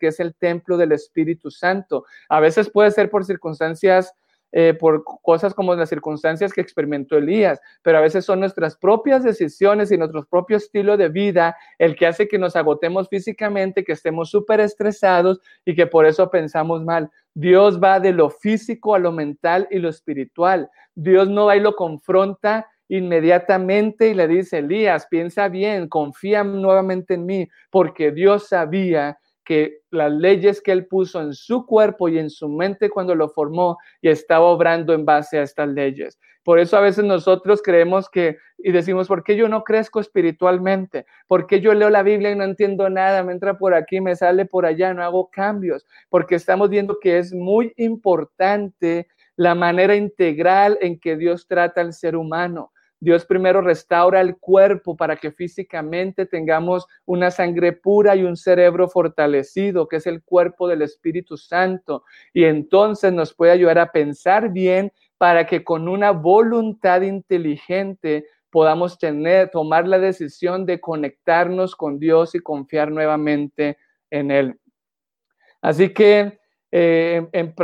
que 0.00 0.06
es 0.06 0.20
el 0.20 0.34
templo 0.34 0.76
del 0.76 0.92
Espíritu 0.92 1.50
Santo. 1.50 2.04
A 2.28 2.40
veces 2.40 2.68
puede 2.68 2.90
ser 2.90 3.10
por 3.10 3.24
circunstancias 3.24 4.14
eh, 4.56 4.72
por 4.72 5.02
cosas 5.02 5.52
como 5.52 5.74
las 5.74 5.88
circunstancias 5.88 6.52
que 6.52 6.60
experimentó 6.60 7.18
Elías, 7.18 7.60
pero 7.82 7.98
a 7.98 8.00
veces 8.00 8.24
son 8.24 8.38
nuestras 8.38 8.76
propias 8.76 9.24
decisiones 9.24 9.90
y 9.90 9.98
nuestro 9.98 10.24
propio 10.26 10.58
estilo 10.58 10.96
de 10.96 11.08
vida 11.08 11.56
el 11.76 11.96
que 11.96 12.06
hace 12.06 12.28
que 12.28 12.38
nos 12.38 12.54
agotemos 12.54 13.08
físicamente, 13.08 13.82
que 13.82 13.90
estemos 13.90 14.30
súper 14.30 14.60
estresados 14.60 15.40
y 15.64 15.74
que 15.74 15.88
por 15.88 16.06
eso 16.06 16.30
pensamos 16.30 16.84
mal. 16.84 17.10
Dios 17.34 17.82
va 17.82 17.98
de 17.98 18.12
lo 18.12 18.30
físico 18.30 18.94
a 18.94 19.00
lo 19.00 19.10
mental 19.10 19.66
y 19.72 19.80
lo 19.80 19.88
espiritual. 19.88 20.70
Dios 20.94 21.28
no 21.28 21.46
va 21.46 21.56
y 21.56 21.60
lo 21.60 21.74
confronta 21.74 22.70
inmediatamente 22.86 24.10
y 24.10 24.14
le 24.14 24.28
dice, 24.28 24.58
Elías, 24.58 25.08
piensa 25.10 25.48
bien, 25.48 25.88
confía 25.88 26.44
nuevamente 26.44 27.14
en 27.14 27.26
mí, 27.26 27.48
porque 27.70 28.12
Dios 28.12 28.46
sabía 28.46 29.18
que 29.44 29.82
las 29.90 30.12
leyes 30.12 30.60
que 30.62 30.72
él 30.72 30.86
puso 30.86 31.20
en 31.20 31.34
su 31.34 31.66
cuerpo 31.66 32.08
y 32.08 32.18
en 32.18 32.30
su 32.30 32.48
mente 32.48 32.90
cuando 32.90 33.14
lo 33.14 33.28
formó 33.28 33.78
y 34.00 34.08
estaba 34.08 34.46
obrando 34.46 34.92
en 34.94 35.04
base 35.04 35.38
a 35.38 35.42
estas 35.42 35.68
leyes. 35.68 36.18
Por 36.42 36.58
eso 36.58 36.76
a 36.76 36.80
veces 36.80 37.04
nosotros 37.04 37.62
creemos 37.62 38.08
que 38.10 38.36
y 38.58 38.72
decimos, 38.72 39.08
¿por 39.08 39.22
qué 39.22 39.36
yo 39.36 39.48
no 39.48 39.62
crezco 39.62 40.00
espiritualmente? 40.00 41.04
¿Por 41.26 41.46
qué 41.46 41.60
yo 41.60 41.74
leo 41.74 41.90
la 41.90 42.02
Biblia 42.02 42.30
y 42.30 42.36
no 42.36 42.44
entiendo 42.44 42.88
nada? 42.88 43.22
Me 43.22 43.32
entra 43.32 43.58
por 43.58 43.74
aquí, 43.74 44.00
me 44.00 44.16
sale 44.16 44.46
por 44.46 44.64
allá, 44.64 44.94
no 44.94 45.02
hago 45.02 45.28
cambios. 45.30 45.86
Porque 46.08 46.36
estamos 46.36 46.70
viendo 46.70 46.98
que 46.98 47.18
es 47.18 47.34
muy 47.34 47.74
importante 47.76 49.08
la 49.36 49.54
manera 49.54 49.96
integral 49.96 50.78
en 50.80 50.98
que 50.98 51.16
Dios 51.16 51.46
trata 51.46 51.82
al 51.82 51.92
ser 51.92 52.16
humano. 52.16 52.72
Dios 53.04 53.26
primero 53.26 53.60
restaura 53.60 54.20
el 54.20 54.38
cuerpo 54.38 54.96
para 54.96 55.16
que 55.16 55.30
físicamente 55.30 56.24
tengamos 56.24 56.86
una 57.04 57.30
sangre 57.30 57.72
pura 57.72 58.16
y 58.16 58.24
un 58.24 58.36
cerebro 58.36 58.88
fortalecido, 58.88 59.86
que 59.86 59.96
es 59.96 60.06
el 60.06 60.22
cuerpo 60.22 60.66
del 60.66 60.80
Espíritu 60.82 61.36
Santo. 61.36 62.04
Y 62.32 62.44
entonces 62.44 63.12
nos 63.12 63.34
puede 63.34 63.52
ayudar 63.52 63.78
a 63.78 63.92
pensar 63.92 64.50
bien 64.50 64.90
para 65.18 65.46
que 65.46 65.62
con 65.62 65.88
una 65.88 66.12
voluntad 66.12 67.02
inteligente 67.02 68.26
podamos 68.50 68.98
tener, 68.98 69.50
tomar 69.50 69.86
la 69.86 69.98
decisión 69.98 70.64
de 70.64 70.80
conectarnos 70.80 71.76
con 71.76 71.98
Dios 71.98 72.34
y 72.34 72.40
confiar 72.40 72.90
nuevamente 72.90 73.76
en 74.10 74.30
Él. 74.30 74.58
Así 75.60 75.92
que 75.92 76.38
eh, 76.70 77.28
en, 77.32 77.54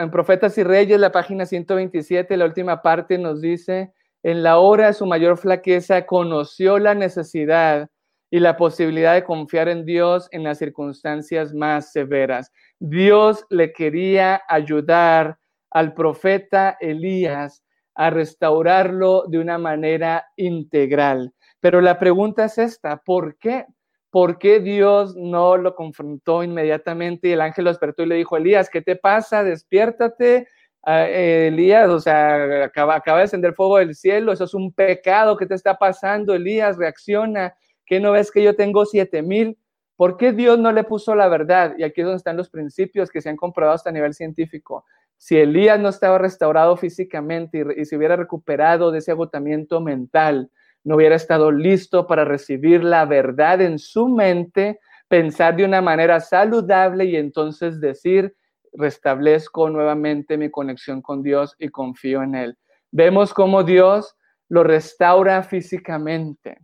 en 0.00 0.10
Profetas 0.10 0.56
y 0.56 0.62
Reyes, 0.62 0.98
la 0.98 1.12
página 1.12 1.44
127, 1.44 2.36
la 2.36 2.46
última 2.46 2.80
parte 2.82 3.18
nos 3.18 3.40
dice, 3.40 3.92
en 4.22 4.42
la 4.42 4.58
hora 4.58 4.88
de 4.88 4.92
su 4.92 5.06
mayor 5.06 5.38
flaqueza, 5.38 6.06
conoció 6.06 6.78
la 6.78 6.94
necesidad 6.94 7.88
y 8.30 8.40
la 8.40 8.56
posibilidad 8.56 9.14
de 9.14 9.24
confiar 9.24 9.68
en 9.68 9.84
Dios 9.84 10.28
en 10.32 10.42
las 10.42 10.58
circunstancias 10.58 11.54
más 11.54 11.92
severas. 11.92 12.52
Dios 12.78 13.44
le 13.48 13.72
quería 13.72 14.42
ayudar 14.48 15.38
al 15.70 15.94
profeta 15.94 16.76
Elías 16.80 17.62
a 17.94 18.10
restaurarlo 18.10 19.24
de 19.28 19.38
una 19.38 19.58
manera 19.58 20.26
integral. 20.36 21.32
Pero 21.60 21.80
la 21.80 21.98
pregunta 21.98 22.44
es 22.44 22.58
esta, 22.58 22.98
¿por 22.98 23.36
qué? 23.38 23.66
¿Por 24.10 24.38
qué 24.38 24.60
Dios 24.60 25.16
no 25.16 25.56
lo 25.56 25.74
confrontó 25.74 26.42
inmediatamente 26.42 27.28
y 27.28 27.32
el 27.32 27.40
ángel 27.40 27.64
lo 27.64 27.70
despertó 27.70 28.04
y 28.04 28.06
le 28.06 28.14
dijo, 28.14 28.36
Elías, 28.36 28.70
¿qué 28.70 28.80
te 28.80 28.96
pasa? 28.96 29.42
Despiértate, 29.42 30.48
Elías, 30.88 31.88
o 31.90 32.00
sea, 32.00 32.64
acaba, 32.64 33.02
de 33.04 33.20
descender 33.20 33.54
fuego 33.54 33.78
del 33.78 33.94
cielo, 33.94 34.32
eso 34.32 34.44
es 34.44 34.54
un 34.54 34.72
pecado 34.72 35.36
que 35.36 35.46
te 35.46 35.54
está 35.54 35.76
pasando, 35.76 36.34
Elías, 36.34 36.78
reacciona, 36.78 37.54
¿qué 37.84 38.00
no 38.00 38.12
ves 38.12 38.30
que 38.30 38.42
yo 38.42 38.56
tengo 38.56 38.86
siete 38.86 39.22
mil? 39.22 39.58
¿Por 39.96 40.16
qué 40.16 40.32
Dios 40.32 40.58
no 40.58 40.72
le 40.72 40.84
puso 40.84 41.14
la 41.14 41.28
verdad? 41.28 41.74
Y 41.76 41.82
aquí 41.82 42.00
es 42.00 42.06
donde 42.06 42.18
están 42.18 42.36
los 42.36 42.48
principios 42.48 43.10
que 43.10 43.20
se 43.20 43.28
han 43.28 43.36
comprobado 43.36 43.74
hasta 43.74 43.90
a 43.90 43.92
nivel 43.92 44.14
científico. 44.14 44.84
Si 45.16 45.36
Elías 45.36 45.78
no 45.80 45.88
estaba 45.88 46.18
restaurado 46.18 46.76
físicamente 46.76 47.58
y, 47.76 47.82
y 47.82 47.84
se 47.84 47.96
hubiera 47.96 48.16
recuperado 48.16 48.92
de 48.92 49.00
ese 49.00 49.10
agotamiento 49.10 49.80
mental, 49.80 50.50
no 50.84 50.96
hubiera 50.96 51.16
estado 51.16 51.50
listo 51.50 52.06
para 52.06 52.24
recibir 52.24 52.84
la 52.84 53.04
verdad 53.04 53.60
en 53.60 53.78
su 53.78 54.08
mente, 54.08 54.78
pensar 55.08 55.56
de 55.56 55.64
una 55.64 55.82
manera 55.82 56.20
saludable 56.20 57.04
y 57.06 57.16
entonces 57.16 57.80
decir, 57.80 58.34
restablezco 58.78 59.68
nuevamente 59.68 60.38
mi 60.38 60.50
conexión 60.50 61.02
con 61.02 61.22
Dios 61.22 61.54
y 61.58 61.68
confío 61.68 62.22
en 62.22 62.34
Él. 62.34 62.56
Vemos 62.90 63.34
cómo 63.34 63.64
Dios 63.64 64.14
lo 64.48 64.62
restaura 64.62 65.42
físicamente, 65.42 66.58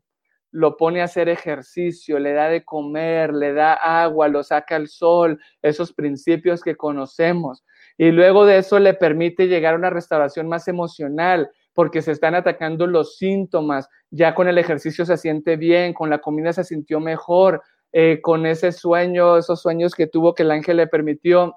lo 0.51 0.77
pone 0.77 1.01
a 1.01 1.05
hacer 1.05 1.29
ejercicio, 1.29 2.19
le 2.19 2.33
da 2.33 2.49
de 2.49 2.65
comer, 2.65 3.35
le 3.35 3.53
da 3.53 3.75
agua, 3.75 4.29
lo 4.29 4.43
saca 4.43 4.77
al 4.77 4.89
sol, 4.89 5.39
esos 5.61 5.93
principios 5.93 6.63
que 6.63 6.77
conocemos. 6.77 7.65
Y 7.99 8.11
luego 8.11 8.47
de 8.47 8.59
eso 8.59 8.79
le 8.79 8.95
permite 8.95 9.49
llegar 9.49 9.75
a 9.75 9.79
una 9.79 9.91
restauración 9.91 10.49
más 10.49 10.69
emocional, 10.69 11.51
porque 11.75 12.03
se 12.03 12.13
están 12.13 12.37
atacando 12.37 12.87
los 12.87 13.17
síntomas. 13.17 13.89
Ya 14.11 14.35
con 14.35 14.49
el 14.49 14.59
ejercicio 14.59 15.05
se 15.05 15.17
siente 15.17 15.57
bien, 15.57 15.93
con 15.93 16.09
la 16.09 16.19
comida 16.19 16.53
se 16.53 16.63
sintió 16.63 17.01
mejor, 17.01 17.63
eh, 17.93 18.21
con 18.23 18.47
ese 18.47 18.73
sueño, 18.73 19.37
esos 19.37 19.61
sueños 19.61 19.95
que 19.95 20.07
tuvo 20.07 20.35
que 20.35 20.45
el 20.45 20.53
ángel 20.53 20.79
le 20.79 20.87
permitió, 20.87 21.57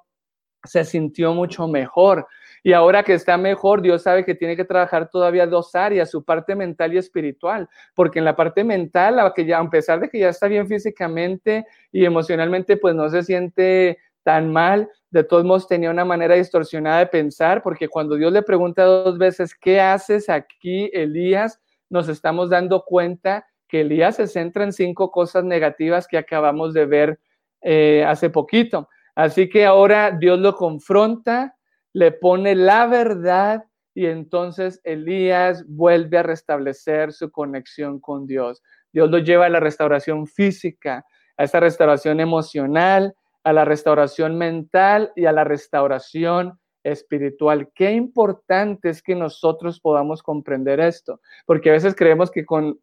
se 0.68 0.84
sintió 0.84 1.34
mucho 1.34 1.68
mejor. 1.68 2.28
Y 2.63 2.74
ahora 2.74 3.03
que 3.03 3.13
está 3.13 3.38
mejor, 3.38 3.82
Dios 3.82 4.03
sabe 4.03 4.26
que 4.26 4.36
tiene 4.36 4.55
que 4.55 4.65
trabajar 4.65 5.09
todavía 5.09 5.47
dos 5.47 5.74
áreas, 5.76 6.11
su 6.11 6.24
parte 6.24 6.55
mental 6.55 6.93
y 6.93 6.97
espiritual, 6.97 7.70
porque 7.95 8.20
en 8.20 8.26
la 8.26 8.36
parte 8.36 8.63
mental, 8.63 9.20
a, 9.20 9.34
que 9.34 9.45
ya, 9.45 9.59
a 9.59 9.70
pesar 9.70 9.99
de 9.99 10.09
que 10.09 10.20
ya 10.20 10.30
está 10.30 10.47
bien 10.47 10.68
físicamente 10.68 11.65
y 11.91 12.03
emocionalmente, 12.05 12.78
pues 12.78 12.93
no 12.95 13.09
se 13.09 13.24
siente 13.24 13.99
tan 14.24 14.51
mal, 14.51 14.89
de 15.09 15.24
todos 15.24 15.45
modos 15.45 15.68
tenía 15.68 15.89
una 15.89 16.03
manera 16.03 16.36
distorsionada 16.36 16.99
de 16.99 17.07
pensar, 17.07 17.63
porque 17.63 17.88
cuando 17.88 18.15
Dios 18.15 18.34
le 18.34 18.41
pregunta 18.41 18.84
dos 18.84 19.18
veces, 19.18 19.55
¿qué 19.55 19.80
haces 19.80 20.30
aquí, 20.30 20.89
Elías? 20.91 21.61
Nos 21.89 22.09
estamos 22.09 22.49
dando 22.49 22.84
cuenta 22.84 23.47
que 23.70 23.82
Elías 23.82 24.18
se 24.18 24.28
centra 24.28 24.65
en 24.65 24.74
cinco 24.74 25.11
cosas 25.11 25.43
negativas 25.43 26.07
que 26.07 26.18
acabamos 26.18 26.74
de 26.74 26.86
ver 26.86 27.20
eh, 27.61 28.03
hace 28.05 28.30
poquito. 28.30 28.89
Así 29.18 29.49
que 29.49 29.65
ahora 29.65 30.11
Dios 30.11 30.38
lo 30.38 30.53
confronta, 30.53 31.57
le 31.91 32.11
pone 32.11 32.53
la 32.53 32.86
verdad 32.86 33.63
y 33.95 34.05
entonces 34.05 34.80
Elías 34.84 35.65
vuelve 35.68 36.20
a 36.20 36.24
restablecer 36.24 37.11
su 37.11 37.32
conexión 37.32 37.99
con 37.99 38.28
Dios. 38.28 38.61
Dios 38.93 39.09
lo 39.09 39.18
lleva 39.18 39.47
a 39.47 39.49
la 39.49 39.59
restauración 39.59 40.28
física, 40.28 41.03
a 41.36 41.43
esa 41.43 41.59
restauración 41.59 42.20
emocional, 42.20 43.15
a 43.43 43.53
la 43.53 43.65
restauración 43.65 44.38
mental 44.38 45.11
y 45.15 45.26
a 45.26 45.32
la 45.32 45.43
restauración 45.43 46.59
espiritual. 46.84 47.72
Qué 47.74 47.93
importante 47.93 48.89
es 48.89 49.01
que 49.01 49.15
nosotros 49.15 49.80
podamos 49.80 50.22
comprender 50.22 50.80
esto, 50.80 51.22
porque 51.47 51.72
a 51.72 51.74
veces 51.74 51.95
creemos 51.95 52.30
que 52.30 52.45
con 52.45 52.80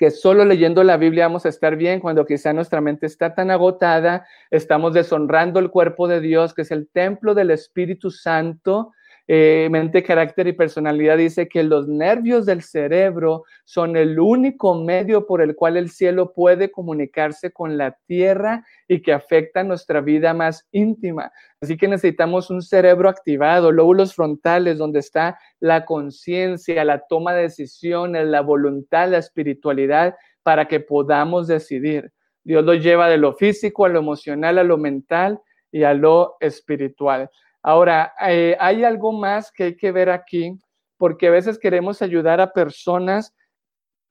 que 0.00 0.10
solo 0.10 0.46
leyendo 0.46 0.82
la 0.82 0.96
Biblia 0.96 1.26
vamos 1.26 1.44
a 1.44 1.50
estar 1.50 1.76
bien 1.76 2.00
cuando 2.00 2.24
quizá 2.24 2.54
nuestra 2.54 2.80
mente 2.80 3.04
está 3.04 3.34
tan 3.34 3.50
agotada, 3.50 4.26
estamos 4.50 4.94
deshonrando 4.94 5.60
el 5.60 5.68
cuerpo 5.68 6.08
de 6.08 6.22
Dios, 6.22 6.54
que 6.54 6.62
es 6.62 6.70
el 6.70 6.88
templo 6.88 7.34
del 7.34 7.50
Espíritu 7.50 8.10
Santo, 8.10 8.92
eh, 9.28 9.68
mente, 9.70 10.02
carácter 10.02 10.48
y 10.48 10.52
personalidad 10.52 11.16
dice 11.16 11.48
que 11.48 11.62
los 11.62 11.86
nervios 11.86 12.46
del 12.46 12.62
cerebro 12.62 13.44
son 13.64 13.96
el 13.96 14.18
único 14.18 14.74
medio 14.74 15.26
por 15.26 15.40
el 15.40 15.54
cual 15.54 15.76
el 15.76 15.90
cielo 15.90 16.32
puede 16.32 16.70
comunicarse 16.70 17.52
con 17.52 17.78
la 17.78 17.96
tierra 18.06 18.64
y 18.88 19.02
que 19.02 19.12
afecta 19.12 19.62
nuestra 19.62 20.00
vida 20.00 20.34
más 20.34 20.66
íntima. 20.72 21.30
Así 21.60 21.76
que 21.76 21.86
necesitamos 21.86 22.50
un 22.50 22.62
cerebro 22.62 23.08
activado, 23.08 23.70
lóbulos 23.70 24.14
frontales, 24.14 24.78
donde 24.78 24.98
está 24.98 25.38
la 25.60 25.84
conciencia, 25.84 26.84
la 26.84 27.06
toma 27.06 27.34
de 27.34 27.42
decisiones, 27.42 28.26
la 28.26 28.40
voluntad, 28.40 29.10
la 29.10 29.18
espiritualidad, 29.18 30.16
para 30.42 30.66
que 30.66 30.80
podamos 30.80 31.46
decidir. 31.46 32.12
Dios 32.42 32.64
lo 32.64 32.74
lleva 32.74 33.08
de 33.08 33.18
lo 33.18 33.34
físico 33.34 33.84
a 33.84 33.88
lo 33.88 33.98
emocional, 33.98 34.58
a 34.58 34.64
lo 34.64 34.78
mental 34.78 35.40
y 35.70 35.84
a 35.84 35.94
lo 35.94 36.36
espiritual. 36.40 37.30
Ahora, 37.62 38.14
eh, 38.26 38.56
hay 38.58 38.84
algo 38.84 39.12
más 39.12 39.52
que 39.52 39.64
hay 39.64 39.76
que 39.76 39.92
ver 39.92 40.10
aquí, 40.10 40.58
porque 40.96 41.28
a 41.28 41.30
veces 41.30 41.58
queremos 41.58 42.02
ayudar 42.02 42.40
a 42.40 42.52
personas 42.52 43.34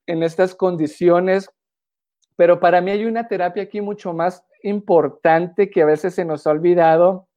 en 0.06 0.22
estas 0.22 0.54
condiciones, 0.54 1.50
pero 2.36 2.60
para 2.60 2.80
mí 2.80 2.90
hay 2.90 3.04
una 3.04 3.28
terapia 3.28 3.64
aquí 3.64 3.80
mucho 3.80 4.12
más 4.12 4.44
importante 4.62 5.70
que 5.70 5.82
a 5.82 5.86
veces 5.86 6.14
se 6.14 6.24
nos 6.24 6.46
ha 6.46 6.50
olvidado 6.50 7.28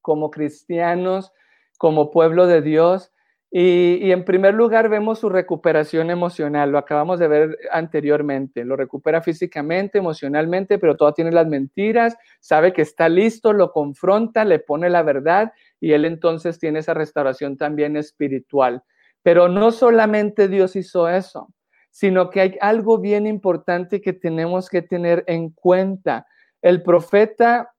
como 0.00 0.30
cristianos, 0.30 1.32
como 1.78 2.10
pueblo 2.10 2.46
de 2.46 2.60
Dios, 2.60 3.12
y, 3.54 4.10
en 4.10 4.24
primer 4.24 4.54
lugar 4.54 4.88
vemos 4.88 5.18
su 5.18 5.28
recuperación 5.28 6.10
emocional, 6.10 6.70
lo 6.70 6.78
acabamos 6.78 7.18
de 7.18 7.28
ver 7.28 7.58
anteriormente, 7.70 8.64
lo 8.64 8.76
recupera 8.76 9.20
físicamente, 9.20 9.98
emocionalmente, 9.98 10.78
pero 10.78 10.96
todo 10.96 11.12
tiene 11.12 11.32
las 11.32 11.46
mentiras, 11.46 12.16
sabe 12.40 12.72
que 12.72 12.80
está 12.80 13.10
listo, 13.10 13.52
lo 13.52 13.70
confronta, 13.70 14.46
le 14.46 14.58
pone 14.58 14.88
la 14.88 15.02
verdad 15.02 15.52
y 15.80 15.92
él 15.92 16.06
entonces 16.06 16.58
tiene 16.58 16.78
esa 16.78 16.94
restauración 16.94 17.58
también 17.58 17.98
espiritual. 17.98 18.84
Pero 19.22 19.48
no 19.48 19.70
solamente 19.70 20.48
Dios 20.48 20.74
hizo 20.74 21.10
eso, 21.10 21.52
sino 21.90 22.30
que 22.30 22.40
hay 22.40 22.56
algo 22.62 23.00
bien 23.00 23.26
importante 23.26 24.00
que 24.00 24.14
tenemos 24.14 24.70
que 24.70 24.80
tener 24.80 25.24
en 25.26 25.50
cuenta. 25.50 26.26
El 26.62 26.82
profeta 26.82 27.74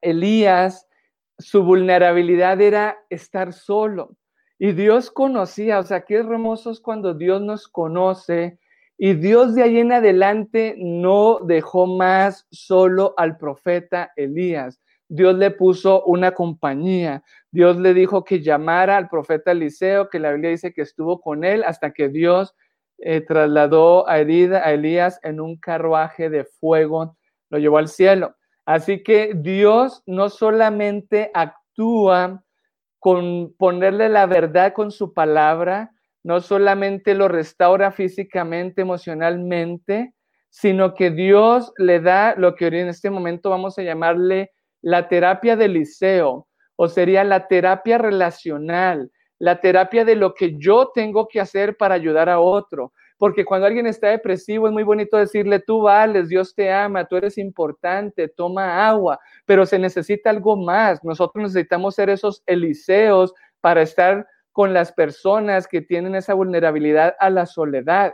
Elías, 0.00 0.88
su 1.38 1.62
vulnerabilidad 1.62 2.60
era 2.60 2.98
estar 3.08 3.52
solo 3.52 4.16
y 4.58 4.72
Dios 4.72 5.10
conocía, 5.10 5.78
o 5.78 5.82
sea, 5.82 6.04
qué 6.04 6.16
hermoso 6.16 6.72
cuando 6.82 7.14
Dios 7.14 7.42
nos 7.42 7.68
conoce 7.68 8.58
y 8.98 9.12
Dios 9.12 9.54
de 9.54 9.62
ahí 9.62 9.78
en 9.78 9.92
adelante 9.92 10.74
no 10.78 11.40
dejó 11.42 11.86
más 11.86 12.46
solo 12.50 13.12
al 13.18 13.36
profeta 13.36 14.12
Elías. 14.16 14.80
Dios 15.08 15.36
le 15.36 15.50
puso 15.50 16.02
una 16.04 16.32
compañía. 16.32 17.22
Dios 17.50 17.76
le 17.76 17.92
dijo 17.92 18.24
que 18.24 18.40
llamara 18.40 18.96
al 18.96 19.08
profeta 19.08 19.52
Eliseo, 19.52 20.08
que 20.08 20.18
la 20.18 20.32
Biblia 20.32 20.50
dice 20.50 20.72
que 20.72 20.82
estuvo 20.82 21.20
con 21.20 21.44
él 21.44 21.62
hasta 21.62 21.92
que 21.92 22.08
Dios 22.08 22.54
eh, 22.98 23.20
trasladó 23.20 24.08
a, 24.08 24.14
a 24.14 24.20
Elías 24.20 25.20
en 25.22 25.40
un 25.40 25.58
carruaje 25.58 26.30
de 26.30 26.44
fuego, 26.44 27.16
lo 27.50 27.58
llevó 27.58 27.78
al 27.78 27.88
cielo. 27.88 28.34
Así 28.64 29.02
que 29.02 29.32
Dios 29.34 30.02
no 30.06 30.30
solamente 30.30 31.30
actúa 31.34 32.42
con 33.06 33.54
ponerle 33.56 34.08
la 34.08 34.26
verdad 34.26 34.72
con 34.72 34.90
su 34.90 35.14
palabra, 35.14 35.92
no 36.24 36.40
solamente 36.40 37.14
lo 37.14 37.28
restaura 37.28 37.92
físicamente, 37.92 38.82
emocionalmente, 38.82 40.12
sino 40.50 40.92
que 40.92 41.12
Dios 41.12 41.72
le 41.78 42.00
da 42.00 42.34
lo 42.36 42.56
que 42.56 42.66
en 42.66 42.88
este 42.88 43.08
momento 43.10 43.48
vamos 43.48 43.78
a 43.78 43.84
llamarle 43.84 44.50
la 44.82 45.06
terapia 45.06 45.54
del 45.54 45.74
liceo, 45.74 46.48
o 46.74 46.88
sería 46.88 47.22
la 47.22 47.46
terapia 47.46 47.96
relacional, 47.96 49.12
la 49.38 49.60
terapia 49.60 50.04
de 50.04 50.16
lo 50.16 50.34
que 50.34 50.56
yo 50.58 50.90
tengo 50.92 51.28
que 51.28 51.38
hacer 51.38 51.76
para 51.76 51.94
ayudar 51.94 52.28
a 52.28 52.40
otro. 52.40 52.92
Porque 53.18 53.44
cuando 53.44 53.66
alguien 53.66 53.86
está 53.86 54.08
depresivo 54.08 54.66
es 54.66 54.72
muy 54.72 54.82
bonito 54.82 55.16
decirle, 55.16 55.60
tú 55.60 55.82
vales, 55.82 56.28
Dios 56.28 56.54
te 56.54 56.72
ama, 56.72 57.06
tú 57.06 57.16
eres 57.16 57.38
importante, 57.38 58.28
toma 58.28 58.86
agua, 58.86 59.18
pero 59.46 59.64
se 59.64 59.78
necesita 59.78 60.30
algo 60.30 60.56
más. 60.56 61.02
Nosotros 61.02 61.44
necesitamos 61.44 61.94
ser 61.94 62.10
esos 62.10 62.42
eliseos 62.46 63.32
para 63.60 63.82
estar 63.82 64.26
con 64.52 64.72
las 64.72 64.92
personas 64.92 65.66
que 65.66 65.80
tienen 65.82 66.14
esa 66.14 66.34
vulnerabilidad 66.34 67.14
a 67.18 67.30
la 67.30 67.46
soledad. 67.46 68.12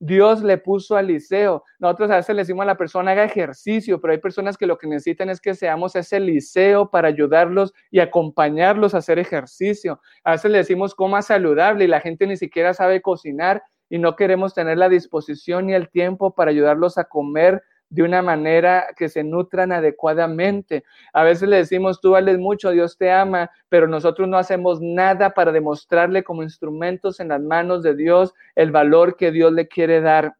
Dios 0.00 0.42
le 0.42 0.58
puso 0.58 0.96
a 0.96 1.00
Eliseo. 1.00 1.62
Nosotros 1.78 2.10
a 2.10 2.16
veces 2.16 2.34
le 2.34 2.42
decimos 2.42 2.64
a 2.64 2.66
la 2.66 2.76
persona 2.76 3.12
haga 3.12 3.24
ejercicio, 3.24 4.00
pero 4.00 4.12
hay 4.12 4.18
personas 4.18 4.58
que 4.58 4.66
lo 4.66 4.76
que 4.76 4.86
necesitan 4.86 5.30
es 5.30 5.40
que 5.40 5.54
seamos 5.54 5.96
ese 5.96 6.20
liceo 6.20 6.90
para 6.90 7.08
ayudarlos 7.08 7.72
y 7.90 8.00
acompañarlos 8.00 8.94
a 8.94 8.98
hacer 8.98 9.18
ejercicio. 9.18 10.00
A 10.24 10.32
veces 10.32 10.50
le 10.50 10.58
decimos 10.58 10.94
coma 10.94 11.22
saludable 11.22 11.84
y 11.84 11.88
la 11.88 12.00
gente 12.00 12.26
ni 12.26 12.36
siquiera 12.36 12.74
sabe 12.74 13.00
cocinar 13.00 13.62
y 13.94 13.98
no 14.00 14.16
queremos 14.16 14.54
tener 14.54 14.76
la 14.76 14.88
disposición 14.88 15.66
ni 15.66 15.72
el 15.72 15.88
tiempo 15.88 16.34
para 16.34 16.50
ayudarlos 16.50 16.98
a 16.98 17.04
comer 17.04 17.62
de 17.88 18.02
una 18.02 18.22
manera 18.22 18.88
que 18.96 19.08
se 19.08 19.22
nutran 19.22 19.70
adecuadamente. 19.70 20.82
A 21.12 21.22
veces 21.22 21.48
le 21.48 21.58
decimos, 21.58 22.00
tú 22.00 22.10
vales 22.10 22.36
mucho, 22.40 22.72
Dios 22.72 22.98
te 22.98 23.12
ama, 23.12 23.52
pero 23.68 23.86
nosotros 23.86 24.26
no 24.26 24.36
hacemos 24.36 24.80
nada 24.80 25.30
para 25.30 25.52
demostrarle 25.52 26.24
como 26.24 26.42
instrumentos 26.42 27.20
en 27.20 27.28
las 27.28 27.40
manos 27.40 27.84
de 27.84 27.94
Dios 27.94 28.34
el 28.56 28.72
valor 28.72 29.16
que 29.16 29.30
Dios 29.30 29.52
le 29.52 29.68
quiere 29.68 30.00
dar 30.00 30.34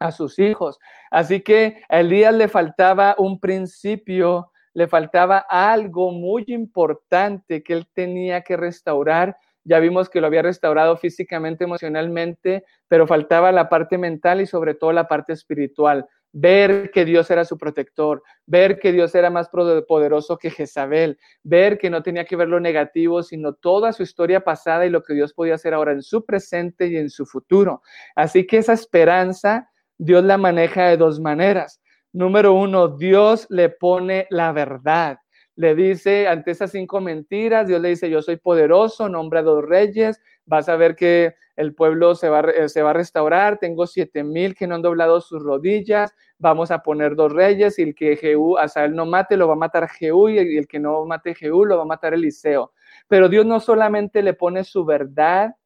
a 0.00 0.10
sus 0.10 0.38
hijos. 0.38 0.78
Así 1.10 1.42
que 1.42 1.82
a 1.90 2.00
Elías 2.00 2.32
le 2.32 2.48
faltaba 2.48 3.16
un 3.18 3.38
principio, 3.38 4.50
le 4.72 4.88
faltaba 4.88 5.44
algo 5.50 6.10
muy 6.10 6.44
importante 6.46 7.62
que 7.62 7.74
él 7.74 7.86
tenía 7.92 8.40
que 8.40 8.56
restaurar 8.56 9.36
ya 9.64 9.80
vimos 9.80 10.08
que 10.08 10.20
lo 10.20 10.26
había 10.26 10.42
restaurado 10.42 10.96
físicamente, 10.96 11.64
emocionalmente, 11.64 12.64
pero 12.88 13.06
faltaba 13.06 13.52
la 13.52 13.68
parte 13.68 13.98
mental 13.98 14.40
y 14.40 14.46
sobre 14.46 14.74
todo 14.74 14.92
la 14.92 15.08
parte 15.08 15.32
espiritual. 15.32 16.06
Ver 16.32 16.90
que 16.90 17.04
Dios 17.04 17.30
era 17.30 17.44
su 17.44 17.56
protector, 17.56 18.22
ver 18.46 18.78
que 18.78 18.92
Dios 18.92 19.14
era 19.14 19.30
más 19.30 19.48
poderoso 19.48 20.36
que 20.36 20.50
Jezabel, 20.50 21.18
ver 21.42 21.78
que 21.78 21.90
no 21.90 22.02
tenía 22.02 22.24
que 22.24 22.36
ver 22.36 22.48
lo 22.48 22.60
negativo, 22.60 23.22
sino 23.22 23.54
toda 23.54 23.92
su 23.92 24.02
historia 24.02 24.40
pasada 24.40 24.86
y 24.86 24.90
lo 24.90 25.02
que 25.02 25.14
Dios 25.14 25.32
podía 25.32 25.54
hacer 25.54 25.74
ahora 25.74 25.92
en 25.92 26.02
su 26.02 26.24
presente 26.24 26.86
y 26.86 26.96
en 26.96 27.08
su 27.10 27.24
futuro. 27.24 27.82
Así 28.14 28.46
que 28.46 28.58
esa 28.58 28.74
esperanza 28.74 29.70
Dios 29.98 30.24
la 30.24 30.38
maneja 30.38 30.88
de 30.88 30.96
dos 30.96 31.20
maneras. 31.20 31.80
Número 32.12 32.54
uno, 32.54 32.88
Dios 32.88 33.46
le 33.50 33.68
pone 33.68 34.26
la 34.30 34.52
verdad 34.52 35.18
le 35.58 35.74
dice, 35.74 36.28
ante 36.28 36.52
esas 36.52 36.70
cinco 36.70 37.00
mentiras, 37.00 37.66
Dios 37.66 37.80
le 37.80 37.88
dice, 37.88 38.08
yo 38.08 38.22
soy 38.22 38.36
poderoso, 38.36 39.08
nombra 39.08 39.42
dos 39.42 39.64
reyes, 39.64 40.20
vas 40.46 40.68
a 40.68 40.76
ver 40.76 40.94
que 40.94 41.34
el 41.56 41.74
pueblo 41.74 42.14
se 42.14 42.28
va, 42.28 42.42
eh, 42.42 42.68
se 42.68 42.80
va 42.80 42.90
a 42.90 42.92
restaurar, 42.92 43.58
tengo 43.58 43.88
siete 43.88 44.22
mil 44.22 44.54
que 44.54 44.68
no 44.68 44.76
han 44.76 44.82
doblado 44.82 45.20
sus 45.20 45.42
rodillas, 45.42 46.14
vamos 46.38 46.70
a 46.70 46.84
poner 46.84 47.16
dos 47.16 47.32
reyes 47.32 47.76
y 47.80 47.82
el 47.82 47.96
que 47.96 48.14
Jehú, 48.14 48.56
él 48.56 48.94
no 48.94 49.04
mate, 49.04 49.36
lo 49.36 49.48
va 49.48 49.54
a 49.54 49.56
matar 49.56 49.88
Jehú 49.88 50.28
y 50.28 50.38
el 50.38 50.68
que 50.68 50.78
no 50.78 51.04
mate 51.06 51.34
Jehú, 51.34 51.64
lo 51.64 51.76
va 51.76 51.82
a 51.82 51.86
matar 51.86 52.14
Eliseo. 52.14 52.72
Pero 53.08 53.28
Dios 53.28 53.44
no 53.44 53.58
solamente 53.58 54.22
le 54.22 54.34
pone 54.34 54.62
su 54.62 54.84
verdad, 54.84 55.56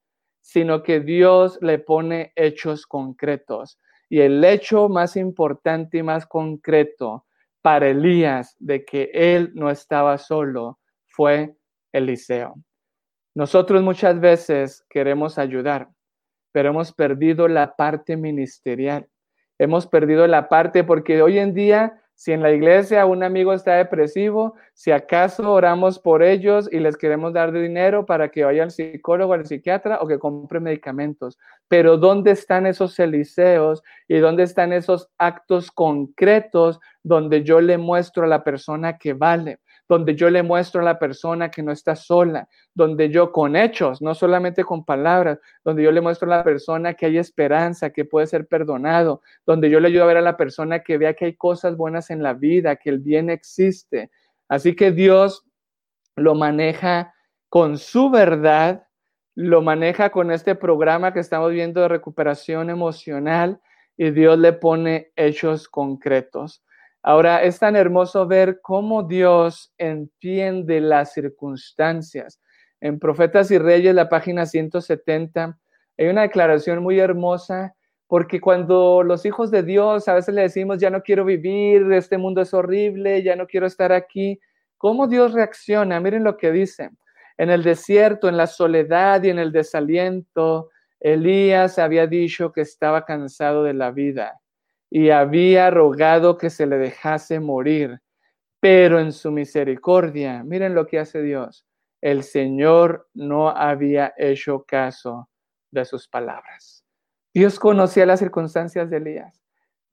sino 0.41 0.83
que 0.83 1.01
Dios 1.01 1.59
le 1.61 1.79
pone 1.79 2.33
hechos 2.35 2.87
concretos. 2.87 3.79
Y 4.09 4.21
el 4.21 4.43
hecho 4.43 4.89
más 4.89 5.19
importante 5.19 5.99
y 5.99 6.03
más 6.03 6.25
concreto 6.25 7.27
para 7.63 7.89
Elías 7.89 8.57
de 8.59 8.85
que 8.85 9.11
él 9.15 9.53
no 9.55 9.71
estaba 9.71 10.19
solo 10.19 10.79
fue 11.07 11.55
Eliseo. 11.93 12.55
Nosotros 13.35 13.83
muchas 13.83 14.21
veces 14.21 14.85
queremos 14.91 15.39
ayudar, 15.39 15.89
pero 16.53 16.71
hemos 16.71 16.93
perdido 16.93 17.49
la 17.49 17.77
parte 17.77 18.17
ministerial. 18.17 19.09
Hemos 19.59 19.87
perdido 19.87 20.27
la 20.27 20.49
parte 20.49 20.85
porque 20.85 21.23
hoy 21.23 21.39
en 21.39 21.55
día 21.55 22.02
si 22.23 22.31
en 22.31 22.41
la 22.41 22.53
iglesia 22.53 23.05
un 23.05 23.25
amigo 23.25 23.53
está 23.53 23.75
depresivo, 23.75 24.55
si 24.75 24.93
acaso 24.93 25.53
oramos 25.53 25.99
por 25.99 26.23
ellos 26.23 26.69
y 26.71 26.79
les 26.79 26.97
queremos 26.97 27.33
dar 27.33 27.51
dinero 27.51 28.07
para 28.07 28.29
que 28.29 28.45
vaya 28.45 28.63
al 28.63 28.71
psicólogo, 28.71 29.33
al 29.33 29.45
psiquiatra 29.45 29.99
o 30.01 30.07
que 30.07 30.21
compre 30.21 30.61
medicamentos. 30.61 31.37
Pero 31.67 31.97
¿dónde 31.97 32.31
están 32.31 32.65
esos 32.67 32.97
eliseos 33.01 33.83
y 34.07 34.19
dónde 34.19 34.45
están 34.45 34.73
esos 34.73 35.11
actos 35.19 35.73
concretos 35.73 36.79
donde 37.03 37.43
yo 37.43 37.61
le 37.61 37.77
muestro 37.77 38.23
a 38.23 38.29
la 38.29 38.45
persona 38.45 38.99
que 38.99 39.15
vale? 39.15 39.59
Donde 39.93 40.15
yo 40.15 40.31
le 40.31 40.43
muestro 40.43 40.81
a 40.81 40.85
la 40.85 40.99
persona 40.99 41.51
que 41.51 41.63
no 41.63 41.71
está 41.71 41.95
sola, 41.97 42.49
donde 42.73 43.11
yo 43.11 43.31
con 43.31 43.57
hechos, 43.57 44.01
no 44.01 44.15
solamente 44.15 44.65
con 44.65 44.87
palabras, 44.87 45.39
donde 45.63 45.83
yo 45.83 45.93
le 45.93 46.01
muestro 46.01 46.33
a 46.33 46.39
la 46.39 46.45
persona 46.45 46.95
que 46.95 47.05
hay 47.05 47.19
esperanza, 47.19 47.91
que 47.91 48.07
puede 48.07 48.27
ser 48.27 48.47
perdonado, 48.47 49.21
donde 49.45 49.69
yo 49.69 49.81
le 49.81 49.89
ayudo 49.89 50.05
a 50.05 50.07
ver 50.07 50.17
a 50.17 50.23
la 50.23 50.39
persona 50.39 50.79
que 50.79 50.97
vea 50.97 51.13
que 51.13 51.27
hay 51.27 51.37
cosas 51.37 51.77
buenas 51.77 52.09
en 52.09 52.23
la 52.23 52.33
vida, 52.33 52.77
que 52.77 52.89
el 52.89 53.01
bien 53.01 53.29
existe. 53.29 54.11
Así 54.49 54.75
que 54.75 54.93
Dios 54.93 55.45
lo 56.17 56.35
maneja 56.37 57.13
con 57.51 57.77
su 57.77 58.09
verdad, 58.09 58.87
lo 59.35 59.61
maneja 59.61 60.09
con 60.09 60.31
este 60.31 60.55
programa 60.55 61.13
que 61.13 61.21
estamos 61.21 61.51
viendo 61.51 61.83
de 61.83 61.89
recuperación 61.89 62.71
emocional 62.71 63.61
y 63.99 64.11
Dios 64.11 64.39
le 64.39 64.55
pone 64.55 65.13
hechos 65.17 65.69
concretos. 65.69 66.65
Ahora 67.05 67.43
es 67.43 67.59
tan 67.59 67.75
hermoso 67.75 68.29
ver 68.29 68.61
cómo 68.63 69.03
Dios 69.03 69.73
entiende 69.77 70.81
las 70.81 71.13
circunstancias. 71.13 72.41
En 72.81 73.01
Profetas 73.01 73.51
y 73.51 73.59
Reyes, 73.59 73.95
la 73.95 74.09
página 74.09 74.47
170, 74.47 75.59
hay 75.99 76.07
una 76.07 76.23
declaración 76.23 76.81
muy 76.81 77.01
hermosa 77.01 77.75
porque 78.07 78.41
cuando 78.41 79.03
los 79.03 79.25
hijos 79.27 79.51
de 79.51 79.65
Dios 79.65 80.07
a 80.07 80.15
veces 80.15 80.35
le 80.35 80.43
decimos, 80.43 80.79
ya 80.79 80.91
no 80.91 81.03
quiero 81.03 81.25
vivir, 81.25 81.91
este 81.93 82.19
mundo 82.19 82.43
es 82.43 82.55
horrible, 82.55 83.23
ya 83.23 83.35
no 83.35 83.47
quiero 83.47 83.67
estar 83.67 83.91
aquí, 83.93 84.39
¿cómo 84.77 85.09
Dios 85.09 85.33
reacciona? 85.33 85.99
Miren 85.99 86.23
lo 86.23 86.37
que 86.37 86.53
dice. 86.53 86.91
En 87.37 87.51
el 87.51 87.65
desierto, 87.65 88.29
en 88.29 88.37
la 88.37 88.47
soledad 88.47 89.23
y 89.25 89.31
en 89.31 89.39
el 89.39 89.51
desaliento, 89.51 90.71
Elías 91.01 91.79
había 91.79 92.07
dicho 92.07 92.53
que 92.53 92.61
estaba 92.61 93.05
cansado 93.05 93.65
de 93.65 93.75
la 93.75 93.91
vida 93.91 94.42
y 94.95 95.09
había 95.09 95.71
rogado 95.71 96.37
que 96.37 96.51
se 96.51 96.67
le 96.67 96.77
dejase 96.77 97.41
morir. 97.41 98.03
Pero 98.61 99.01
en 99.01 99.13
su 99.13 99.31
misericordia, 99.31 100.45
miren 100.45 100.75
lo 100.75 100.87
que 100.87 100.99
hace 100.99 101.23
Dios, 101.23 101.67
el 102.03 102.23
Señor 102.23 103.09
no 103.15 103.49
había 103.49 104.13
hecho 104.19 104.65
caso 104.69 105.31
de 105.71 105.87
sus 105.87 106.07
palabras. 106.09 106.85
Dios 107.33 107.59
conocía 107.59 108.05
las 108.05 108.21
circunstancias 108.21 108.91
de 108.91 108.99
Elías. 108.99 109.42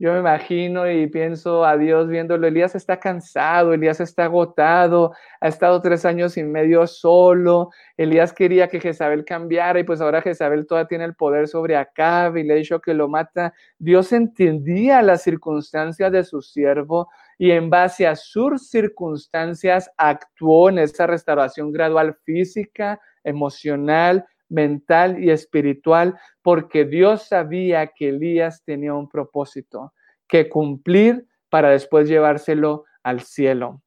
Yo 0.01 0.13
me 0.13 0.19
imagino 0.19 0.89
y 0.89 1.07
pienso 1.07 1.65
a 1.65 1.75
Dios 1.75 2.07
viéndolo. 2.07 2.47
Elías 2.47 2.73
está 2.73 3.01
cansado, 3.01 3.73
Elías 3.73 3.99
está 3.99 4.23
agotado, 4.25 5.11
ha 5.41 5.49
estado 5.49 5.81
tres 5.81 6.05
años 6.05 6.37
y 6.37 6.43
medio 6.43 6.87
solo. 6.87 7.71
Elías 7.97 8.31
quería 8.31 8.69
que 8.69 8.79
Jezabel 8.79 9.25
cambiara 9.25 9.77
y 9.77 9.83
pues 9.83 9.99
ahora 9.99 10.21
Jezabel 10.21 10.65
todavía 10.65 10.87
tiene 10.87 11.03
el 11.03 11.15
poder 11.15 11.49
sobre 11.49 11.75
Acab 11.75 12.37
y 12.37 12.43
le 12.43 12.53
ha 12.53 12.55
dicho 12.55 12.79
que 12.79 12.93
lo 12.93 13.09
mata. 13.09 13.53
Dios 13.77 14.13
entendía 14.13 15.01
las 15.01 15.21
circunstancias 15.21 16.09
de 16.13 16.23
su 16.23 16.41
siervo 16.41 17.09
y 17.37 17.51
en 17.51 17.69
base 17.69 18.07
a 18.07 18.15
sus 18.15 18.69
circunstancias 18.69 19.91
actuó 19.97 20.69
en 20.69 20.79
esa 20.79 21.07
restauración 21.07 21.73
gradual 21.73 22.15
física, 22.23 23.01
emocional, 23.25 24.25
mental 24.49 25.23
y 25.23 25.29
espiritual, 25.31 26.19
porque 26.41 26.85
Dios 26.85 27.27
sabía 27.27 27.87
que 27.87 28.09
Elías 28.09 28.63
tenía 28.65 28.93
un 28.93 29.07
propósito 29.07 29.93
que 30.27 30.49
cumplir 30.49 31.25
para 31.49 31.69
después 31.69 32.07
llevárselo 32.09 32.85
al 33.03 33.21
cielo. 33.21 33.81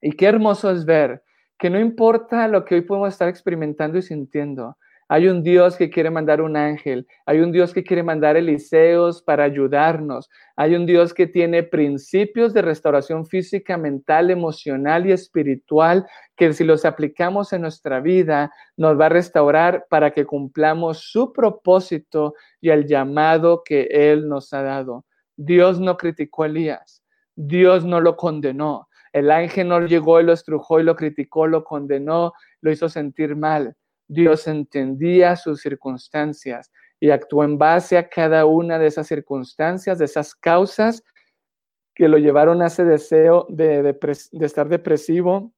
Y 0.00 0.12
qué 0.12 0.26
hermoso 0.26 0.70
es 0.70 0.84
ver 0.84 1.22
que 1.58 1.70
no 1.70 1.80
importa 1.80 2.46
lo 2.48 2.64
que 2.64 2.76
hoy 2.76 2.82
podemos 2.82 3.08
estar 3.08 3.28
experimentando 3.28 3.98
y 3.98 4.02
sintiendo, 4.02 4.76
hay 5.08 5.26
un 5.28 5.42
Dios 5.42 5.76
que 5.76 5.88
quiere 5.88 6.10
mandar 6.10 6.42
un 6.42 6.56
ángel, 6.56 7.06
hay 7.24 7.40
un 7.40 7.50
Dios 7.50 7.72
que 7.72 7.82
quiere 7.82 8.02
mandar 8.02 8.36
Eliseos 8.36 9.22
para 9.22 9.44
ayudarnos, 9.44 10.28
hay 10.54 10.74
un 10.74 10.84
Dios 10.84 11.14
que 11.14 11.26
tiene 11.26 11.62
principios 11.62 12.52
de 12.52 12.60
restauración 12.60 13.24
física, 13.24 13.78
mental, 13.78 14.30
emocional 14.30 15.06
y 15.06 15.12
espiritual 15.12 16.06
que 16.36 16.52
si 16.52 16.64
los 16.64 16.84
aplicamos 16.84 17.52
en 17.54 17.62
nuestra 17.62 18.00
vida 18.00 18.52
nos 18.76 19.00
va 19.00 19.06
a 19.06 19.10
restaurar 19.10 19.86
para 19.88 20.10
que 20.10 20.26
cumplamos 20.26 21.10
su 21.10 21.32
propósito 21.32 22.34
y 22.60 22.68
el 22.68 22.86
llamado 22.86 23.62
que 23.64 23.88
Él 23.90 24.28
nos 24.28 24.52
ha 24.52 24.62
dado. 24.62 25.06
Dios 25.36 25.80
no 25.80 25.96
criticó 25.96 26.42
a 26.42 26.46
Elías, 26.46 27.02
Dios 27.34 27.84
no 27.84 28.00
lo 28.00 28.16
condenó. 28.16 28.88
El 29.12 29.30
ángel 29.30 29.68
no 29.68 29.80
llegó 29.80 30.20
y 30.20 30.24
lo 30.24 30.34
estrujó 30.34 30.80
y 30.80 30.82
lo 30.82 30.94
criticó, 30.94 31.46
lo 31.46 31.64
condenó, 31.64 32.34
lo 32.60 32.70
hizo 32.70 32.90
sentir 32.90 33.36
mal. 33.36 33.74
Dios 34.08 34.48
entendía 34.48 35.36
sus 35.36 35.60
circunstancias 35.60 36.72
y 36.98 37.10
actuó 37.10 37.44
en 37.44 37.58
base 37.58 37.96
a 37.96 38.08
cada 38.08 38.46
una 38.46 38.78
de 38.78 38.86
esas 38.86 39.06
circunstancias, 39.06 39.98
de 39.98 40.06
esas 40.06 40.34
causas 40.34 41.04
que 41.94 42.08
lo 42.08 42.18
llevaron 42.18 42.62
a 42.62 42.66
ese 42.66 42.84
deseo 42.84 43.46
de, 43.50 43.96
estar 44.40 44.68
depresivo 44.68 45.52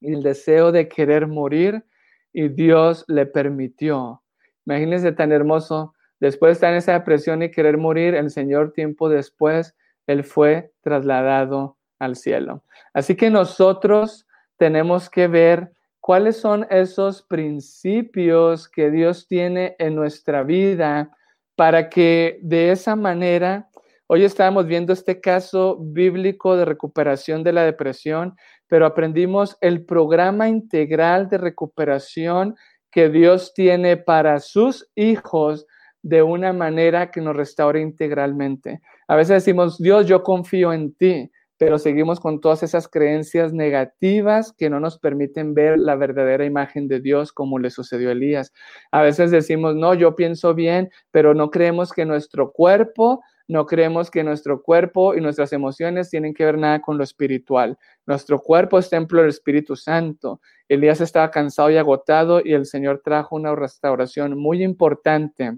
y 0.00 0.14
el 0.14 0.22
deseo 0.22 0.70
de 0.70 0.88
querer 0.88 1.26
morir 1.26 1.84
y 2.32 2.48
Dios 2.48 3.04
le 3.08 3.26
permitió. 3.26 4.22
Imagínense 4.64 5.12
tan 5.12 5.32
hermoso, 5.32 5.94
después 6.20 6.50
de 6.50 6.52
estar 6.52 6.72
en 6.72 6.78
esa 6.78 6.92
depresión 6.92 7.42
y 7.42 7.50
querer 7.50 7.78
morir, 7.78 8.14
el 8.14 8.30
Señor 8.30 8.72
tiempo 8.72 9.08
después, 9.08 9.74
Él 10.06 10.24
fue 10.24 10.72
trasladado 10.82 11.78
al 11.98 12.16
cielo. 12.16 12.64
Así 12.94 13.16
que 13.16 13.30
nosotros 13.30 14.26
tenemos 14.56 15.10
que 15.10 15.26
ver 15.26 15.72
cuáles 16.02 16.36
son 16.36 16.66
esos 16.68 17.22
principios 17.22 18.68
que 18.68 18.90
Dios 18.90 19.28
tiene 19.28 19.76
en 19.78 19.94
nuestra 19.94 20.42
vida 20.42 21.16
para 21.54 21.88
que 21.88 22.40
de 22.42 22.72
esa 22.72 22.96
manera, 22.96 23.70
hoy 24.08 24.24
estábamos 24.24 24.66
viendo 24.66 24.92
este 24.92 25.20
caso 25.20 25.78
bíblico 25.80 26.56
de 26.56 26.64
recuperación 26.64 27.44
de 27.44 27.52
la 27.52 27.62
depresión, 27.62 28.34
pero 28.66 28.84
aprendimos 28.84 29.56
el 29.60 29.84
programa 29.84 30.48
integral 30.48 31.28
de 31.28 31.38
recuperación 31.38 32.56
que 32.90 33.08
Dios 33.08 33.54
tiene 33.54 33.96
para 33.96 34.40
sus 34.40 34.90
hijos 34.96 35.66
de 36.02 36.24
una 36.24 36.52
manera 36.52 37.12
que 37.12 37.20
nos 37.20 37.36
restaure 37.36 37.80
integralmente. 37.80 38.80
A 39.06 39.14
veces 39.14 39.44
decimos, 39.44 39.78
Dios, 39.78 40.06
yo 40.06 40.24
confío 40.24 40.72
en 40.72 40.94
ti 40.94 41.30
pero 41.64 41.78
seguimos 41.78 42.18
con 42.18 42.40
todas 42.40 42.64
esas 42.64 42.88
creencias 42.88 43.52
negativas 43.52 44.52
que 44.52 44.68
no 44.68 44.80
nos 44.80 44.98
permiten 44.98 45.54
ver 45.54 45.78
la 45.78 45.94
verdadera 45.94 46.44
imagen 46.44 46.88
de 46.88 46.98
Dios 46.98 47.32
como 47.32 47.60
le 47.60 47.70
sucedió 47.70 48.08
a 48.08 48.12
Elías. 48.12 48.52
A 48.90 49.00
veces 49.00 49.30
decimos, 49.30 49.76
no, 49.76 49.94
yo 49.94 50.16
pienso 50.16 50.54
bien, 50.54 50.90
pero 51.12 51.34
no 51.34 51.52
creemos 51.52 51.92
que 51.92 52.04
nuestro 52.04 52.50
cuerpo, 52.50 53.22
no 53.46 53.64
creemos 53.66 54.10
que 54.10 54.24
nuestro 54.24 54.60
cuerpo 54.60 55.14
y 55.14 55.20
nuestras 55.20 55.52
emociones 55.52 56.10
tienen 56.10 56.34
que 56.34 56.44
ver 56.44 56.58
nada 56.58 56.80
con 56.80 56.98
lo 56.98 57.04
espiritual. 57.04 57.78
Nuestro 58.06 58.40
cuerpo 58.40 58.80
es 58.80 58.90
templo 58.90 59.20
del 59.20 59.30
Espíritu 59.30 59.76
Santo. 59.76 60.40
Elías 60.68 61.00
estaba 61.00 61.30
cansado 61.30 61.70
y 61.70 61.76
agotado 61.76 62.42
y 62.44 62.54
el 62.54 62.66
Señor 62.66 63.02
trajo 63.04 63.36
una 63.36 63.54
restauración 63.54 64.36
muy 64.36 64.64
importante 64.64 65.52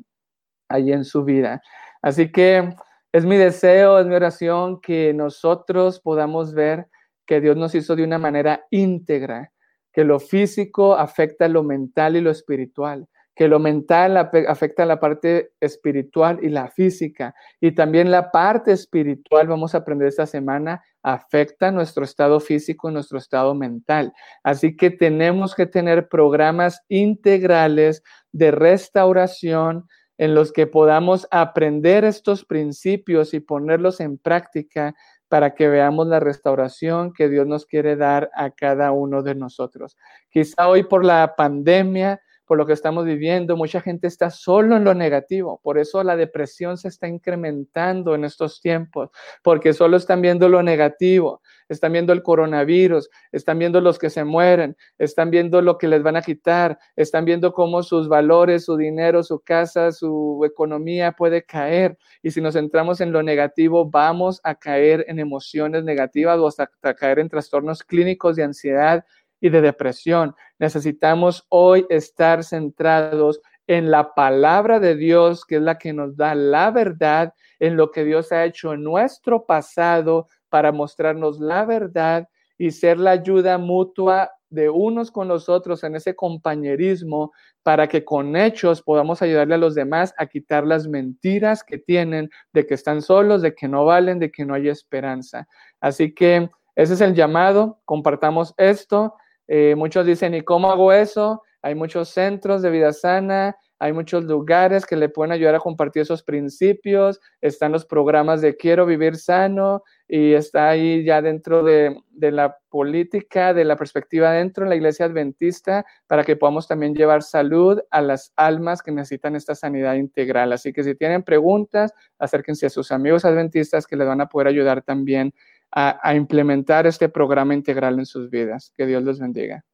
allí 0.69 0.93
en 0.93 1.07
su 1.07 1.25
vida. 1.25 1.63
Así 2.03 2.31
que 2.31 2.75
es 3.15 3.25
mi 3.25 3.37
deseo, 3.37 4.01
es 4.01 4.07
mi 4.07 4.17
oración 4.17 4.81
que 4.81 5.15
nosotros 5.15 6.01
podamos 6.01 6.53
ver 6.53 6.89
que 7.25 7.41
Dios 7.41 7.57
nos 7.57 7.73
hizo 7.77 7.95
de 7.95 8.03
una 8.03 8.19
manera 8.19 8.67
íntegra, 8.71 9.53
que 9.93 10.03
lo 10.03 10.19
físico 10.19 10.97
afecta 10.97 11.47
lo 11.47 11.63
mental 11.63 12.17
y 12.17 12.21
lo 12.21 12.33
espiritual, 12.33 13.07
que 13.37 13.47
lo 13.47 13.61
mental 13.61 14.17
afecta 14.17 14.85
la 14.85 14.99
parte 14.99 15.53
espiritual 15.61 16.41
y 16.43 16.49
la 16.49 16.67
física, 16.73 17.37
y 17.61 17.71
también 17.71 18.11
la 18.11 18.33
parte 18.33 18.73
espiritual, 18.73 19.47
vamos 19.47 19.77
a 19.77 19.79
aprender 19.79 20.09
esta 20.09 20.27
semana, 20.27 20.83
afecta 21.05 21.71
nuestro 21.71 22.03
estado 22.03 22.41
físico 22.41 22.91
y 22.91 22.95
nuestro 22.95 23.19
estado 23.19 23.55
mental. 23.55 24.13
Así 24.43 24.77
que 24.77 24.91
tenemos 24.91 25.55
que 25.55 25.67
tener 25.67 26.09
programas 26.09 26.83
integrales 26.89 28.03
de 28.33 28.51
restauración, 28.51 29.87
en 30.19 30.35
los 30.35 30.53
que 30.53 30.67
podamos 30.67 31.27
aprender 31.31 32.05
estos 32.05 32.45
principios 32.45 33.35
y 33.35 33.41
ponerlos 33.41 34.01
en 34.01 34.19
práctica 34.19 34.95
para 35.29 35.55
que 35.55 35.69
veamos 35.69 36.07
la 36.07 36.21
restauración 36.21 37.13
que 37.13 37.29
Dios 37.29 37.47
nos 37.47 37.67
quiere 37.67 37.97
dar 37.97 38.31
a 38.35 38.51
cada 38.51 38.93
uno 38.93 39.23
de 39.23 39.35
nosotros. 39.35 39.97
Quizá 40.31 40.69
hoy 40.69 40.85
por 40.85 41.05
la 41.05 41.35
pandemia 41.37 42.21
por 42.47 42.59
lo 42.59 42.67
que 42.67 42.73
estamos 42.73 43.05
viviendo. 43.05 43.57
Mucha 43.57 43.81
gente 43.81 44.07
está 44.07 44.31
solo 44.31 44.77
en 44.77 44.85
lo 44.85 44.95
negativo, 44.95 45.61
por 45.63 45.79
eso 45.79 46.03
la 46.03 46.17
depresión 46.17 46.77
se 46.77 46.89
está 46.89 47.09
incrementando 47.09 48.15
en 48.15 48.25
estos 48.25 48.61
tiempos, 48.61 49.11
porque 49.43 49.73
solo 49.73 49.97
están 49.97 50.21
viendo 50.21 50.49
lo 50.49 50.63
negativo, 50.63 51.41
están 51.69 51.93
viendo 51.93 52.13
el 52.13 52.23
coronavirus, 52.23 53.09
están 53.33 53.59
viendo 53.59 53.81
los 53.81 53.99
que 53.99 54.11
se 54.11 54.25
mueren, 54.25 54.77
están 54.99 55.31
viendo 55.31 55.63
lo 55.63 55.79
que 55.79 55.89
les 55.89 56.03
van 56.03 56.17
a 56.17 56.23
quitar, 56.23 56.79
están 56.97 57.25
viendo 57.25 57.53
cómo 57.53 57.83
sus 57.83 58.09
valores, 58.09 58.65
su 58.65 58.77
dinero, 58.77 59.23
su 59.23 59.41
casa, 59.41 59.93
su 59.93 60.43
economía 60.45 61.13
puede 61.13 61.45
caer. 61.45 61.97
Y 62.23 62.31
si 62.31 62.41
nos 62.41 62.55
centramos 62.55 63.01
en 63.01 63.13
lo 63.13 63.23
negativo, 63.23 63.89
vamos 63.89 64.41
a 64.45 64.55
caer 64.55 65.05
en 65.09 65.19
emociones 65.19 65.85
negativas 65.85 66.39
o 66.39 66.47
hasta 66.47 66.69
caer 66.95 67.19
en 67.19 67.29
trastornos 67.29 67.83
clínicos 67.83 68.37
de 68.37 68.45
ansiedad 68.45 69.05
y 69.45 69.51
de 69.51 69.61
depresión. 69.61 70.35
Necesitamos 70.59 71.45
hoy 71.51 71.85
estar 71.91 72.43
centrados 72.45 73.43
en 73.67 73.91
la 73.91 74.15
palabra 74.15 74.81
de 74.81 74.97
Dios, 74.97 75.45
que 75.45 75.57
es 75.57 75.61
la 75.61 75.77
que 75.77 75.93
nos 75.93 76.17
da 76.17 76.35
la 76.35 76.71
verdad, 76.71 77.35
en 77.61 77.77
lo 77.77 77.91
que 77.91 78.05
Dios 78.05 78.33
ha 78.33 78.47
hecho 78.47 78.73
en 78.73 78.83
nuestro 78.83 79.45
pasado 79.45 80.29
para 80.49 80.73
mostrarnos 80.73 81.41
la 81.41 81.67
verdad 81.67 82.27
y 82.57 82.71
ser 82.71 82.99
la 82.99 83.11
ayuda 83.11 83.59
mutua 83.59 84.31
de 84.49 84.71
unos 84.71 85.11
con 85.11 85.29
los 85.29 85.51
otros 85.51 85.85
en 85.85 85.95
ese 85.97 86.17
compañerismo 86.17 87.31
para 87.63 87.87
que 87.87 88.03
con 88.03 88.37
hechos 88.37 88.81
podamos 88.81 89.21
ayudarle 89.21 89.57
a 89.57 89.59
los 89.59 89.75
demás 89.75 90.15
a 90.17 90.25
quitar 90.25 90.67
las 90.67 90.89
mentiras 90.89 91.63
que 91.63 91.77
tienen 91.77 92.31
de 92.55 92.67
que 92.67 92.73
están 92.73 93.03
solos, 93.03 93.43
de 93.43 93.55
que 93.55 93.69
no 93.69 93.85
valen, 93.85 94.19
de 94.19 94.31
que 94.31 94.47
no 94.47 94.55
hay 94.55 94.71
esperanza. 94.71 95.47
Así 95.83 96.15
que 96.15 96.49
ese 96.77 96.95
es 96.95 97.01
el 97.03 97.15
llamado, 97.15 97.81
compartamos 97.85 98.55
esto. 98.57 99.15
Eh, 99.49 99.75
muchos 99.77 100.07
dicen, 100.07 100.35
¿y 100.35 100.43
cómo 100.43 100.71
hago 100.71 100.93
eso? 100.93 101.43
Hay 101.63 101.75
muchos 101.75 102.11
centros 102.11 102.63
de 102.63 102.71
vida 102.71 102.93
sana, 102.93 103.57
hay 103.79 103.93
muchos 103.93 104.25
lugares 104.25 104.87
que 104.87 104.97
le 104.97 105.09
pueden 105.09 105.33
ayudar 105.33 105.55
a 105.55 105.61
compartir 105.61 106.03
esos 106.03 106.23
principios, 106.23 107.21
están 107.41 107.73
los 107.73 107.85
programas 107.85 108.41
de 108.41 108.57
Quiero 108.57 108.87
Vivir 108.87 109.17
Sano 109.17 109.83
y 110.07 110.35
está 110.35 110.69
ahí 110.69 111.05
ya 111.05 111.21
dentro 111.23 111.65
de, 111.65 112.01
la 112.13 112.59
política, 112.69 113.53
de 113.53 113.65
la 113.65 113.77
perspectiva 113.77 114.33
dentro 114.33 114.65
de 114.65 114.71
la 114.71 114.77
iglesia 114.77 115.07
adventista, 115.07 115.85
para 116.07 116.23
que 116.23 116.37
podamos 116.37 116.69
también 116.69 116.95
llevar 116.95 117.23
salud 117.23 117.81
a 117.91 118.01
las 118.01 118.33
almas 118.37 118.83
que 118.83 118.93
necesitan 118.93 119.35
esta 119.35 119.55
sanidad 119.55 119.95
integral. 119.95 120.53
Así 120.53 120.73
que 120.73 120.85
si 120.85 120.95
tienen 120.95 121.23
preguntas, 121.23 121.93
acérquense 122.19 122.67
a 122.67 122.71
sus 122.71 122.93
amigos 122.93 123.25
adventistas 123.25 123.87
que 123.87 123.97
les 123.97 124.07
van 124.07 124.21
a 124.21 124.29
poder 124.29 124.49
ayudar 124.49 124.83
también 124.83 125.35
a, 125.73 126.01
a 126.03 126.15
implementar 126.15 126.87
este 126.87 127.09
programa 127.09 127.55
integral 127.55 127.99
en 127.99 128.07
sus 128.07 128.31
vidas. 128.31 128.73
Que 128.77 128.87
Dios 128.87 129.03
los 129.03 129.19
bendiga. 129.19 129.65